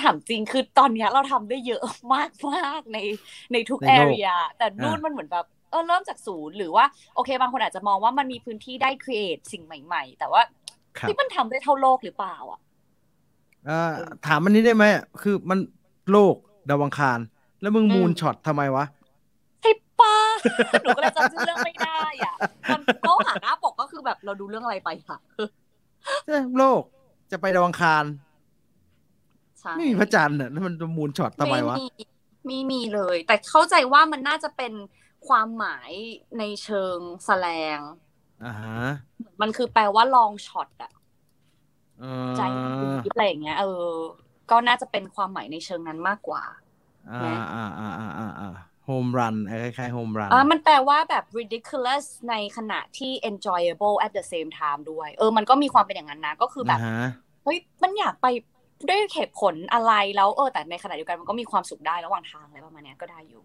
[0.00, 1.82] ถามจริงคือตอนเนี้ยเราทำได้เยอะ
[2.14, 2.98] มากมากใน
[3.52, 4.26] ในทุกในแอโลกเรีย
[4.58, 6.84] แต่นู่นอ่ามัมันเหมือนแบบเออเริ่มจากศูนย์หรือว่า
[7.14, 10.42] โอเค บางคนอาจจะมองว่ามันมีพื้นที่ได้ครีเอทสิ่งใหม่ ๆ แต่ว่า
[11.00, 12.60] ครับที่มันทำได้เท่าโลกหรือเปล่า อะ
[13.62, 13.72] เอ่อ
[14.22, 14.84] ถามอันนี้ได้ไหม
[15.20, 15.58] คือมัน
[16.08, 16.36] โลก
[16.68, 17.18] ดาวอังคาร
[17.60, 18.93] แล้วมึงอืมมูนช็อตทำไมวะใช่ปะ
[20.82, 22.34] หนูก็เลยจำชื่อเรื่องไม่ได้อะ
[22.68, 25.18] ตอนก็หาหน้าปกก็คือแบบเราดูเรื่องอะไรไปค่ะ
[26.26, 26.82] เอ้ยโลก
[27.30, 28.04] จะไปดาวอังคาร
[29.60, 31.76] ใช่ไม่มีพระจันทร์น่ะแล้วมันจะ Moonshot ทำไมวะ
[32.46, 34.72] ไม่มีเลย แต่เข้าใจว่ามันน่าจะเป็น
[35.28, 35.90] ความหมาย
[36.38, 37.78] ในเชิงแสลง
[38.44, 38.80] อ่าฮะ
[39.40, 40.92] มันคือแปลว่า long shot อะ
[42.00, 42.04] เอ
[42.36, 43.88] ใจอดีอะไรอย่างเงี้ยเออ
[44.50, 46.42] ก็น่าจะเป็นความหมายในเชิงนั้นมากกว่า
[47.10, 47.20] อ่า
[47.54, 48.50] อ่าอ่าอ่าอ่าอ่า
[48.84, 55.30] home run คล้ายๆ home run อ่ามันแปลว่าแบบ ridiculous ในขณะที่ enjoyable at the same time ด้วย เออ
[55.36, 57.08] มันก็มีความเป็นอย่างนั้นนะ ก็คือแบบฮะ
[57.44, 58.26] เฮ้ย มันอยากไป
[58.88, 63.42] ด้วยเหตุผลอะไรแล้ว เออ แต่ในขณะเดียวกันมันก็มีความสุขได้ระหว่างทางอะไรประมาณเนี้ยก็ได้อยู่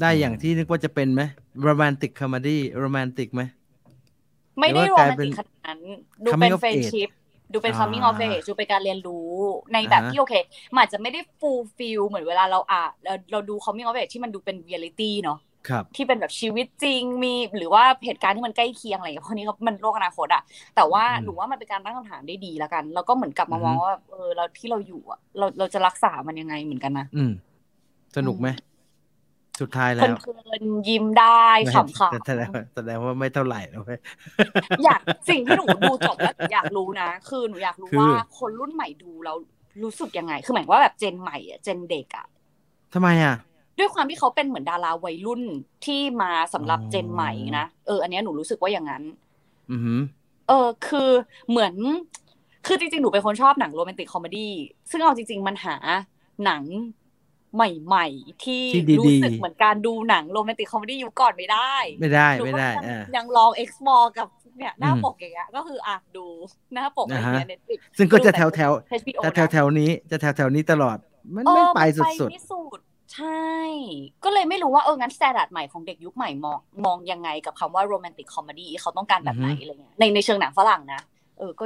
[0.00, 1.22] ได้อย่างที่นึกว่าจะเป็นไหม
[1.62, 3.42] โรแมนติกคอมเมดี้โรแมนติกไหม
[4.60, 5.80] ไม่ได้หรือโรว่ากลายแมนเป็นติกขนาดนั้น
[6.24, 7.08] ดูเป็น coming of friendship
[7.54, 9.30] ดูเป็นอ่า coming of age ดูเป็นการเรียนรู้
[9.72, 10.34] ในแบบอ่าฮะที่โอเค
[10.72, 15.38] มันอาจจะไม่ได้ fulfill เหมือนเวลาเราอ่านเราเราดู coming of age ที่มันดูเป็น reality เนาะ
[15.68, 20.42] ครับที่เป็นแบบชีวิตจริงมีหรือว่าเหตุการณ์ที่มันใกล้เคียงอะไรอย่างเงี้ยเพราะนี้ก็มันโลกอนาคตอะ
[20.76, 27.32] แต่ว่าอืมหนูว่ามันเป็นการตั้งคำถามได้ดีแล้วกัน แล้วก็เหมือนกลับมาอือฮึมองว่าเออเราที่เราอยู่อะเราเราจะรักษามันยังไงเหมือนกันนะอืม
[28.16, 28.48] สนุกไหม
[29.60, 30.16] สุดท้ายเพแล้ว
[30.52, 35.00] ลินๆยิ้มได้ขำแสดงว่าแสดงว่าไม่เท่าไหร่นะเว้ยๆอยาก
[35.30, 39.36] สิ่งที่หนูดูจบแล้วหนูอยากรู้นะคือหนูอยากรู้คือว่าคนรุ่นใหม่ดูแล้ว
[39.82, 42.26] รู้สึกยังไง คือหมายว่าแบบ gen ใหม่อะ gen เด็กอะ
[42.94, 43.34] ทำไมอะ
[43.78, 45.42] ด้วยความที่เขาเป็นเหมือนดาราวัยรุ่น
[45.84, 49.02] ที่มาสำหรับอ๋อ gen ใหม่นะเอออันเนี้ยหนูรู้สึกว่าอย่างนั้น
[49.70, 50.00] อือหือ
[50.48, 51.10] เออ คือ
[51.50, 51.74] เหมือน
[52.66, 54.52] คือจริงๆหนูเป็นคนชอบหนังโรแมนติกคอมเมดี้
[54.90, 55.76] ซึ่งเอาจริง ๆ มันหา
[56.44, 56.62] หนัง
[57.54, 64.28] ใหม่ๆ ที่ที่ดีๆรู้สึกเหมือนการดูหนังโรแมนติกคอมเมดี้ยุคก่อนไม่ได้ ไม่ได้หนูไม่ก็ได้ยังอ่ายังลอง explore กับ
[64.58, 66.24] เนี่ยหน้าอืมปกอย่างเงี้ยก็คืออะดู
[66.74, 70.96] หน้าปกอะไรอ่าฮะเงี้ย Netflix ซึ่งก็จะดูแถวแถว HBO จะแถวนะแถวนี้จะแถวแถวนี้ตลอด
[71.34, 72.80] มันเออไม่ไปมันสุดไม่สุด
[73.14, 73.48] ใช่
[74.24, 81.00] ก็เลยไม่รู้ว่าเอองั้น standard ใหม่ของเด็กยุคใหม่มองมองยังไงกับคำว่าโรแมนติกคอมเมดี้เขาต้องการแบบไหนอือฮึอะไรเงี้ยในในเชิงหนังฝรั่งนะ
[81.38, 81.64] เออก็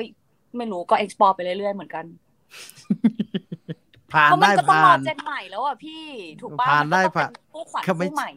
[0.57, 3.48] ไม่รู้ก็ explore ไปเรื่อยๆเหมือนกันๆ
[4.13, 6.05] ผ่านเพราะมันได้ก็ต้องรผ่าอน genใหม่แล้วอะพี่
[6.41, 8.31] ถูกป่ะผ่านได้มัก็ต้องผ่านเป็นคู่ขวัญก็ไม่คู่ใหม่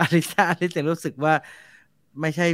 [0.00, 1.34] อลิซาอลิซยังรู้สึกว่า
[2.20, 2.46] ไม่ใช่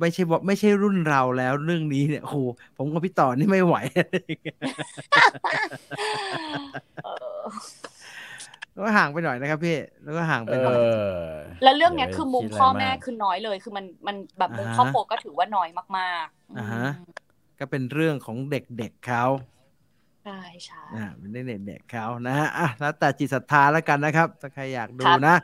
[0.00, 2.36] ไม่ใช่ว่าไม่ใช่รุ่นเราแล้วเรื่องนี้เนี่ยโอ้โห
[2.76, 3.76] ผมกับพี่ต่อนี่ไม่ไหว
[7.04, 7.42] เออ
[8.76, 17.14] ก็ห่างไปหน่อยนะครับพี่แล้วก็ห่างไปเอหน่อยอแล้วเรื่องเนี้ยย่าไปคือมุมดะไรพ่อแม่ากคือน้อยเลย คือมันมันแบบมุมอ่าฮะครอบครัวก็ถือว่าน้อยมากๆอ่าฮะอืม
[17.58, 19.24] ก็เป็นเรื่องของเด็กๆเขา
[20.24, 25.34] ใช่ใช่อ่าเป็นเรื่องเด็กๆเขานะฮะอะแล้วแต่จิตศรัทธาแล้วกันนะครับ ถ้าใครอยากดูครับนะ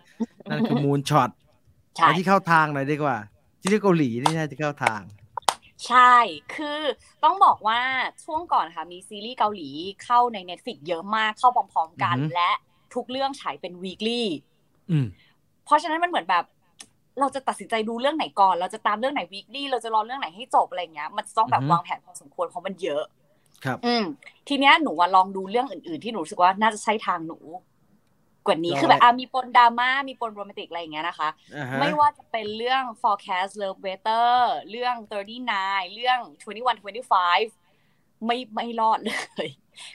[0.51, 1.31] นั่นคือมูลช็อต
[1.97, 3.16] ใช่ไปที่เข้าทางหน่อยดีกว่า
[3.61, 5.01] ที่เกาหลีนี่น่าจะเข้าทาง
[5.87, 6.14] ใช่
[6.55, 6.81] คือ
[7.24, 7.81] ต้องบอกว่า
[8.24, 9.68] ช่วงก่อนค่ะ มีซีรีส์เกาหลี
[10.05, 12.51] เข้าใน Netflix เยอะมากเข้าพร้อมๆกันอือฮึและ
[12.95, 14.22] ทุกเรื่องฉายเป็น weekly
[14.91, 15.07] อืม
[15.64, 16.45] เพราะฉะนั้นมันเหมือนแบบ
[17.20, 23.03] เราจะตัดสินใจดูเรื่องไหนก่อน เราจะตามเรื่องไหน weekly เราจะรอเรื่องไหนให้จบอะไรเงี้ย มันจะต้องแบบอือฮึวางแผนพอสมควรเพราะมันเยอะ
[23.65, 24.05] ครับ อืม
[24.49, 27.39] ทีเนี้ยหนูว่าลองดูเรื่องอื่น ๆ ที่หนูรู้สึกว่าน่าจะใช่ทางหนู
[28.47, 34.33] กว่านี้ลองคือแบบเลยอะมีปนดราม่ามีปนโรแมนติกอะไรอย่างเงี้ยนะคะอ่าฮะไม่ว่าจะเป็นเรื่อง forecast love weather
[34.71, 34.95] เรื่อง
[35.49, 36.19] 39เรื่อง
[36.55, 36.79] 21
[37.55, 39.11] 25ไม่ไม่รอดเล
[39.47, 39.51] ย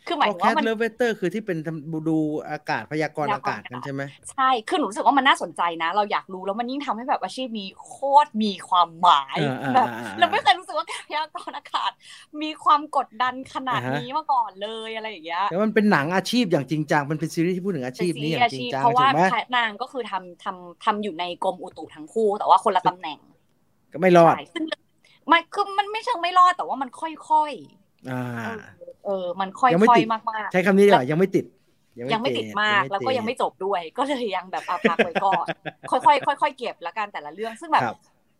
[0.07, 2.17] คือหมายพอถึงแคว่าสมันเลเวเตอร์คือที่เป็นทำดู
[2.49, 4.01] อากาศพยากรณ์อากาศกันใช่ไหม
[4.31, 7.95] ใช่คือหนูรู้สึกว่ามันน่าสนใจนะ เราอยากรู้แล้วมันยิ่งทำให้แบบอาชีพนี้โค
[8.25, 11.91] ตรมีความหมายอ่าอ่าแบบอ่าเราไม่เคยรู้สึกว่าการพยากรณ์อากาศ
[12.41, 23.19] มีความกดดันขนาดอ่าฮะนี้มาก่อนเลยอะไรอย่างเงี้ยแต่มันเป็นหนังอาชีพอย่างจริงจังมันเป็นซีรีส์ที่พูดถึงอาชีพนี้อย่างจริงจังเพราะถูว่ากไหมพระนางก็คือทำทำทำอยู่ในกรมอุตุทั้งคู่ แต่ว่าคนละตำแหน่ง
[23.93, 24.63] ก็ไม่รอดใช่ซึ่ง
[25.31, 28.57] มันคือมันไม่เชิงไม่รอดแต่ว่ามันค่อยๆอ่า
[29.05, 35.45] เออเออมันค่อยยังไม่ๆติดมากใช้คำนี้ดีกว่ายังไม่ติดๆยังไม่ติดมากแล้วก็ยังไม่ติจบด้วย ก็เลยยังแบบเอาพักไว้ก่อน
[35.91, 37.97] ค่อยๆค่อยๆเก็บละกันแต่ละเรื่องซึ่งแบบครับ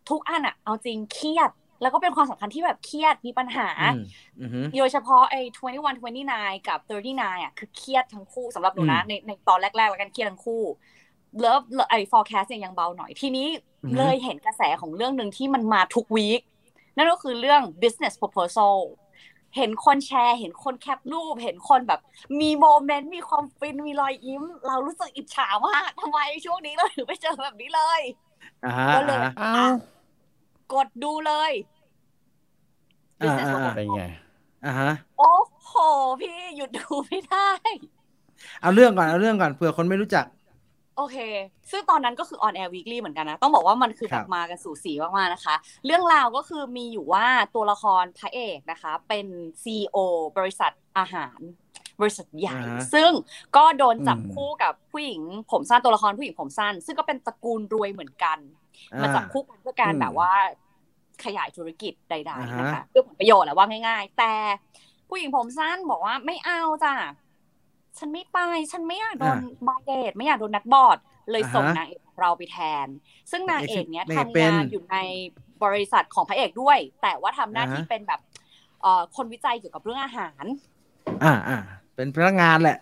[0.10, 1.50] ทุกอันอะเอาจริงเครียด
[1.82, 4.04] แล้วก็เป็นความสำคัญที่แบบเครียดมีปัญหาอืม
[4.42, 10.62] อือฮึโดยเฉพาะไอ้21 29 กับ 39อะคือเครียดทั้งคู่สำหรับหนูนะอืมในในตอนแรกๆแล้วกันเครียดทั้งคู่
[11.40, 13.48] เลิฟไอ้ forecast เนี่ยยังเบาหน่อยทีนี้
[13.84, 16.42] อือฮึเลยเห็นกระแสของเรื่องหนึ่งที่มันมาทุกวีค
[16.98, 18.76] นั่นก็คือเรื่อง business proposal
[19.58, 22.00] เห็นคนแชร์ เห็นคนแคปรูป เห็นคนแบบ
[22.40, 28.02] มีโมเมนต์ มีความฟิน มีรอยยิ้ม เรารู้สึกอิจฉามากทำไมช่วงนี้เราถึงไม่เจอแบบนี้เลย
[28.66, 29.70] อ่าฮะก็เลยอ่าฮะเอ้าอะ
[30.74, 31.52] กดดูเลย
[33.22, 34.04] อ่า business อ่า proposal เป็นไง
[34.66, 35.34] อ่าฮะ โอ้
[35.66, 35.74] โห
[36.22, 37.50] พี่หยุดดูไม่ได้
[38.62, 40.26] เอาเรื่องก่อน เอาเรื่องก่อนเผื่อคนไม่รู้จัก
[40.98, 41.18] โอเค
[41.72, 49.28] ซึ่งตอนนั้นก็คือ on air weekly เหมือนกันนะ ต้องบอกว่ามันคือคแบรับบมากันสู่สีมากๆนะคะ เรื่องราวก็คือมีอยู่ว่าตัวละครพระเอกนะคะ เป็น
[49.64, 49.98] CEO
[50.38, 51.40] บริษัทอาหาร
[52.02, 53.12] บริษัทใหญ่อ่าฮะซึ่ง
[53.56, 55.22] ก็โดนจับอืมคู่กับผู้หญิง
[55.52, 58.38] ผมสั้นตัวละครผู้หญิงผมสั้น ซึ่งก็เป็นตระกูลรวยเหมือนกัน
[59.02, 60.32] มาจับคู่กันเพื่อการอืมแบบว่า
[61.24, 64.34] ขยายธุรกิจใดอ่าๆฮะนะคะเพื่อผลประโยชน์แหละว่าง่าย ๆ แต่
[65.10, 66.94] ผู้หญิงผมสั้นบอกว่าไม่เอาจ้ะ
[67.98, 68.38] ฉันไม่ไป
[68.72, 69.38] ฉันไม่อยากโดน
[69.68, 70.98] บาเดทไม่อยากโดนนัดบอร์ด
[71.32, 72.88] เลยส่งอ่าฮะนางเอกของเราไปแทน
[73.32, 74.98] ซึ่งนางเอกเนี้ยนางเอกทำเป็นงานอยู่ใน
[75.64, 78.20] บริษัทของพระเอกด้วย แต่ว่าทำหน้าที่อ่าฮะเป็นแบบ
[78.82, 80.46] เอ่อคนวิจัยเกี่ยวกับเรื่องอาหาร
[81.24, 81.58] อ่าอ่า
[81.96, 82.78] เป็นพนักงานแหละ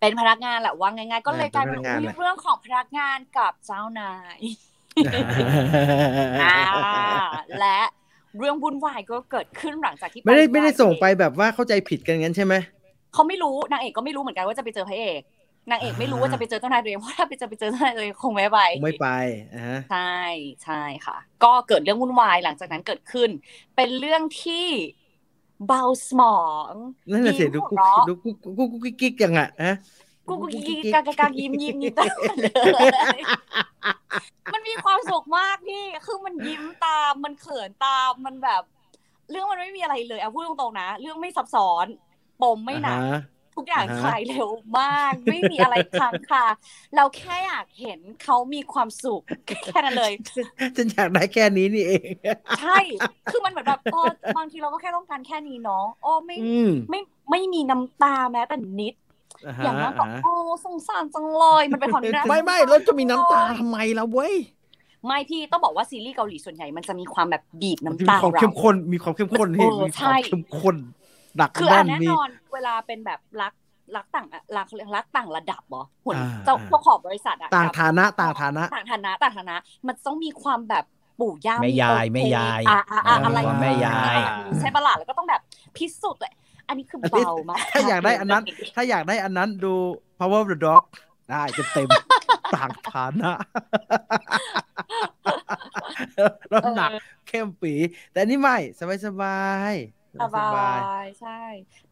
[0.00, 4.40] เป็นพนักงานแหละว่าง่ายๆก็เลยอ่ากลายเป็นเป็นพนักงานอุ๊ยแหละเรื่องของพนักงานกับเจ้านาย
[6.42, 6.56] อ่า
[7.60, 7.80] และ
[8.38, 12.54] เรื่องวุ่นวายก็เกิดขึ้นหลังจากที่ไม่ได้ปไม่ได้ส่งไปแบบว่าเข้าใจผิดกันงั้นใช่ไหม
[13.16, 15.20] เขาไม่รู้นางเอกก็ไม่รู้เหมือนกันว่าจะไปเจอพระเอก
[15.70, 19.08] นางเอกไม่รู้ว่าจะไปเจอเจ้านายตัวเองเพราะถ้าไปจะไปเจอเจ้านายตัวเองคงไม่ไปคงไม่ไป
[19.54, 20.16] อ่าฮะใช่
[20.64, 23.30] ใช่ค่ะ ก็เกิดเรื่องวุ่นวายหลังจากนั้นเกิดขึ้น
[23.76, 24.66] เป็นเรื่องที่
[25.66, 26.38] เบาสมอ
[26.70, 26.72] ง
[27.10, 29.74] นั่นแหละสิยิ้มดูหัวกุ๊กเราะดูกุ๊กกุ๊กกุ๊กกิ๊กกิ๊กยังอะฮะ
[30.28, 32.14] กูกูกิกกากากายิ้มยิ้มยิ้มตาม
[32.74, 32.78] เล
[33.18, 33.20] ย
[34.52, 38.62] มันมีความสุขมากพี่ คือมันยิ้มตาม มันเขินตาม มันแบบ
[39.30, 41.86] เรื่องมันไม่มีอะไรเลยเอาพูดตรงๆนะ เรื่องไม่ซับซ้อน
[42.42, 43.00] ปมไม่หนัก
[43.56, 46.44] ทุกอย่างคลายเร็วมาก ไม่มีอะไรค้างคา
[46.96, 49.22] เราแค่อยากเห็นเขามีความสุข
[49.66, 50.12] แค่นั้นเลย
[50.76, 52.10] ฉันอยากได้แค่นี้นี่เอง
[52.60, 52.78] ใช่
[53.32, 54.00] คือมันเหมือนแบบโอ้
[54.36, 56.36] บางทีเราก็แค่ต้องการแค่นี้เนาะโอ้ไม่
[56.90, 58.94] ไม่ไม่มีน้ำตาแม้แต่นิด
[59.46, 60.32] อ่าฮะอย่างนั้นก็อ่าฮะโอ้
[60.64, 64.34] สงสารจังเลยมันเป็นความน่าไม่ไม่เราจะมีน้ำตาทำไมล่ะเว้ย
[65.06, 70.76] ไม่พี่ต้องบอกว่าซีรีส์เกาหลีส่วนใหญ่มันจะมีความแบบบีบน้ำจะมีตาความเข้มข้นมีความเข้มข้นที่เออมีความเข้มข้น
[71.36, 73.52] หนักคืออัแน่นนแน่มีนอนเวลาเป็นแบบรัก
[73.96, 74.26] รักต่าง
[74.56, 74.66] รัก
[74.96, 79.56] รักต่างระดับเหรอหุ่นอ่าเจ้าอ่าเจ้าของบริษัทอะต่างกับฐานะต่างฐานะต่างฐานะต่างฐานะ
[79.86, 80.84] มันต้องมีความแบบ
[81.20, 84.18] ปู่ย่าแม่ยายโอเคแม่ยายอะอะอะอะไรความแม่ยาย
[84.60, 85.40] ใช่ปะล่ะแล้วก็ต้องแบบ
[85.76, 86.32] พิสูจน์เลย
[86.68, 88.42] อันนี้คือเบามากถ้าอยากได้อันนั้น
[88.74, 89.74] ถ้าอยากได้อันนั้นดู
[90.18, 90.82] power of the dog
[91.30, 91.42] ได้
[91.74, 93.32] เต็มๆต่างฐานะ
[96.50, 96.90] แล้วหนัก
[97.28, 97.72] เข้มปี
[98.12, 101.40] แต่อันนี่ไม่สบายสบายๆ สบสบายายใช่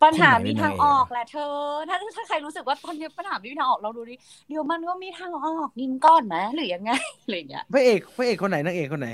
[0.03, 1.57] ปัญหาคนไหนมีเป็นทางนางเอกออกแหละเธอ
[1.89, 4.14] ถ้าถ้าใครรู้สึกว่าตอนนี้ปัญหาไม่มีทางออกเราดูดิ
[4.49, 6.91] เดี๋ยวมันก็มีทางออกนิมก้อนไหมหรือยังไง
[7.22, 9.09] อะไรอย่างเงี้ยพระเอกพระเอกคนไหนนางเอกคนไหน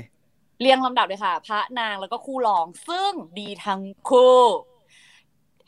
[0.61, 4.41] เรียงลำดับเลยค่ะ พระนางแล้วก็คู่รอง ซึ่งดีทั้งคู่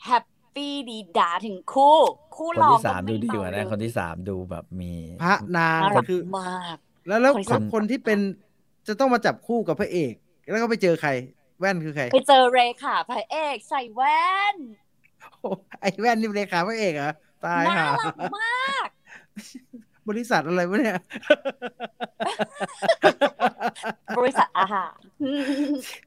[0.04, 0.24] แฮป
[0.54, 1.98] ปี้ดีดาถึงคู่
[2.36, 4.92] คู่คนรองที่สามไดูดีกว่านะเบคนที่สามดูแบบมี
[5.22, 6.76] พระนางน่ารักคือมาก
[7.06, 8.18] แล้วแล้วคนที่คนสามคนที่เป็น
[8.88, 10.12] จะต้องมาจับคู่กับพระเอก
[10.50, 11.10] แล้วก็ไปเจอใคร
[11.64, 14.56] แว่นคือใคร ไปเจอเรค่ะพระเอกใส่แว่น
[15.40, 15.48] โอ้
[15.80, 17.12] ไอ้แว่นนี่เลขาพระเอกเหรอ
[17.44, 18.88] ตายน่าห่ารักมาก
[20.08, 20.98] บริษัทอะไรวะเนี่ย
[24.18, 24.96] บริษัทอาหาร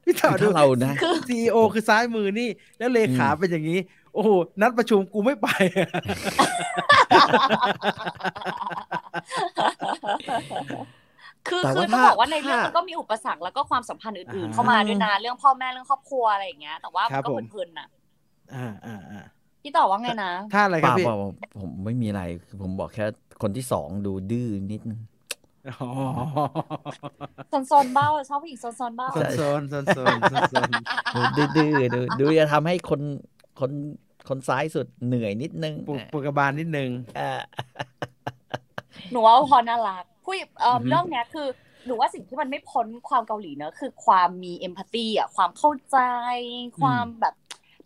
[0.03, 3.79] พี่ต่อดูถ้าเรานะคือซีโอคือซ้ายมือนี่ แล้วเลขาเป็นอย่างนี้
[4.13, 4.29] โอ้โห
[4.61, 5.47] นัดประชุมกูไม่ไป
[11.49, 17.87] คือแต่คือว่าต้องถ้าบอกว่าในเรื่องถ้ามัมันก็มีอุปสรรคแล้วก็ความสัมพันธ์อื่นๆอ่าเข้ามาด้วยนะเรื่องพ่อแม่เรื่องครอบครัวอะไรอย่างเงี้ย แต่ว่าครัมันบก็ผมเพลินๆน่ะ
[18.55, 19.21] อ่าอ่าอ่า
[19.63, 21.17] พี่ต่อว่าไงนะท่าอะไรเปครับล่าพี่เปล่า
[21.61, 23.05] ผมไม่มีอะไรคือผมบอกแค่
[23.41, 24.99] คนที่สองดูดื้อนิดนึง
[25.81, 25.89] อ๋อ
[27.67, 30.69] โซนๆเบ้าชอบผู้หญิงโซนๆเบ้าโซนโซนโซนโซนโซนโซน
[31.37, 33.01] ดูดื้อๆดูดูจะทำให้คน
[33.59, 33.71] คน
[34.29, 37.41] คนซ้ายสุดเหนื่อยนิดนึงปลุกปลุกกระบาลนิดนึงเออ
[39.11, 41.47] หนูว่าพอน่ารัก ผู้หญิงเอ่ออฮึเรื่องเนี้ยคือ
[41.85, 45.97] หนูว่าสิ่งที่มันไม่พ้นความเกาหลีเนอะคือความมีเอมพัตตีอะความเข้าใจ
[46.79, 47.33] ความแบบ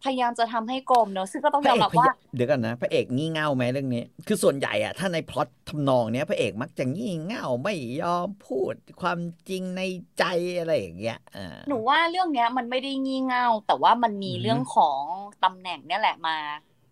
[0.04, 9.20] พยายามจะทำให้กลมเนอะซึ่งก็ต้องพยระอมเอกรับพว่ายเดี๋ยวกันนะพระเอกงี่เง่าไหมเรื่องนี้ คือส่วนใหญ่อะถ้าในพล็อตทำนองเนี้ยพระเอกมักจะงี่เง่าไม่ยอมพูดความ
[9.50, 9.82] จริงใน
[10.18, 10.24] ใจ
[10.60, 15.02] อะไรอย่างเงี้ยอ่าหนูว่าเรื่องเนี้ยมันไม่ได้งี่เง่าแต่ว่ามันมีอือฮึเรื่องของ
[15.44, 16.38] ตำแหน่งเนี่ยแหละมา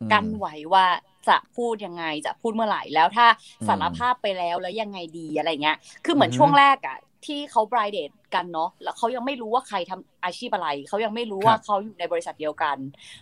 [0.01, 0.85] อืมกันไว้ว่า
[1.27, 3.27] จะพูดยังไงจะพูดเมื่อไหร่แล้วถ้า
[3.61, 12.77] อืมสารภาพไปแล้วแล้วยังไงดีอะไรเงี้ย คือเหมือนอือฮึช่วงแรกอะที่เขาบรายเดทกันเนาะแล้วเขายังไม่รู้ว่าใครทำอาชีพอะไร เขายังไม่รู้ว่าเขาอยู่ในบริษัทเดียวกัน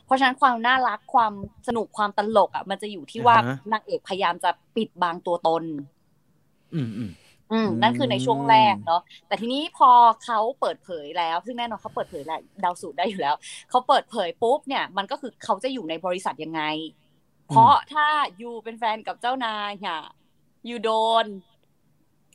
[0.05, 1.33] เพราะฉะนั้นความน่ารักความ
[1.67, 5.63] สนุกความตลกอะมันจะอยู่ที่ว่าอ่าฮะนางเอกพยายามจะปิดบังตัวตน
[6.73, 7.11] อืมอืม
[7.51, 9.89] อืมนั่นคือในช่วงแรกเนาะแต่ทีนี้พอ
[10.25, 13.35] เขาเปิดเผยแล้ว ซึ่งแน่นอนเขาเปิดเผยแหละเดาสูตรได้อยู่แล้ว
[13.69, 16.61] เขาเปิดเผยปุ๊บเนี่ย มันก็คือเขาจะอยู่ในบริษัทยังไง
[17.47, 18.07] เพราะถ้า
[18.41, 19.99] ยูเป็นแฟนกับเจ้านายเนี่ย
[20.69, 20.89] ยูโด
[21.23, 21.25] น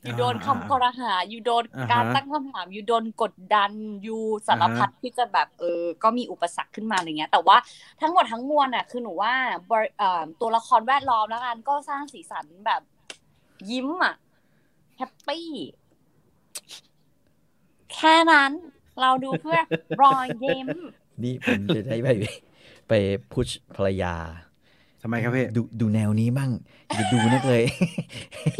[0.07, 3.71] ยูโดนคำคอรหายูโดนอ่าฮะการตั้งคำถามยูโดนกดดัน
[4.07, 7.57] ยูสารพัดที่จะแบบเออ ก็มีอุปสรรคขึ้นมาอะไรเงี้ย แต่ว่า
[8.01, 9.33] ทั้งหมดทั้งมวลน่ะ คือหนูว่า
[9.69, 12.81] บริเอ่อตัวละครแวดล้อมแล้วกันก็สร้างสีสันแบบ
[13.69, 14.15] ยิ้มอะ
[14.97, 15.49] แฮปปี้
[17.93, 18.51] แค่นั้น
[19.01, 19.59] เราดูเพื่อ
[20.01, 20.67] รอยยิ้ม
[21.23, 22.09] นี่ผมจะได้ไป
[22.89, 22.93] ไป
[23.31, 24.15] พุชภรรยา
[25.05, 26.51] ทำไมครับพี่ดูดูแนวนี้มั่ง
[26.95, 27.63] อย่าดูนักเลย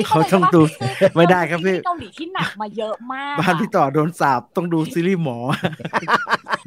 [0.07, 0.61] เขาต้องดู
[1.15, 5.37] ไม่ได้ครับพี่เกาหลีที่หนักมาเยอะมากบ้านพี่ต่อโดนสาบต้องดูซีรีส์หมอ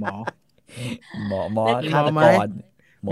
[0.00, 0.12] หมอ
[1.28, 2.50] หมอหมอมีหมอฆาตไหมกร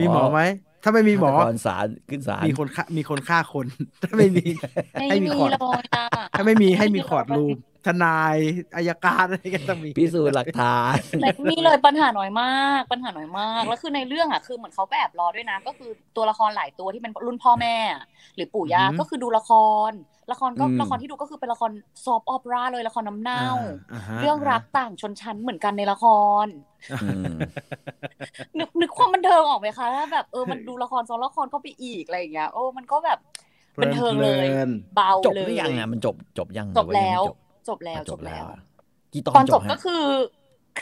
[0.01, 0.41] มีหมอไหม
[0.83, 3.67] ถ้าไม่มีหมอฆาตกรศาลขึ้นศาลมีคนฆ่ามีคนฆ่าคน
[4.03, 4.45] ถ้าไม่มี
[4.93, 6.05] ไม่ให้มีมีขอดเลยอะ
[6.37, 7.57] ถ้าไม่มีให้มีคอร์ดรูม
[7.87, 8.37] ทนาย
[8.77, 18.05] อายการอะไรก็ต้องมีพิสูจน์หลักฐานไม่มีเลยปัญหาน้อยมาก ปัญหาน้อยมากแล้วคือในเรื่องอะคือเหมือนเขาก็แอบรอด้วยนะ ก็คือตัวละครหลายตัวที่เป็นรุ่นพ่อแม่อะ
[18.37, 19.51] หรือปู่ย่าอือหือก็คือดูละค
[19.91, 19.93] ร
[20.33, 21.71] ละครก็อืมละครที่ดูก็คือเป็นละคร
[22.05, 23.47] soap opera เลยละครน้ำเน่า
[23.93, 26.05] อ่าฮะเรื่องรักต่างชนชั้นเหมือนกันในละค
[26.45, 26.47] ร
[27.03, 27.35] อืม
[28.59, 33.19] นึกนึกความบันเทิงออกไหมคะถ้าแบบเออมันดูละครซ้อนละครก็ไปอีกอะไรอย่างเงี้ยโอ้มันก็แบบ
[33.83, 38.61] บันเทิงเลยพลินเบาจบเลหยรือยังอะมันจบจบยังจบหรือายังแล้วไม่ จบแล้วอะจบแล้วอะ
[39.13, 40.05] กี่ตอนตอนจบฮะก็คือ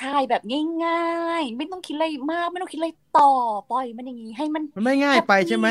[0.01, 0.43] คลายแบบ
[0.85, 3.33] ง่ายๆ ไม่ต้องคิดอะไรมาก ไม่ต้องคิดอะไรต่อ
[3.71, 5.69] ปล่อยมันอย่างนี้ให้มันมันไม่ง่ายไปแฮปปี้ใช่ไหม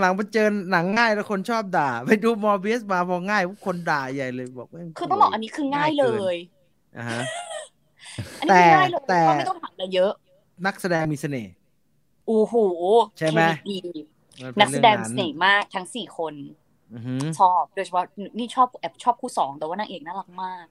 [0.00, 6.36] หลังๆไปเจอหนังง่ายแล้วคนชอบด่า ไปดูมอร์เบียสมาพอง่ายคนด่าใหญ่เลยบอกว่าคือต้องบอกอันนี้คือง่ายเลย
[6.96, 7.22] อ่าฮะ
[8.40, 10.12] อันนี้คือง่ายเลยแต่เพราะไม่ต้องถามอะไรเยอะ
[10.66, 11.52] นักแสดงมีเสน่ห์
[12.26, 12.54] โอ้โห
[13.18, 13.78] ใช่ไหมเคดี
[14.42, 16.65] มันเป็นักแสดงเรื่องเสน่ห์มากทั้งสี่คนอือหือ
[17.40, 18.04] ชอบโดยเฉพาะ
[18.38, 20.66] นี่ชอบแอบชอบคู่สองแต่ว่านางเอกน่ารักมาก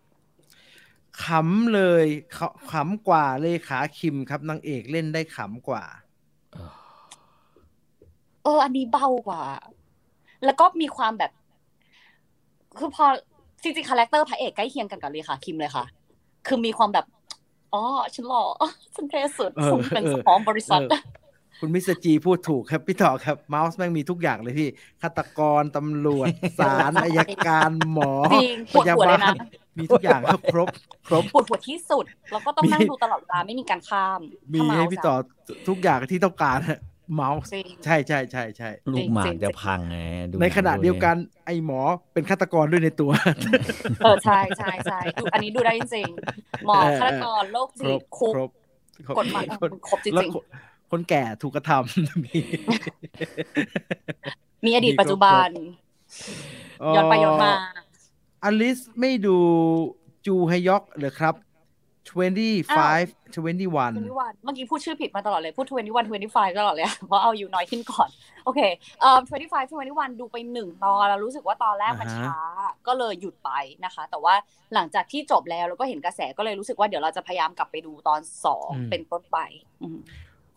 [1.24, 2.06] ขำเลย
[2.38, 2.40] ข
[2.72, 5.84] ขำกว่าเลขาคิมครับนางเอกเล่นได้ขำกว่า
[8.44, 9.44] เออ อันนี้เบากว่า
[10.46, 11.32] แล้วก็มีความแบบ
[12.78, 13.06] คือพอ
[13.62, 15.86] จริงๆ character พระเอกใกล้เคียงกันกับเลยค่ะคิมเลยค่ะ
[16.48, 17.06] คือมีความแบบ
[17.74, 17.82] อ๋อ
[18.16, 18.44] ฉันหล่อ
[18.96, 21.00] ฉันเท่สุดเออผมเป็น boss ของบริษัทเออ
[21.60, 24.70] คุณมิสเตอร์จีพูดถูกครับ พี่ต่อครับเมาส์แม่งมีทุกอย่างเลยพี่
[25.02, 26.28] ฆาตกรตำรวจ
[26.60, 29.36] ศาลอัยการหมอจริงปวดหัวเลยนะ
[29.78, 30.68] มีทุกอย่างครับครบ
[31.08, 34.20] ครบปวดหัวที่สุด แล้วก็ต้องมีนั่งดูตลอดเวลาไม่มีการข้าม
[34.54, 35.16] มีถ้าเาให้พี่ต่อ
[35.68, 36.80] ทุกอย่างที่ต้องการฮะ
[37.16, 39.98] เมาส์จริงใช่ใช่ใช่ใช่ลูกหมากจริงๆจะพังไง
[40.30, 41.16] ดูในขณะหงเดียวกัน
[41.46, 41.82] ไอ้หมอ
[42.14, 43.12] เป็นฆาตกรด้วยในตัว
[44.04, 48.50] เออใช่ใช่ใช่ดูอันนี้ดูได้จริงๆหมอเออฆาตกรโรคครจิตบคุกครบ
[49.18, 50.32] กฎหมายคนครบจแล้วริง
[50.96, 55.50] คนคนแก่ถูกกระทำมีๆมีอดีตปัจจุบัน
[56.96, 57.52] ย้อนไปย้อนมา
[58.44, 59.38] อลิสไม่ดู
[60.26, 61.36] จูฮยอกเหรอครับ
[62.06, 63.92] 25 21 twenty one
[64.44, 68.10] เมื่อกี้พูดชื่อผิดมาตลอดเลย พูด twenty one twenty five ตลอดเลย เพราะเอาอายุน้อยขึ้นก่อน
[68.46, 68.60] โอเค
[69.02, 72.38] เอ่อ twenty five twenty one ดูไปหนึ่งตอนแล้วรู้สึกว่าตอนแรกมันอ่าฮะช้า
[72.88, 73.52] ก็เลยหยุดไป
[73.86, 74.34] นะคะ แต่ว่า
[74.74, 79.38] หลังจากที่จบแล้วแล้วก็เห็นกระแสก็เลยรู้สึกว่าเดี๋ยวเราจะพยายามกลับไปดูตอนสองเป็นต้นไป
[79.82, 80.00] อืม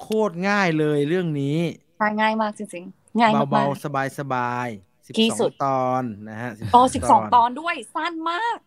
[0.02, 1.58] โคตรง่ายเลยเรื่องนี้
[1.98, 3.84] ใช่ง่ายมากจริงๆ ง่ายเบามากๆ
[4.18, 8.58] สบายๆที่สุด12ตอนนะฮะๆอ๋อสิบสองตอนด้วย สั้นมาก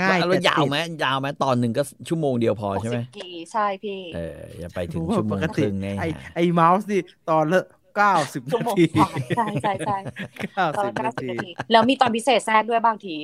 [0.00, 6.04] ง่ายแล้วแต่ยาวติดไหมยาวไหมตอนหนึ่งก็ชั่วโมงเดียวพอใช่ไหม60กี่ใช่พี่ เออ อย่าไปถึงรู้ว่าชั่วโมปงกคติรึ่งไงไอ
[6.34, 7.00] ไอเมาส์นี่
[7.30, 7.64] ตอนละ
[7.96, 9.96] เก้าสิบชั่วนาโมงทีกว่าใช่ใช่ใช่
[10.54, 13.16] เก้าตอนสิบละเก้านาสิบทีนาที แล้วมีตอนพิเศษแทรกด้วยบางที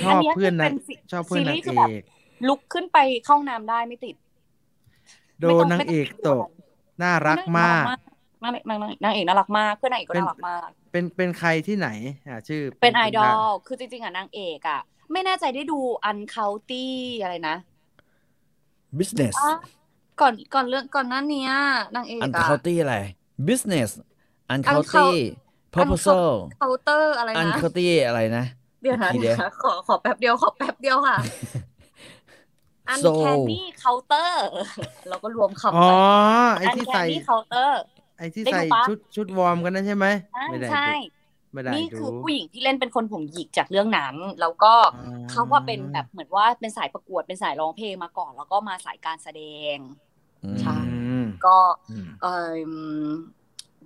[0.00, 1.88] ชอบนนี้ยเพื่อนคืนะป็ซีชอบเพื่อนนางซีรีส์คืเอแบบ
[2.42, 4.14] กลุกขึ้นไปเข้าห้องน้ำได้ไม่ติด
[5.40, 6.46] โดนนางเอกตก
[7.02, 7.84] น่ารักมาก
[8.42, 11.88] นางนางนางเอกน่ารักมากเพื่อนนางเอกก็น่ารักมาก เป็นเป็นใครที่ไหน
[12.28, 14.80] อ่าชื่อ เป็นไอดอลคือจริงๆอะนางเอกอะ
[15.12, 17.56] ไม่แน่ใจได้ดูอันเคาตี้อะไรนะ
[18.98, 19.54] บิสเนสอะ
[20.20, 21.48] ก่อนก่อนเรื่องก่อนหน้านี้
[21.96, 22.96] นางเอกอันอะเคาตี้อะไร
[23.48, 23.90] business
[24.50, 25.12] อันเคา Uncou- ตี้
[25.74, 26.26] proposal
[26.58, 28.44] เคาน์เตอร์อะไรอันนะเคาตี้อะไรนะ
[28.82, 31.16] เดี๋ยวนะทีเดียวขอขอแป๊บเดียวขอแป๊บเดียวค่ะ
[32.90, 34.48] อัน So แคนนี่เคาน์เตอร์
[35.08, 35.90] เราก็รวมคำอ๋อไป
[36.58, 37.80] ไออันที่แคนใส่นี่เคาน์เตอร์
[38.18, 40.06] ไอที่ได้ดูใส่ปะชุดชุดวอร์มกันนั่นใช่ไหม
[40.36, 40.90] อ่าไม่ได้ใช่ดู
[41.52, 45.00] ไม่ได้นี่ดูคือผู้หญิงที่เล่นเป็นคนผมหยิกจากเรื่องนั้น แล้วก็อ๋อ
[45.30, 49.42] เขาว่าเป็นแบบเหมือนว่าเป็นสายประกวดเป็นสายร้องเพลงมาก่อน แล้วก็มาสายการแสด
[49.74, 49.76] ง
[50.44, 51.56] อืมใช่อืมก็
[51.90, 52.54] อืมเออ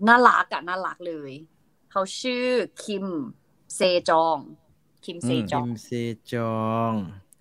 [0.09, 1.33] น่ารักอะน่ารักเลย
[1.91, 2.47] เขาชื่อ
[2.85, 3.07] คิม
[3.77, 4.39] เซจอง
[5.05, 5.91] คิมเซจคิองมเซ
[6.33, 6.93] จอง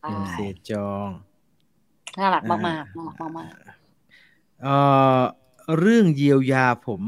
[0.02, 0.38] ใช่คิมเซ
[0.70, 1.08] จอง
[2.20, 3.52] น่ารักมากๆน่ารักมาก
[4.62, 4.76] เอ่
[5.20, 5.22] อ
[5.80, 7.02] เรื่องเยียวยาผม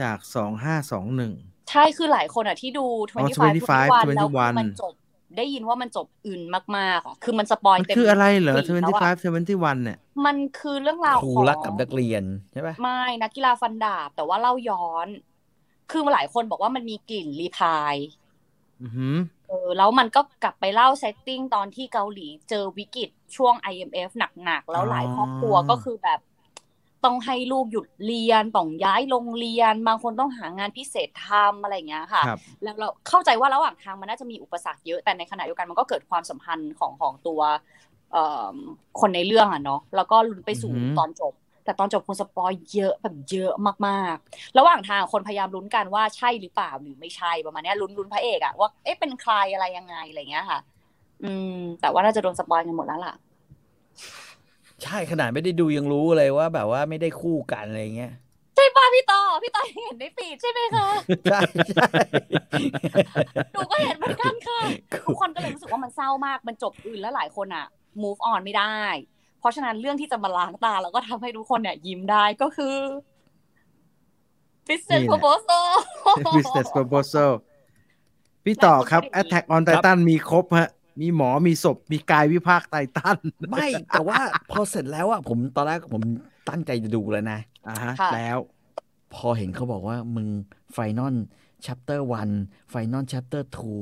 [0.00, 4.94] จากสองห้าสองหนึ่งๆใช่คือหลายคนอะที่ดูอ๋อ25 25 21แล้วคือมัน21จบ
[5.36, 6.42] ได้ยินว่ามันจบอื่น
[6.76, 15.08] มากๆอะคือมันสปอยมันเต็มคืออะไรเหรอปีแล้วอะ25 21เนี่ย มันคือเรื่องราวครูของรักกับนักเรียนใช่ปะไม่นักกีฬาฟันดาบ แต่ว่าเล่าย้อน
[15.90, 17.94] คือหลายคนบอกว่ามันมีกลิ่น Reply
[19.52, 24.10] อือหือเออแล้วมันก็กลับไปเล่า setting ตอนที่เกาหลีเจอวิกฤตช่วง IMF
[24.44, 26.20] หนักๆ แล้วหลายครอบครัวก็คือแบบ
[27.04, 37.40] ต้องให้ลูกหยุดเรียนต้องย้ายโรงเรียน บางคนต้องหางานพิเศษทำอะไรอย่างเงี้ยค่ะครับแล้วเราเข้าใจว่าระหว่างทางมันน่าจะมีอุปสรรคเยอะแต่ในขณะเดียวกันมันก็เกิดความสัมพันธ์ของของตัว
[38.12, 38.56] เอ่อ
[39.00, 41.32] คนในเรื่องอะเนาะแล้วก็ลุ้นไปสู่อือหือตอนจบ
[41.64, 43.52] แต่ตอนจบคน spoil เยอะแบบเยอะ
[43.86, 50.58] มากๆ ระหว่างทางคนพยายามลุ้นกันว่าใช่หรือเปล่าหรือไม่ใช่ประมาณเนี้ยลุ้นลุ้นพระเอกอะว่าเอ๊ะเป็นใครอะไรยังไงอะไรเงี้ยค่ะ
[51.24, 53.14] อืม แต่ว่าน่าจะโดน spoil กันหมดแล้วล่ะ
[54.82, 58.12] ใช่ขนาดไม่ได้ดูยังรู้เลยว่า แบบว่าไม่ได้คู่กันอะไรเงี้ย
[58.56, 60.88] ใช่ป่ะพี่ต่อพี่ต่อเห็นใน feed ใช่ไหมคะ
[61.30, 61.40] ใช่
[61.74, 61.88] ใช่
[63.52, 64.60] หนูก็เห็นเหมือนกันค่ะ
[65.08, 67.66] ทุกคนก็เลยรู้สึกว่ามันเศร้ามากมันจบอึนแล้วหลายคนอะ
[68.02, 68.78] move on ไม่ได้
[69.42, 72.74] เพราะฉะนั้นเรื่องที่จะมาล้างตา แล้วก็ทำให้ทุกคนเนี่ยยิ้มได้ก็คือ
[74.68, 75.66] business นี่แหละ proposal
[76.36, 77.30] business proposal
[78.44, 80.70] พี่ต่อครับ Attack on Titan มีครบฮะ
[81.00, 83.18] มีหมอมีศพ มีกายวิภาคไททัน
[83.50, 84.18] ไม่ แต่ว่า
[84.50, 86.02] พอเสร็จแล้วอะผมตอนแรกผม
[86.48, 87.38] ตั้งใจจะดูแล้วนะ
[87.68, 88.38] อ่าฮะค่ะแล้ว
[89.14, 90.28] พอเห็นเขาบอกว่ามึง
[90.72, 91.14] final
[91.66, 92.30] chapter one
[92.70, 93.72] final chapter two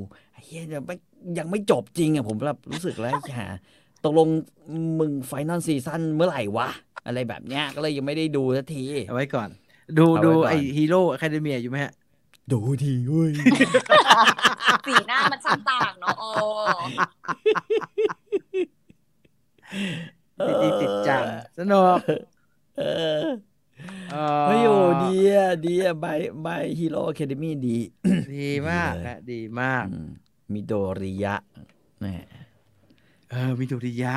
[0.44, 0.96] เฮียยังไม่
[1.38, 3.48] ยังไม่จบจริงอะผมแบบรู้สึกแล้วหา
[4.04, 4.28] ตกลง
[4.98, 6.68] มึง final season เมื่อไหร่วะ
[7.06, 9.48] อะไรแบบเนี้ยก็เลยยังไม่ได้ดูสักที เอาไว้ก่อน
[9.98, 11.92] ดูเอาไว้ดูก่อน My Hero Academia อยู่ไหมฮะ
[12.52, 13.32] ดูทีเว้ย
[14.86, 16.28] สีหน้ามันช่างต่างเนาะโอ้
[20.46, 21.22] ติดดีติดจัง
[21.58, 21.98] สนุก
[22.78, 22.82] เอ
[23.16, 23.18] อ
[24.12, 27.78] เอ่อเฮ้ยโอ้ดีอะดีอะบายบายฮีโร่อะคาเดมี่ดี
[28.36, 30.08] ดีมากดีเลยฮะดีมากอืม
[30.52, 31.34] มิโดริยะ
[32.00, 32.06] แหม
[33.29, 34.13] เออมีดุริยะ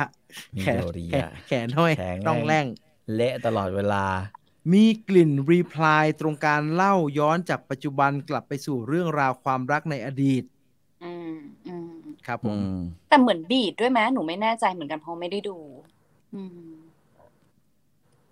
[0.55, 2.65] มี แขน ดุริ แข ยะ นแขนห้อย แข็ง ต้องแรง
[3.15, 4.05] เละตลอดเวลา
[4.73, 10.43] มีกลิ่นรีプライตรงการเล่าย้อนจากปัจจุบันกลับไปสู่เรื่องราวความรักในอดีต
[11.03, 11.35] อืม
[11.67, 11.91] อืม
[12.27, 12.77] ครับผ อื ม ม
[13.09, 15.57] แต่เหมือนบีดด้วยไหมหนูไม่แน่ใจเหมือนกันเพราะไม่ได้ดู
[16.33, 16.69] อืม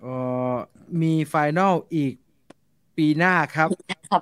[0.01, 0.13] เอ่
[0.53, 0.55] อ
[1.01, 2.13] มีไฟนอลอีก
[2.97, 3.69] ปีหน้าครับ
[4.09, 4.21] ครับ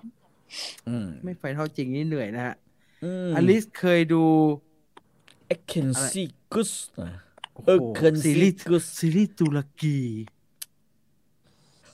[0.87, 2.55] อืม ไม่ไฟนอลจริงนี่เหนื่อยนะฮะ
[3.03, 4.23] อืม อลิสเคยดู
[5.47, 6.72] เอ็กเคนซิ กุส
[7.54, 9.98] โอ้เออโหเคินซีซิรีส์กุสซีรีส์ตุรกี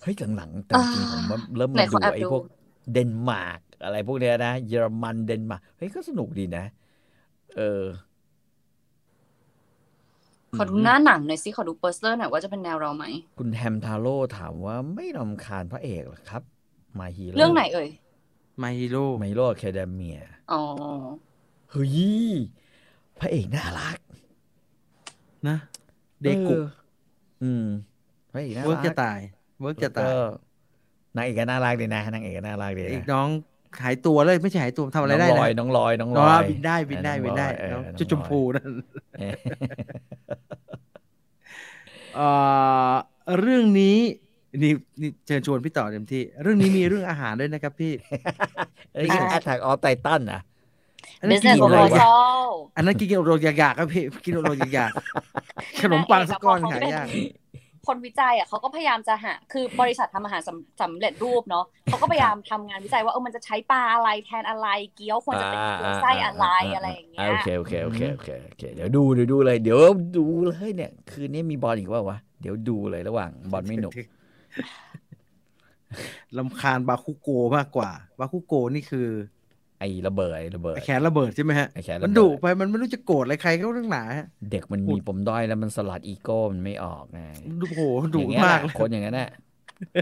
[0.03, 2.45] เฮ้ยหลังๆแต่จริงๆผมว่าเริ่มไหนมาขดูอแอบไอ้ดูพวก
[2.93, 6.65] เดนมาร์กอะไรพวกเนี้ยนะ เยอรมันเดนมาร์กเฮ้ยก็สนุกดีนะ
[7.57, 7.83] เออ
[10.57, 13.05] ขอดูหน้าหนังหน่อยสิขอดูโปสเตอร์หน่อยว่าจะเป็นแนวเราไหม
[13.39, 16.43] คุณแฮมทาโร่ถามว่าไม่รำคาญพระเอกเหรอครับ
[16.99, 17.89] มาฮีโร่เรื่องไหนเอ่ย
[18.59, 20.21] ไมฮิโร่ไมโร่แคเดเมีย
[20.53, 20.63] อ๋อ
[21.71, 21.97] เฮ้ย
[23.19, 23.99] พระเอกน่ารัก
[25.49, 25.57] นะ
[26.23, 26.67] เดกุออ
[27.43, 27.67] อืม
[28.33, 29.19] พระเอกน่าเวิร์กรัจะกตาย
[29.61, 30.17] เวิร์กจะตายแล้วก็
[31.17, 33.29] นางเอกก็น่ารักดีนะนางเอกก็น่ารักดีอีนะกน้อง
[33.83, 38.73] หายตัวเลยไม่ใช่หายตัวทำอะไรได้น้องลนะอยน้องลอยน้องลอ๋ออยบินได้บินได้เออบินได้องลอยเออน้องน้องจุดชมพูลอยนั่น
[39.19, 39.35] เออ
[42.15, 42.29] เอ่
[42.91, 42.93] อ
[43.41, 43.99] เรื่องนี้
[44.63, 47.93] นี่นี่เชิญชวนพี่ต่อเต็มที่ เรื่องนี้มีเรื่องอาหารด้วยนะครับพี่
[48.95, 50.41] เอ้ยแอทแทกออฟไททันอะ
[51.21, 57.09] อันนั้นกิ business นอะไรวะ proposal อันนั้นกินโรยอยากๆครับพี่กินโรยอยากๆขนมปังสักก้อนหายาก
[57.87, 69.79] คนวิจัยอะเขาก็พยายามจะหาคือบริษัททำอาหารสำสำเร็จรูปเนาะเขาก็พยายามทำงานวิจัยว่าเออมันจะใช้ปลาอะไรแทนอะไรเกี๊ยวควรจะเป็นเกี๊ยวไส้อะไรอะไรอย่างเงี้ยโอเคโอเคโอเคโอเคโอเคเดี๋ยวดูเดี๋ยวดูเลยเดี๋ยว
[70.17, 73.93] ดูเลยเนี่ย คืนนี้มีบอลอีกว่าวะเดี๋ยวดูเลยระหว่างบอลไม่หนุก
[76.37, 79.09] ลำคาญบาคุโกมากกว่า บาคุโกนี่คือ
[79.79, 87.21] ไอ้ระเบิดไอ้ระเบิดไอ้แขนระเบิดใช่ไหมฮะไอ้แขนระเบิดมันดุไปมันไม่รู้จะโกรธอะไรใครเขาเรื่องหนาฮะเด็กมันมีปมด้อยแล้วมันสลัดอีโก้มันไม่ออกไง
[87.61, 87.83] ดูโห
[88.15, 89.31] ดุอย่างเงี้ยมากแหเลละยคนอย่างนั้นแหละ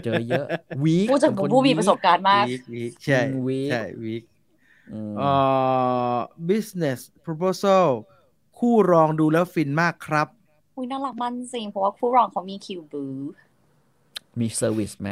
[0.03, 0.45] เจอเยอะ
[0.83, 4.23] วีคผู้จากผู้มีประสบการณ์มากวีควีคใช่วีคใช่วีค
[4.91, 5.29] อืมเอ่
[6.15, 6.17] อ
[6.49, 7.87] business proposal
[8.59, 10.27] คู่รองดูแล้วฟินมากครับ
[10.75, 13.03] อุ้ยน่ารักมันจริงเพราะว่าคู่รองเขามีคิวบู
[14.39, 15.09] มีเซอร์วิสไหม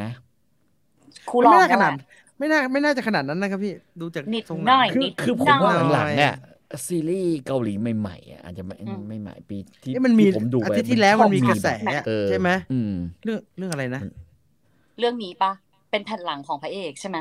[1.29, 1.97] คู่รไม่องน่าขนาดแหละ
[2.43, 6.33] ไม่น่าไม่น่าจะขนาดนั้นนะครับพี่ดูจากนิดทรงหน่อยคือนิดคือผมหน่ว่าอยหลังๆเนี่ย
[6.87, 12.93] ซีรีส์เกาหลีใหม่ๆอะอาจจะไม่อืมไม่ใหม่ปีที่เอ๊ะมันมีที่ผมดูอาไปทิตย์ที่แล้วมันมีชอบกระแสแบบอะเออใช่ไหมอืม
[13.23, 14.01] เรื่องเรื่องอะไรนะ
[14.99, 15.51] เรื่องนี้ปะ
[15.91, 17.17] เป็นแผ่นหลังของพระเอกใช่ไหม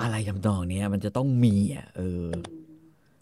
[0.00, 2.74] อะไรทำนองเนี้ยมันจะต้องมีอะเอออืม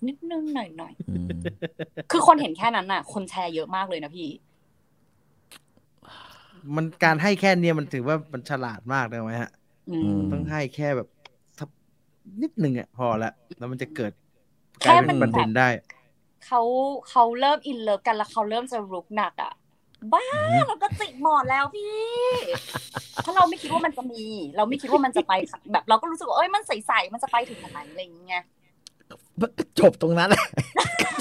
[0.06, 4.28] นิดนึงหน่อยหน่อยอืมๆคือคนเห็นแค่นั้นน่ะ คนแชร์เยอะมากเลยนะพี่
[6.76, 9.50] มันการให้แค่เนี้ยมันถือว่ามันฉลาดมากเลยไหมฮะ
[9.90, 11.21] อืมต้องให้แค่แบบทับ
[12.42, 14.12] นิดหนึ่งอะพอละแล้วมันจะเกิด
[14.82, 15.68] กแค่ลายมัเป็นนประเด็นได้
[16.46, 16.60] เขา
[17.08, 19.52] เขาเริ่มอินเลิฟกันแล้วเขาเริ่มจะรุกหนักอะ
[20.12, 20.24] บ้า
[20.66, 21.92] เราก็จิกหมอนแล้วพี่
[23.24, 24.22] ถ้าเราไม่คิดว่ามันจะมี
[24.56, 25.32] เราไม่คิดว่ามันจะไป
[25.72, 28.44] แบบ เราก็รู้สึกว่าเอ้ยมันใสๆมันจะไปถึงไหนอะไรอย่างเงี้ย
[29.80, 30.44] จบตรงนั้นแหละ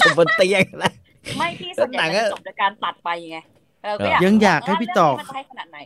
[0.04, 0.92] จบบนเตียงแล้ว
[1.38, 3.38] ไม่พี่ส่วนใหญ่หนังจะอะจบด้วยการตัดไปไง
[3.82, 5.78] เราก็ยังอยากให้พี่ต่อเรื่องนี้มันจะให้ขนาดไหน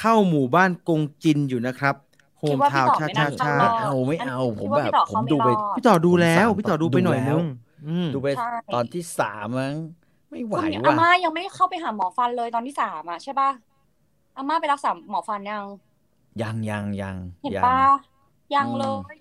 [0.00, 2.13] เข้าหมู่บ้านกงจินอยู่นะครับโฮ
[2.48, 7.42] คิมดว่าทาวพี่ชาต่อชาไม่น่าชาเข้ารอบเอาไม่เอา ผมคิดว่าแบบพี่ต่อผมเขาไม่ดูไปรอดพี่ต่อดูแล้วผมสามพี่ต่อดูไปหน่อยดูแล้นึวง
[7.86, 9.74] อืมดูไปใช่ตอนที่สามมั้ง
[10.30, 13.50] ไม่ไหวคุณอาว่ะม่ายังไม่เข้าไปหาหมอฟันเลยตอนที่สามอะใช่ป่ะ
[14.36, 15.64] อาม่าไปรักษาหมอฟันยัง
[16.42, 17.78] ยังยังยังเห็นยังปะ
[18.54, 19.16] ยังอืมเลย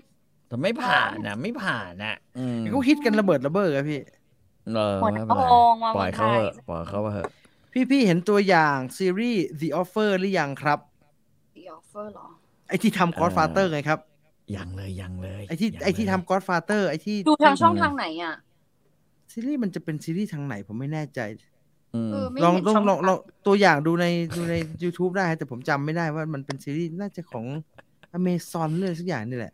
[0.48, 4.02] แต่ไม่ผ่านนะไม่ผ่านนะอืมเขาฮิตกันระเบิดระเบ้อครับพี่
[4.74, 7.30] เออหัวหไม่น้าเป็นไรโรงมาปล่อยเมืองไทเขายเถอะปล่อยเขาไปเถอะ
[7.74, 10.80] พี่พี่เห็นตัวอย่างซีรีส์ The Offer หรือยังครับ
[11.56, 11.76] ดีอ
[12.74, 12.80] อฟ
[13.14, 14.00] เฟอร์หรอไอที่ทำ Godfather ไงครับ
[14.56, 18.36] ยังเลยยังเลย ไอที่ยังไอที่เลยทำ Godfather ไอที่ดูทางช่องทางไหนอะ
[19.32, 21.20] ซีรีส์มันจะเป็นซีรีส์ทางไหนผมไม่แน่ใจ
[21.96, 23.18] อืมเออไม่ลองเห็นลองช่องลองทางลอง
[23.48, 24.06] ตัวอย่างดูใน
[24.36, 27.46] ดูใน YouTube ได้ฮะแต่ผมจำไม่ได้ว่ามันเป็นซีรีส์น่าจะของ
[28.18, 29.54] Amazon เรื่องสักอย่างนี่แหละ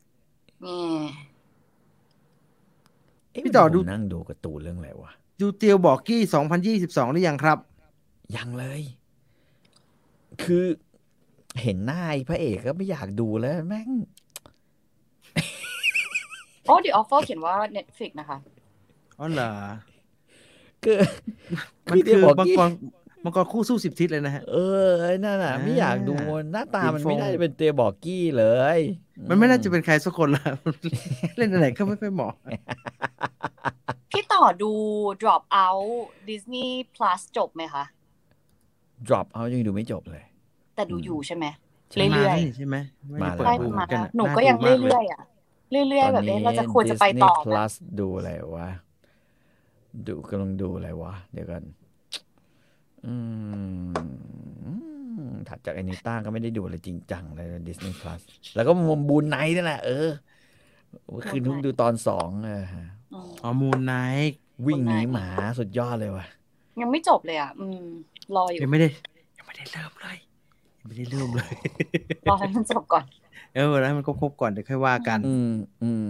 [0.63, 0.79] แง่
[3.31, 6.21] เะพี่ต่อผมดูนั่งดูการ์ตูนเรื่องอะไรวะดูเตียวบอกกี้
[6.67, 7.57] 2022หรือยังครับ
[8.35, 8.81] ยังเลย
[10.43, 10.65] คือ
[11.61, 13.89] เห็นหน้าไอ้พระเอกก็ไม่อยากดูแล้วแม่ง
[16.65, 18.37] โอ้ดีออฟเฟอร์เขียนว่า Netflix นะคะ
[19.19, 19.51] อ๋อเหรอ
[20.83, 20.97] คือ
[21.91, 22.71] มันคือเดี๋ยวมังกี้กร
[23.23, 28.45] มังกรคู่สู้สิบทิศเลยนะฮะ เออไอ้นั่นน่ะ ไม่อยากดูอ่าหน้าตามันอินโฟไม่ได้เป็นเตียบอกกี้เล
[28.77, 28.79] ย
[29.29, 30.43] มันไม่น่าจะเป็นใครสักคนละ
[31.37, 32.33] เล่นอะไรก็ไม่ค่อยเหมาะ
[34.11, 34.71] พี่ต่อดู
[35.21, 35.89] Drop Out
[36.29, 37.83] Disney Plus จบไหมคะ
[39.07, 40.23] ดรอปเอายังดูไม่จบเลย
[40.79, 41.45] แต่ดูอืมอยู่ใช่ไหม
[41.91, 42.77] ใช่เรื่อยมาแล้วนี่ใช่ไหม
[43.11, 45.21] ไม่ได้มาเปิดๆได้ดูประเหมืมาอณนกันหนูน่าก็ยังดูมากเลเรื่อยๆอะ
[45.71, 48.67] เรื่อยๆแบบเอ๊ะเราจะควรจะไปต่อ Disney ไหม Plus ดูอะไรวะ
[50.07, 51.63] ดูกำลังดูอะไรวะ เดี๋ยวกัน
[53.05, 53.13] อื
[53.93, 53.93] ม
[54.65, 58.21] อืมมถัดจากแอนิต้าก็ไม่ได้ดูอะไรจริงจังเลยดิสนีย์พลัส
[58.55, 60.07] แล้วก็มบูนไนท์นี่แหละเออ
[61.11, 62.65] เมื่อคืนเพิ่งดูตอนสองเออ
[63.13, 64.33] อืมอ๋อ Moon Knight
[64.67, 65.27] วิ่งหนีหมา
[65.59, 66.25] สุดยอดเลยว่ะ
[66.81, 67.83] ยังไม่จบเลยอะ อืม
[68.35, 68.87] รออยู่ ยังไม่ได้
[69.37, 70.28] ยังไม่ได้เริ่มเลยยัง
[70.85, 71.53] ไม่ได้เริ่มเลย
[72.29, 73.05] รอให้มันจบก่อน
[73.55, 75.51] เออแล้วมันก็ครบก่อนเดี๋ยวค่อยว่ากัน อืม
[75.83, 76.07] อืม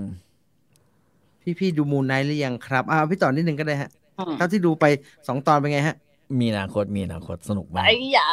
[1.41, 3.89] พี่พี่ดู Moon Knight หรือยังครับอ่าพี่ต่อนิดนึงก็ได้ฮะ
[4.19, 4.85] อืมเท่าที่ดูไป
[5.27, 5.95] สองตอนเป็นไงฮะ
[6.39, 8.29] มีอนาคตมีอนาคตสนุกมากไอ้ยา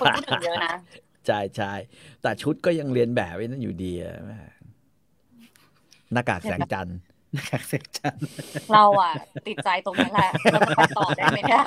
[0.00, 0.74] คนพูดถึงเยอะนะ
[1.26, 1.72] ใช่ใช่
[2.22, 4.36] แต่ชุดก็ยังเรียนแบบไว้นั่นอยู่ดีอะแม่
[6.12, 6.98] หน้ากากแสงจันทร์
[7.36, 8.16] นะครับเซ็กชัน
[8.72, 9.12] เราอะ
[9.46, 11.64] ติดใจตรงนี้แหละเราจะไปต่อได้ไหมเนี่ย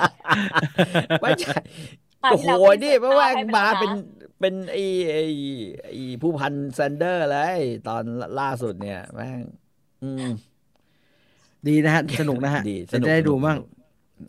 [1.20, 3.92] ไม่ใช่ตอน โอ้ที่โหเรานี่เพราะว่าให้มาแล้วะเป็น
[4.40, 5.24] เป็นไอ้ไอ้
[5.82, 8.02] ไอ้ผู้พันแซนเดอร์เลยตอน
[8.40, 9.42] ล่าสุดเนี่ยแม่ง
[10.02, 10.26] อืม
[11.68, 13.58] ดีนะฮะ สนุกนะฮะดีจะได้ดูมั่ง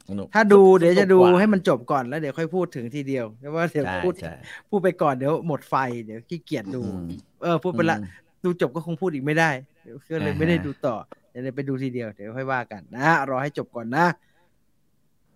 [0.10, 4.36] สนุกถ้าดูเดี๋ยวจะดูสนุกกว่าให้มันจบก่อนแล้วเดี๋ยวค่อยพูดถึงทีเดียวเพราะว่าเดี๋ยวใช่พูดใช่
[4.70, 7.08] พูดไปก่อนเดี๋ยวหมดไฟเดี๋ยวขี้เกียจดูอืม
[7.44, 9.50] เออพูดไปละอืมดูจบก็คงพูดอีกไม่ได้
[9.84, 10.96] เดี๋ยวก็เลยอ่าฮะไม่ได้ดูต่อ
[11.30, 14.06] เดี๋ยวไปดูทีเดียวเดี๋ยวค่อยว่ากันนะรอให้จบก่อนนะ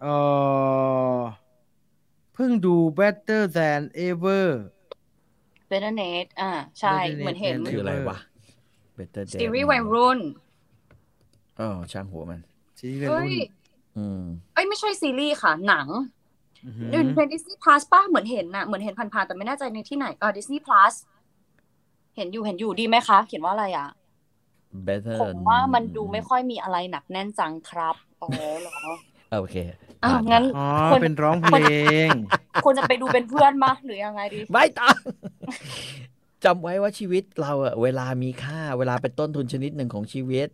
[0.02, 0.06] เอ
[1.16, 4.48] อเพิ่งดู Better Than Ever
[5.68, 8.18] เบนเนตอ่า ใช่ Better Net เหมือนเห็น Net คืออะไรวะ
[8.98, 10.20] Better ซี Day รีส์วัยรุ่น
[11.60, 12.42] อ๋อช่างหัวมัน
[12.80, 13.32] ซีรีส์เฮ้รุ่ยน
[13.98, 14.22] อืม
[14.54, 15.88] เอ้ย ไม่ใช่ซีรีส์ค่ะ หนัง
[16.66, 20.94] อื้อหือดูในดิสนีย์พลัสป่ะเหมือนเห็นน่ะเหมือนเห็นผ่านๆแต่ไม่แน่ใจในที่ไหนอ่าดิสนีย์พลัส
[22.16, 23.90] เห็นอยู่เห็นอยู่ดีไหมคะ เขียนว่าอะไรอะ
[24.88, 28.28] Better ผมว่ามันดูไม่ค่อยมีอะไรหนักแน่นจังครับ อ๋อ
[28.62, 28.78] เหรอ
[29.40, 29.56] โอเค
[30.04, 31.58] อ้าวผ่านงั้นอ๋อคนเป็นร้องเพล
[32.08, 32.10] ง
[32.66, 34.96] ควรจะไปดูเป็นเพื่อนมาหรือยังไงดีไม่ต้อง
[36.44, 40.48] จำไว้ว่าชีวิตเราอะเวลามีค่าเวลาเป็นต้นทุนชนิดหนึ่งของชีวิต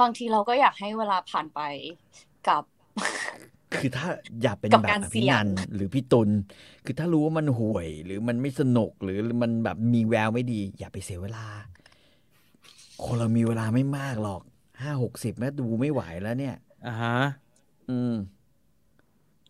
[0.00, 1.60] บางทีเราก็อยากให้เวลาผ่านไป
[2.48, 2.62] กับ
[3.80, 4.08] คือถ้า
[4.42, 6.28] อย่าเป็นกับแบบการอเสี่ภิยงนันท์หรือพี่ตุล
[6.84, 11.46] คือถ้ารู้ว่ามันห่วย หรือมันไม่สนุกหรือมันแบบมีแววไม่ดี อย่าไปเสียเวลา
[13.04, 14.42] คนเรามีเวลาไม่มากหรอก
[14.82, 16.56] ห้าหกสิบแม้ดูไม่ไหวแล้วเนี่ย
[16.86, 17.16] อ่าฮะ
[17.90, 18.14] อืม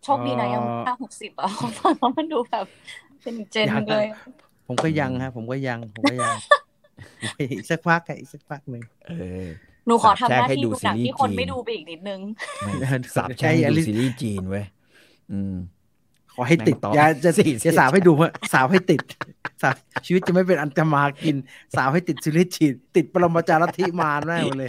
[0.04, 1.48] โชคดีนะยังอ๋อห้าหกสิบอะ
[1.78, 2.66] ฟังแล้วมันดูแบบ
[3.22, 4.06] เป็นอีกเจนยังเลย
[4.66, 6.34] ผมก็ยังฮะ ผมก็ยัง ผมก็ยัง
[7.52, 9.46] อีกสักพักอะอีกสักพักหนึ่งเออ
[9.86, 12.20] หนูขอทำหน้าแช่งให้ที่ดูดูหนังซีรีส์ที่คนจีนไม่ดูไปอีกนิดนึง
[12.64, 14.64] ไม่เออสาบใช่แช่งให้อย่าดูรีบซีรีส์จีนเว้ย
[15.32, 15.54] อืม
[16.34, 19.00] ขอให้ติดแม่งต่ออย่าจะสี่สิบจะสาวให้ดูเถอะสาวให้ติด
[19.62, 19.72] สาว
[20.06, 21.36] ชีวิตจะไม่เป็นอันจะมากิน
[21.76, 24.68] สาวให้ติดซีรีส์จีน ติดปรมาจารย์ลัทธิมารแน่เลย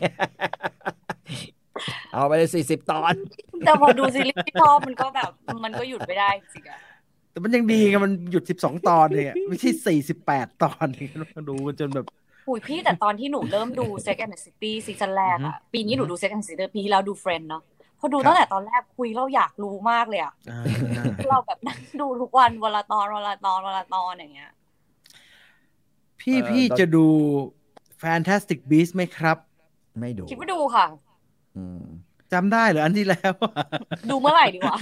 [2.13, 3.13] เอาไปเลยสี่สิบตอน
[3.65, 5.31] แต่พอดูซีรีส์ที่ชอบมันก็แบบ
[5.63, 6.79] มันก็หยุดไม่ได้จริงอะ
[7.31, 11.07] แต่มันยังดีไงมันหยุดสิบสองตอนเนี่ยไม่ใช่สี่สิบแปดตอนนี่
[11.49, 12.05] ดูกันจนแบบ
[12.47, 17.61] อุยพี่แต่ตอนที่หนูเริ่มดู Sex and the City ซีซั่นแรกอืออะฮึปีนี้หนูดู Sex and the City ปีที่แล้วดู Friend เนาะ
[17.99, 20.61] พอดูครับตั้งแต่ตอนแรกคุยเราอยากรู้มากเลยอะอ่า
[21.29, 24.51] เราแบบนั่งดูทุกวันวันละตอนวันละตอนวันละตอนอย่างเงี้ย
[26.19, 27.05] พี่เอ่อพี่ตอนจะดู
[28.03, 29.37] Fantastic Beasts ไหมครับ
[29.99, 31.06] ไม่ดู คิดว่าดูค่ะอืม
[32.33, 33.33] จำได้เหรออันที่แล้ว
[34.09, 34.77] ดูเมื่อไหร่ดีวะ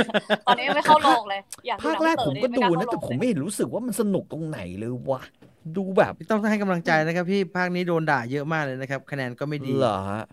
[0.45, 5.21] ตอนนี้ยังไม่เข้าโรงเลย อยากดูภาคหนังแรกเต๋ผอมเนี่ยก็ไม่ดูกล้านะเข้าแต่โรงผมเลยไม่เห็นรู้สึกว่ามันสนุกตรงไหนเลยวะ
[5.77, 10.25] ดูแบบพี่ต้องให้กำลังใจนะครับพี่ ภาคนี้โดนด่าเยอะมากเลยนะครับ คะแนนก็ไม่ดีเหรอฮะ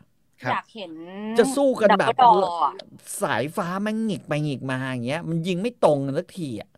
[0.42, 0.92] ครับอยากเห็น
[1.38, 2.74] จะสู้กันแบบดับเบิลดอร์อะ
[3.22, 6.70] สายฟ้ามันหงิกไปหงิกมาอย่างเงี้ย มันยิงไม่ตรงกันสักทีอะ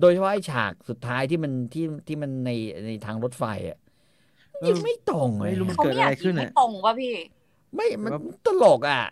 [0.00, 2.50] โดยเฉพาะไอ้ฉากสุดท้ายที่มันที่ที่มันใน
[2.86, 3.78] ในทางรถไฟอะ
[4.66, 7.14] ยิงไม่ตรงเลยไม่รู้มันเขาเกิดไม่ออะยาไรกขึ้ยินงน่ะไม่ตรงป่ะพี่
[7.74, 8.12] ไม่มัน
[8.46, 9.02] ตลกอะ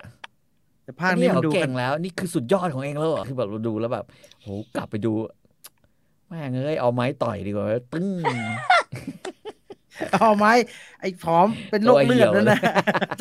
[0.84, 4.04] แต่ภาคนี้อัมันดูเก่กันงแล้ว นี่คือสุดยอดของเองแล้วเหรอคือแบบเราดูแล้วแบบ
[4.42, 4.46] โห
[4.76, 5.12] กลับไปดู
[6.28, 8.06] แม่งเอ้ยเอาไม้ต่อยดีกว่าตึ้ง
[10.12, 10.46] เอาไหม
[11.00, 12.60] ไอ้ผอมเป็นโรคเลือดนั่นนะ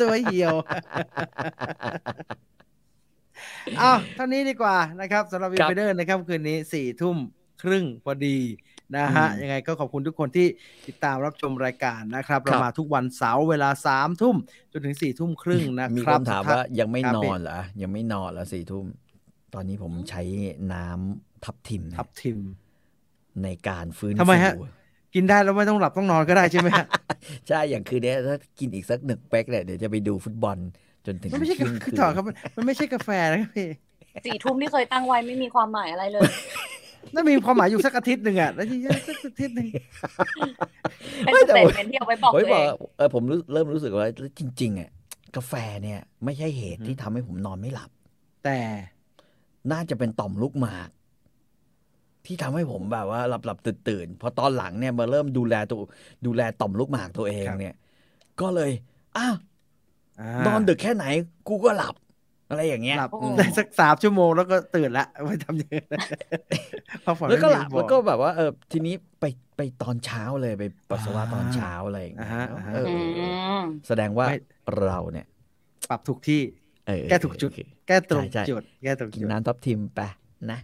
[0.00, 0.54] ตัวเหี่ยว
[3.80, 7.16] อ้าวเท่านี้ดีกว่านะครับสำหรับวีครับไฟเดอร์นะครับคืนนี้สี่ทุ่ม
[7.62, 8.36] ครึ่งพอดี
[8.96, 10.46] นะฮะอืมยังไงก็ขอบคุณทุกคนที่
[10.86, 14.36] ติดตามรับชมรายการนะครับครัเราบมาทุกวันเสาร์เวลาสามทุ่ม
[14.72, 18.86] จนถึงสี่ทุ่มครึ่งนะมีครับคำถามว่ายังไม่ครับนพี่อนเหรอยังไม่นอนเหรอสี่ทุ่ม
[19.54, 20.22] ตอนนี้ผมใช้
[20.72, 22.38] น้ำทับทิมทับทิม
[23.42, 24.62] ในการฟื้นทำไมฮะฟู
[25.14, 26.86] กินได้แล้วไม่ต้องหลับต้องนอนก็ได้ใช่ไหมฮะ
[27.48, 30.56] ใช่อย่างคืนนี้ถ้ากินอีกสักหนึ่งเป๊กเนี่ยเดี๋ยวจะไปดูฟุตบอล
[31.06, 33.68] จนถึงมันไม่ใช่เที่ยงคืคือนถอดครับมันมันไม่ใช่กาแฟนะครับพี่
[34.24, 36.22] สี่ทุ่มที่เคยตั้งไว้ไม่มีความหมายอะไรเลย
[37.14, 38.78] น่ามีความหมายอยู่สักอาทิตย์หนึ่งอะแล้วที่
[39.08, 39.68] สักอาทิตย์หนึ่ง
[41.24, 44.06] เป็นไม่สแต่เตทว่าเมนต์ที่เอาไว้บอกเฮ้ยตัวบอเอกงเออผมรู้เริ่มรู้สึกว่า
[44.38, 44.90] จริง ๆอะ
[45.36, 45.52] กาแฟ
[45.82, 47.90] เนี่ย ไม่ใช่เหตุที่ทำให้ผมนอนไม่หลับ
[48.44, 48.58] แต่
[49.72, 50.88] น่าจะเป็นต่อมลูกหมาก
[52.26, 55.80] ที่ทำให้ผมแบบว่าหลับหลับตื่นตื่นๆพอตอนหลังเนี่ยมาเริ่มดูแลตัว
[56.26, 57.74] ดูแลต่อมลูกหมากตัวเองเนี่ย
[58.40, 58.70] ก็เลย
[59.16, 61.04] อ้าวานอนดึกแค่ไหน
[61.48, 61.94] กูก็หลับ
[62.50, 66.00] อะไรอย่างเงี้ยหลับโอ้ได้สักสามชั่วโมงแล้วก็ตื่นละไม่ทำอย่างนั้น
[67.04, 69.24] พักผ่อนแล้วก็ไม่หลับเพียงพอแล้วก็แบบว่าเออทีนี้ไป
[69.56, 74.36] ไปตอนเช้าเลยไปปัสสาวะตอนเช้าอะไรอย่างเงี้ยอ่าฮะอ่าฮะเอออือมแสดงว่าไม่
[74.82, 75.26] เราเนี่ย
[75.90, 76.40] ปรับถูกที่
[76.88, 80.00] เออแก้ถูกจุดโอเคแก้ตรงใช่ใช่จุดแก้ตรงกินจุดน้ำทับทิมไป
[80.50, 80.58] นะ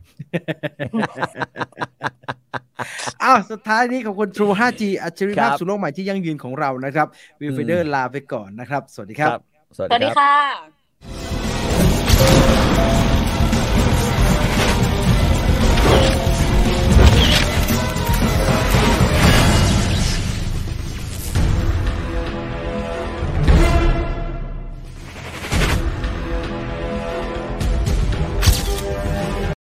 [3.23, 7.07] อ้าวสุดท้ายนี้ขอบคุณ True 5G อัจฉริยภาพครับสู่โลกใหม่ที่ยั่งยืนของเรานะครับ
[7.41, 9.39] Viewfinder ลาไปก่อนนะครับ สวัสดีครับ
[9.77, 10.76] สวัสดีดีครับค่ะ